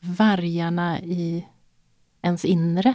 vargarna 0.00 1.00
i 1.00 1.46
ens 2.22 2.44
inre. 2.44 2.94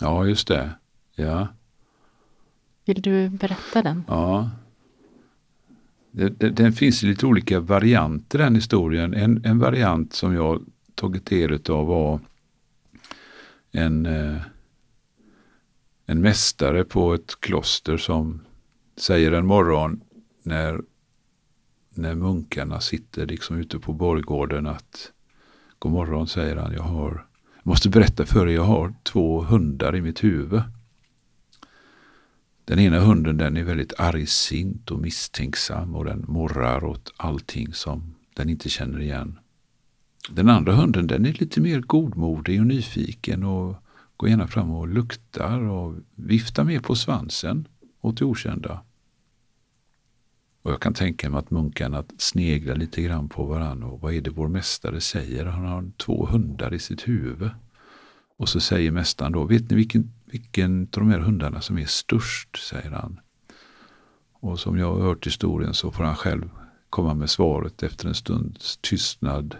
Ja, 0.00 0.26
just 0.26 0.48
det. 0.48 0.70
Ja. 1.14 1.48
Vill 2.84 3.02
du 3.02 3.28
berätta 3.28 3.82
den? 3.82 4.04
Ja, 4.08 4.50
det, 6.12 6.28
det, 6.28 6.50
det, 6.50 6.72
finns 6.72 7.02
lite 7.02 7.26
olika 7.26 7.60
varianter 7.60 8.38
i 8.38 8.42
den 8.42 8.54
historien. 8.54 9.14
En, 9.14 9.44
en 9.44 9.58
variant 9.58 10.12
som 10.12 10.34
jag 10.34 10.62
tagit 10.94 11.26
del 11.26 11.60
av 11.68 11.86
var 11.86 12.20
en, 13.72 14.06
eh, 14.06 14.40
en 16.06 16.20
mästare 16.20 16.84
på 16.84 17.14
ett 17.14 17.40
kloster 17.40 17.96
som 17.96 18.40
säger 18.96 19.32
en 19.32 19.46
morgon 19.46 20.00
när, 20.42 20.80
när 21.90 22.14
munkarna 22.14 22.80
sitter 22.80 23.26
liksom 23.26 23.56
ute 23.56 23.78
på 23.78 23.92
borggården 23.92 24.66
att 24.66 25.12
God 25.78 25.92
morgon 25.92 26.28
säger 26.28 26.56
han, 26.56 26.72
jag 26.72 26.82
har 26.82 27.26
jag 27.56 27.66
måste 27.66 27.88
berätta 27.88 28.26
för 28.26 28.48
er, 28.48 28.54
jag 28.54 28.64
har 28.64 28.94
två 29.02 29.42
hundar 29.42 29.96
i 29.96 30.00
mitt 30.00 30.24
huvud. 30.24 30.62
Den 32.64 32.78
ena 32.78 33.00
hunden 33.00 33.36
den 33.36 33.56
är 33.56 33.64
väldigt 33.64 34.00
argsint 34.00 34.90
och 34.90 34.98
misstänksam 34.98 35.94
och 35.94 36.04
den 36.04 36.24
morrar 36.28 36.84
åt 36.84 37.12
allting 37.16 37.72
som 37.74 38.14
den 38.34 38.48
inte 38.48 38.68
känner 38.68 39.00
igen. 39.00 39.38
Den 40.30 40.48
andra 40.48 40.72
hunden 40.74 41.06
den 41.06 41.26
är 41.26 41.32
lite 41.32 41.60
mer 41.60 41.80
godmodig 41.80 42.60
och 42.60 42.66
nyfiken 42.66 43.44
och 43.44 43.76
går 44.16 44.28
gärna 44.28 44.46
fram 44.46 44.70
och 44.70 44.88
luktar 44.88 45.60
och 45.60 45.94
viftar 46.14 46.64
mer 46.64 46.80
på 46.80 46.94
svansen 46.94 47.68
åt 48.00 48.16
det 48.16 48.24
okända. 48.24 48.82
Och 50.62 50.70
jag 50.70 50.80
kan 50.80 50.94
tänka 50.94 51.30
mig 51.30 51.38
att 51.38 51.50
munkarna 51.50 52.04
sneglar 52.18 52.76
lite 52.76 53.02
grann 53.02 53.28
på 53.28 53.44
varandra 53.44 53.86
och 53.86 54.00
vad 54.00 54.14
är 54.14 54.20
det 54.20 54.30
vår 54.30 54.48
mästare 54.48 55.00
säger? 55.00 55.44
Han 55.44 55.64
har 55.64 55.90
två 55.96 56.26
hundar 56.26 56.74
i 56.74 56.78
sitt 56.78 57.08
huvud. 57.08 57.50
Och 58.36 58.48
så 58.48 58.60
säger 58.60 58.90
mästaren 58.90 59.32
då, 59.32 59.44
vet 59.44 59.70
ni 59.70 59.76
vilken, 59.76 60.12
vilken 60.32 60.82
av 60.82 60.88
de 60.90 61.10
här 61.10 61.18
hundarna 61.18 61.60
som 61.60 61.78
är 61.78 61.86
störst? 61.86 62.68
säger 62.68 62.90
han. 62.90 63.20
Och 64.32 64.60
som 64.60 64.78
jag 64.78 64.94
har 64.94 65.02
hört 65.02 65.26
historien 65.26 65.74
så 65.74 65.92
får 65.92 66.04
han 66.04 66.16
själv 66.16 66.50
komma 66.90 67.14
med 67.14 67.30
svaret 67.30 67.82
efter 67.82 68.08
en 68.08 68.14
stunds 68.14 68.76
tystnad. 68.76 69.56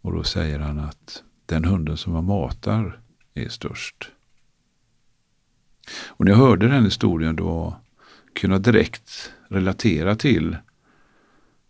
Och 0.00 0.12
då 0.12 0.24
säger 0.24 0.58
han 0.58 0.78
att 0.78 1.22
den 1.46 1.64
hunden 1.64 1.96
som 1.96 2.12
man 2.12 2.24
matar 2.24 3.00
är 3.34 3.48
störst. 3.48 4.10
Och 6.06 6.24
när 6.24 6.32
jag 6.32 6.38
hörde 6.38 6.68
den 6.68 6.84
historien 6.84 7.36
då 7.36 7.76
kunde 8.32 8.54
jag 8.54 8.62
direkt 8.62 9.32
relatera 9.48 10.16
till 10.16 10.56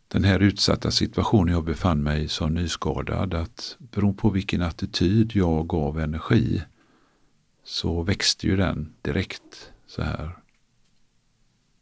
den 0.08 0.24
här 0.24 0.40
utsatta 0.40 0.90
situationen 0.90 1.54
jag 1.54 1.64
befann 1.64 2.02
mig 2.02 2.24
i 2.24 2.28
som 2.28 2.54
nyskadad. 2.54 3.34
Att 3.34 3.76
beroende 3.78 4.20
på 4.20 4.30
vilken 4.30 4.62
attityd 4.62 5.32
jag 5.34 5.68
gav 5.68 6.00
energi 6.00 6.62
så 7.64 8.02
växte 8.02 8.46
ju 8.46 8.56
den 8.56 8.94
direkt 9.02 9.72
så 9.86 10.02
här. 10.02 10.38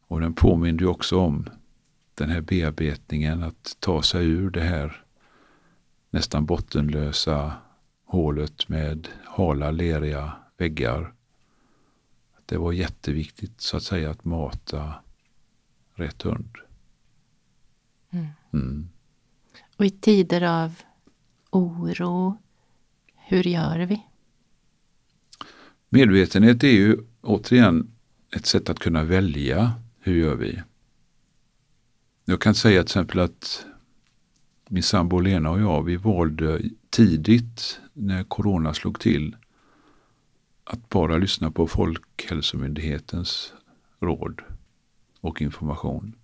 Och 0.07 0.21
den 0.21 0.35
påminner 0.35 0.81
ju 0.81 0.87
också 0.87 1.19
om 1.19 1.49
den 2.15 2.31
här 2.31 2.41
bearbetningen 2.41 3.43
att 3.43 3.77
ta 3.81 4.03
sig 4.03 4.27
ur 4.27 4.51
det 4.51 4.63
här 4.63 5.05
nästan 6.11 6.47
bottenlösa 6.47 7.53
hålet 8.05 8.69
med 8.69 9.09
hala 9.25 9.71
leriga 9.71 10.33
väggar. 10.57 11.15
Det 12.47 12.57
var 12.57 12.73
jätteviktigt 12.73 13.61
så 13.61 13.77
att 13.77 13.83
säga 13.83 14.11
att 14.11 14.25
mata 14.25 14.95
rätt 15.95 16.23
hund. 16.23 16.57
Mm. 18.11 18.27
Mm. 18.53 18.89
Och 19.77 19.85
i 19.85 19.91
tider 19.91 20.43
av 20.43 20.75
oro, 21.51 22.39
hur 23.17 23.47
gör 23.47 23.79
vi? 23.79 24.07
Medvetenhet 25.95 26.65
är 26.65 26.69
ju 26.69 26.99
återigen 27.21 27.93
ett 28.37 28.47
sätt 28.47 28.71
att 28.71 28.79
kunna 28.79 29.05
välja. 29.05 29.73
Hur 30.01 30.15
gör 30.15 30.35
vi? 30.35 30.63
Jag 32.25 32.41
kan 32.41 32.55
säga 32.55 32.83
till 32.83 32.87
exempel 32.87 33.19
att 33.19 33.67
min 34.69 34.83
sambo 34.83 35.21
Lena 35.21 35.51
och 35.51 35.61
jag, 35.61 35.83
vi 35.83 35.97
valde 35.97 36.61
tidigt 36.91 37.81
när 37.93 38.25
corona 38.25 38.75
slog 38.75 39.01
till 39.01 39.37
att 40.65 40.89
bara 40.89 41.19
lyssna 41.19 41.51
på 41.51 41.67
Folkhälsomyndighetens 41.67 43.53
råd 44.01 44.43
och 45.21 45.43
information. 45.43 46.17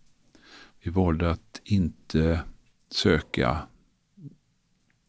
Vi 0.83 0.91
valde 0.91 1.31
att 1.31 1.61
inte 1.65 2.41
söka 2.91 3.59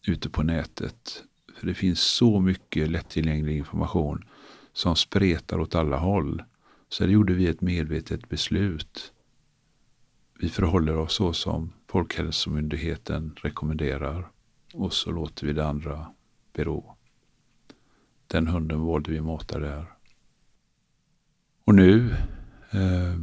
ute 0.07 0.29
på 0.29 0.43
nätet. 0.43 1.23
För 1.55 1.67
det 1.67 1.73
finns 1.73 1.99
så 1.99 2.39
mycket 2.39 2.89
lättillgänglig 2.89 3.57
information 3.57 4.25
som 4.73 4.95
spretar 4.95 5.59
åt 5.59 5.75
alla 5.75 5.97
håll. 5.97 6.43
Så 6.89 7.05
det 7.05 7.11
gjorde 7.11 7.33
vi 7.33 7.47
ett 7.47 7.61
medvetet 7.61 8.29
beslut. 8.29 9.13
Vi 10.39 10.49
förhåller 10.49 10.97
oss 10.97 11.13
så 11.13 11.33
som 11.33 11.73
Folkhälsomyndigheten 11.87 13.35
rekommenderar 13.35 14.31
och 14.73 14.93
så 14.93 15.11
låter 15.11 15.47
vi 15.47 15.53
det 15.53 15.67
andra 15.67 16.13
bero. 16.53 16.95
Den 18.27 18.47
hunden 18.47 18.81
valde 18.81 19.11
vi 19.11 19.21
mata 19.21 19.59
där. 19.59 19.85
Och 21.65 21.75
nu 21.75 22.15
eh, 22.71 23.19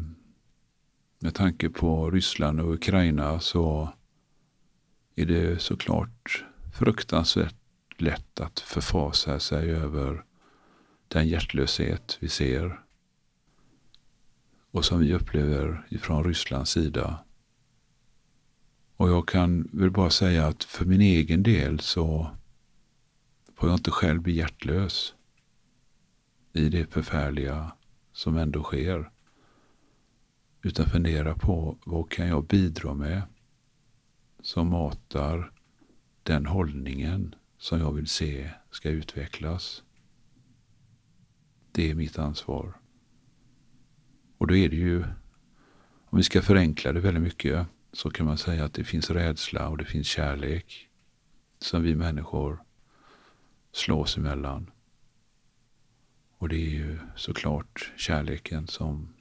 med 1.18 1.34
tanke 1.34 1.70
på 1.70 2.10
Ryssland 2.10 2.60
och 2.60 2.74
Ukraina 2.74 3.40
så 3.40 3.92
är 5.14 5.26
det 5.26 5.62
såklart 5.62 6.44
fruktansvärt 6.78 7.54
lätt 7.98 8.40
att 8.40 8.60
förfasa 8.60 9.40
sig 9.40 9.70
över 9.70 10.24
den 11.08 11.28
hjärtlöshet 11.28 12.18
vi 12.20 12.28
ser 12.28 12.80
och 14.70 14.84
som 14.84 15.00
vi 15.00 15.14
upplever 15.14 15.86
från 16.00 16.24
Rysslands 16.24 16.70
sida. 16.70 17.24
Och 18.96 19.08
jag 19.08 19.28
kan 19.28 19.68
väl 19.72 19.90
bara 19.90 20.10
säga 20.10 20.46
att 20.46 20.64
för 20.64 20.84
min 20.84 21.00
egen 21.00 21.42
del 21.42 21.80
så 21.80 22.30
får 23.54 23.68
jag 23.68 23.78
inte 23.78 23.90
själv 23.90 24.22
bli 24.22 24.32
hjärtlös 24.32 25.14
i 26.52 26.68
det 26.68 26.92
förfärliga 26.92 27.72
som 28.12 28.36
ändå 28.36 28.62
sker. 28.62 29.10
Utan 30.62 30.86
fundera 30.86 31.34
på 31.34 31.78
vad 31.84 32.10
kan 32.10 32.28
jag 32.28 32.46
bidra 32.46 32.94
med 32.94 33.22
som 34.42 34.70
matar 34.70 35.52
den 36.22 36.46
hållningen 36.46 37.34
som 37.58 37.80
jag 37.80 37.92
vill 37.92 38.06
se 38.06 38.50
ska 38.70 38.90
utvecklas. 38.90 39.82
Det 41.76 41.90
är 41.90 41.94
mitt 41.94 42.18
ansvar. 42.18 42.80
Och 44.38 44.46
då 44.46 44.56
är 44.56 44.68
det 44.68 44.76
ju, 44.76 45.04
om 46.04 46.18
vi 46.18 46.22
ska 46.22 46.42
förenkla 46.42 46.92
det 46.92 47.00
väldigt 47.00 47.22
mycket, 47.22 47.66
så 47.92 48.10
kan 48.10 48.26
man 48.26 48.38
säga 48.38 48.64
att 48.64 48.74
det 48.74 48.84
finns 48.84 49.10
rädsla 49.10 49.68
och 49.68 49.78
det 49.78 49.84
finns 49.84 50.06
kärlek 50.06 50.88
som 51.58 51.82
vi 51.82 51.94
människor 51.94 52.62
slås 53.72 54.16
emellan. 54.16 54.70
Och 56.38 56.48
det 56.48 56.56
är 56.56 56.70
ju 56.70 56.98
såklart 57.16 57.92
kärleken 57.96 58.66
som 58.66 59.14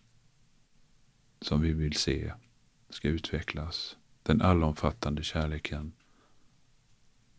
som 1.41 1.61
vi 1.61 1.73
vill 1.73 1.95
se 1.95 2.33
ska 2.89 3.07
utvecklas. 3.07 3.97
Den 4.23 4.41
allomfattande 4.41 5.23
kärleken. 5.23 5.93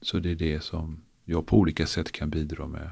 Så 0.01 0.19
det 0.19 0.31
är 0.31 0.37
det 0.37 0.61
som 0.61 1.05
jag 1.25 1.47
på 1.47 1.59
olika 1.59 1.87
sätt 1.87 2.12
kan 2.12 2.31
bidra 2.31 2.67
med. 2.67 2.91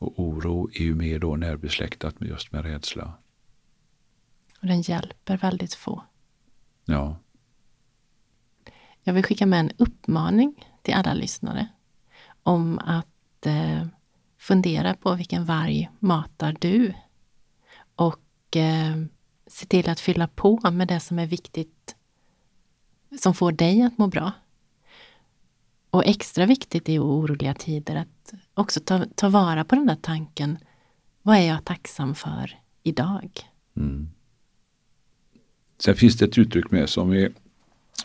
Och 0.00 0.20
oro 0.20 0.70
är 0.72 0.82
ju 0.82 0.94
mer 0.94 1.18
då 1.18 1.36
närbesläktat 1.36 2.20
med 2.20 2.28
just 2.28 2.52
med 2.52 2.64
rädsla. 2.64 3.12
Och 4.60 4.66
den 4.66 4.80
hjälper 4.80 5.36
väldigt 5.36 5.74
få. 5.74 6.04
Ja. 6.84 7.16
Jag 9.02 9.14
vill 9.14 9.24
skicka 9.24 9.46
med 9.46 9.60
en 9.60 9.72
uppmaning 9.76 10.66
till 10.82 10.94
alla 10.94 11.14
lyssnare 11.14 11.68
om 12.42 12.78
att 12.78 13.46
eh, 13.46 13.86
fundera 14.38 14.94
på 14.94 15.14
vilken 15.14 15.44
varg 15.44 15.90
matar 15.98 16.56
du? 16.60 16.94
Och 17.94 18.56
eh, 18.56 18.96
se 19.46 19.66
till 19.66 19.90
att 19.90 20.00
fylla 20.00 20.28
på 20.28 20.70
med 20.70 20.88
det 20.88 21.00
som 21.00 21.18
är 21.18 21.26
viktigt, 21.26 21.96
som 23.20 23.34
får 23.34 23.52
dig 23.52 23.82
att 23.82 23.98
må 23.98 24.06
bra. 24.06 24.32
Och 25.90 26.06
extra 26.06 26.46
viktigt 26.46 26.88
i 26.88 26.98
oroliga 26.98 27.54
tider 27.54 27.96
att 27.96 28.19
också 28.54 28.80
ta, 28.80 29.04
ta 29.14 29.28
vara 29.28 29.64
på 29.64 29.74
den 29.74 29.86
där 29.86 29.98
tanken. 30.02 30.58
Vad 31.22 31.36
är 31.36 31.48
jag 31.48 31.64
tacksam 31.64 32.14
för 32.14 32.58
idag? 32.82 33.30
Mm. 33.76 34.08
Sen 35.78 35.94
finns 35.94 36.16
det 36.16 36.24
ett 36.24 36.38
uttryck 36.38 36.70
med 36.70 36.88
som 36.88 37.12
är 37.12 37.32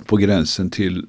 på 0.05 0.17
gränsen 0.17 0.69
till 0.69 1.05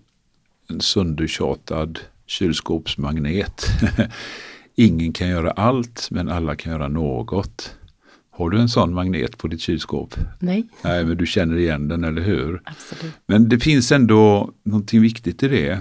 en 0.68 0.80
söndertjatad 0.80 1.98
kylskåpsmagnet. 2.26 3.66
Ingen 4.74 5.12
kan 5.12 5.28
göra 5.28 5.50
allt 5.50 6.08
men 6.10 6.28
alla 6.28 6.56
kan 6.56 6.72
göra 6.72 6.88
något. 6.88 7.76
Har 8.30 8.50
du 8.50 8.60
en 8.60 8.68
sån 8.68 8.94
magnet 8.94 9.38
på 9.38 9.48
ditt 9.48 9.60
kylskåp? 9.60 10.14
Nej. 10.40 10.68
Nej, 10.82 11.04
men 11.04 11.16
du 11.16 11.26
känner 11.26 11.56
igen 11.56 11.88
den, 11.88 12.04
eller 12.04 12.22
hur? 12.22 12.62
Absolut. 12.64 13.14
Men 13.26 13.48
det 13.48 13.60
finns 13.60 13.92
ändå 13.92 14.52
någonting 14.62 15.00
viktigt 15.00 15.42
i 15.42 15.48
det. 15.48 15.80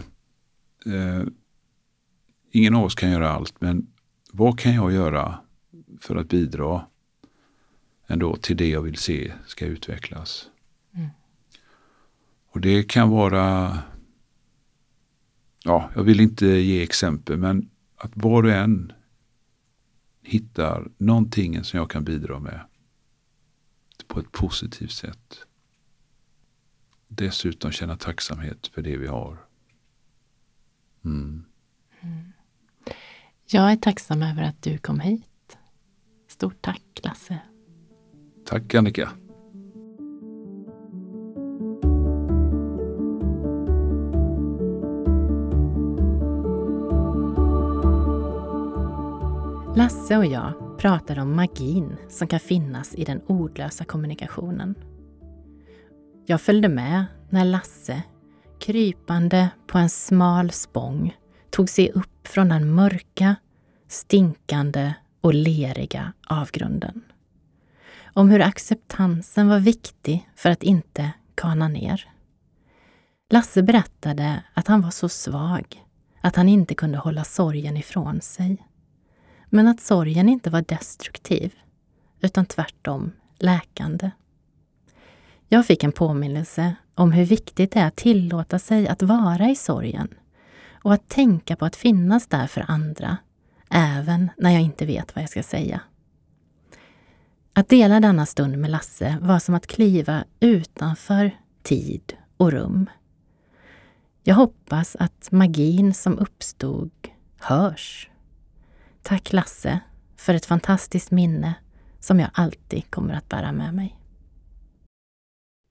Ingen 2.56 2.76
av 2.76 2.84
oss 2.84 2.95
kan 2.95 3.12
göra 3.12 3.32
allt, 3.32 3.62
men 3.62 3.88
vad 4.32 4.60
kan 4.60 4.74
jag 4.74 4.91
göra 4.91 5.39
för 5.99 6.16
att 6.16 6.30
bidra 6.30 6.86
ändå 8.08 8.36
till 8.36 8.58
det 8.58 8.70
jag 8.70 8.82
vill 8.82 8.97
se 8.97 9.34
ska 9.47 9.66
utvecklas? 9.66 10.49
Mm. 10.93 11.08
Och 12.47 12.62
det 12.62 12.84
kan 12.84 13.10
vara, 13.10 13.78
ja, 15.64 15.89
jag 15.95 16.03
vill 16.03 16.20
inte 16.20 16.45
ge 16.45 16.84
exempel, 16.84 17.38
men 17.38 17.70
att 17.95 18.12
var 18.14 18.43
och 18.43 18.51
en 18.51 18.93
hittar 20.22 20.88
någonting 20.97 21.64
som 21.64 21.80
jag 21.80 21.89
kan 21.89 22.03
bidra 22.03 22.39
med 22.39 22.60
på 24.08 24.20
ett 24.20 24.32
positivt 24.32 24.91
sätt. 24.91 25.45
Dessutom 27.08 27.72
känna 27.72 27.97
tacksamhet 27.97 28.68
för 28.68 28.82
det 28.82 28.97
vi 28.97 29.08
har. 29.08 29.38
Mm. 31.06 31.45
Jag 33.48 33.72
är 33.72 33.76
tacksam 33.76 34.24
över 34.24 34.43
att 34.43 34.64
du 34.64 34.78
kom 34.78 35.00
hit. 35.00 35.58
Stort 36.28 36.62
tack 36.62 36.82
Lasse. 37.04 37.39
Tack 38.46 38.76
Annika. 38.76 39.10
Lasse 49.76 50.18
och 50.18 50.26
jag 50.26 50.78
pratar 50.78 51.20
om 51.20 51.36
magin 51.36 51.96
som 52.10 52.28
kan 52.28 52.39
finnas 52.39 52.96
i 52.96 53.04
den 53.04 53.22
ordlösa 53.28 53.86
kommunikationen. 53.86 54.76
Jag 56.26 56.41
följde 56.41 56.70
med 56.70 57.06
när 57.30 57.46
Lasse, 57.46 58.04
krypande 58.60 59.50
på 59.68 59.78
en 59.78 59.89
smal 59.89 60.52
spång, 60.52 61.16
tog 61.50 61.70
sig 61.70 61.91
upp 61.91 62.14
från 62.28 62.50
den 62.50 62.72
mörka, 62.72 63.36
stinkande 63.88 64.94
och 65.22 65.34
leriga 65.34 66.14
avgrunden. 66.28 67.02
Om 68.14 68.30
hur 68.30 68.42
acceptansen 68.42 69.48
var 69.48 69.60
viktig 69.60 70.30
för 70.36 70.50
att 70.50 70.64
inte 70.64 71.12
kana 71.36 71.68
ner. 71.68 72.10
Lasse 73.30 73.64
berättade 73.64 74.44
att 74.54 74.68
han 74.68 74.82
var 74.82 74.92
så 74.92 75.10
svag 75.10 75.86
att 76.22 76.36
han 76.36 76.50
inte 76.50 76.76
kunde 76.76 76.98
hålla 76.98 77.24
sorgen 77.24 77.78
ifrån 77.78 78.22
sig. 78.22 78.68
Men 79.50 79.68
att 79.68 79.82
sorgen 79.82 80.30
inte 80.30 80.50
var 80.50 80.62
destruktiv, 80.62 81.54
utan 82.22 82.46
tvärtom 82.46 83.12
läkande. 83.40 84.12
Jag 85.48 85.66
fick 85.66 85.84
en 85.84 85.92
påminnelse 85.92 86.76
om 86.96 87.12
hur 87.12 87.26
viktigt 87.26 87.72
det 87.72 87.80
är 87.80 87.88
att 87.88 87.96
tillåta 87.96 88.60
sig 88.60 88.88
att 88.88 89.02
vara 89.02 89.50
i 89.50 89.56
sorgen 89.56 90.08
och 90.86 90.94
att 90.94 91.10
tänka 91.10 91.56
på 91.56 91.66
att 91.66 91.76
finnas 91.76 92.28
där 92.28 92.48
för 92.48 92.66
andra, 92.68 93.18
även 93.70 94.30
när 94.38 94.52
jag 94.52 94.62
inte 94.62 94.86
vet 94.86 95.16
vad 95.16 95.24
jag 95.24 95.30
ska 95.30 95.44
säga. 95.44 95.82
Att 97.54 97.70
dela 97.70 98.00
denna 98.00 98.26
stund 98.26 98.58
med 98.58 98.70
Lasse 98.70 99.18
var 99.22 99.40
som 99.40 99.56
att 99.56 99.68
kliva 99.68 100.24
utanför 100.40 101.32
tid 101.64 102.14
och 102.38 102.52
rum. 102.52 102.90
Jag 104.24 104.36
hoppas 104.36 104.96
att 105.00 105.32
magin 105.32 105.94
som 105.94 106.20
uppstod 106.20 106.92
hörs. 107.40 108.10
Tack 109.02 109.34
Lasse 109.34 109.80
för 110.16 110.34
ett 110.34 110.46
fantastiskt 110.46 111.12
minne 111.12 111.54
som 112.00 112.20
jag 112.20 112.30
alltid 112.34 112.92
kommer 112.92 113.14
att 113.14 113.30
bära 113.30 113.52
med 113.52 113.74
mig. 113.74 114.00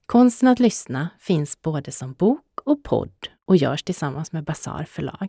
Konsten 0.07 0.49
att 0.49 0.61
lyssna 0.61 1.09
finns 1.19 1.63
både 1.63 1.93
som 1.93 2.13
bok 2.13 2.61
och 2.65 2.83
podd 2.83 3.29
och 3.47 3.57
görs 3.57 3.83
tillsammans 3.83 4.33
med 4.33 4.45
Bazar 4.45 4.85
förlag. 4.85 5.29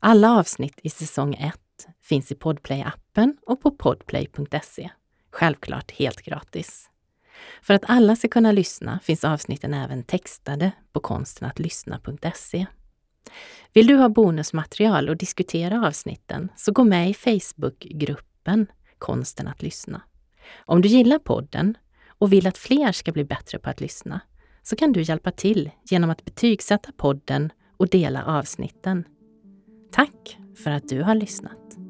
Alla 0.00 0.30
avsnitt 0.30 0.80
i 0.82 0.90
säsong 0.90 1.34
1 1.34 1.54
finns 2.02 2.32
i 2.32 2.34
Podplay-appen 2.34 3.36
och 3.46 3.62
på 3.62 3.70
podplay.se. 3.70 4.90
Självklart 5.32 5.90
helt 5.90 6.22
gratis. 6.22 6.90
För 7.62 7.74
att 7.74 7.84
alla 7.86 8.16
ska 8.16 8.28
kunna 8.28 8.52
lyssna 8.52 9.00
finns 9.02 9.24
avsnitten 9.24 9.74
även 9.74 10.02
textade 10.02 10.72
på 10.92 11.00
konstenattlyssna.se. 11.00 12.66
Vill 13.72 13.86
du 13.86 13.96
ha 13.96 14.08
bonusmaterial 14.08 15.08
och 15.08 15.16
diskutera 15.16 15.86
avsnitten 15.86 16.48
så 16.56 16.72
gå 16.72 16.84
med 16.84 17.10
i 17.10 17.14
Facebookgruppen 17.14 18.66
Konsten 18.98 19.48
att 19.48 19.62
lyssna. 19.62 20.02
Om 20.56 20.82
du 20.82 20.88
gillar 20.88 21.18
podden 21.18 21.76
och 22.08 22.32
vill 22.32 22.46
att 22.46 22.58
fler 22.58 22.92
ska 22.92 23.12
bli 23.12 23.24
bättre 23.24 23.58
på 23.58 23.70
att 23.70 23.80
lyssna 23.80 24.20
så 24.70 24.76
kan 24.76 24.92
du 24.92 25.02
hjälpa 25.02 25.30
till 25.30 25.70
genom 25.88 26.10
att 26.10 26.24
betygsätta 26.24 26.92
podden 26.96 27.52
och 27.76 27.88
dela 27.88 28.24
avsnitten. 28.24 29.04
Tack 29.92 30.38
för 30.64 30.70
att 30.70 30.88
du 30.88 31.02
har 31.02 31.14
lyssnat! 31.14 31.89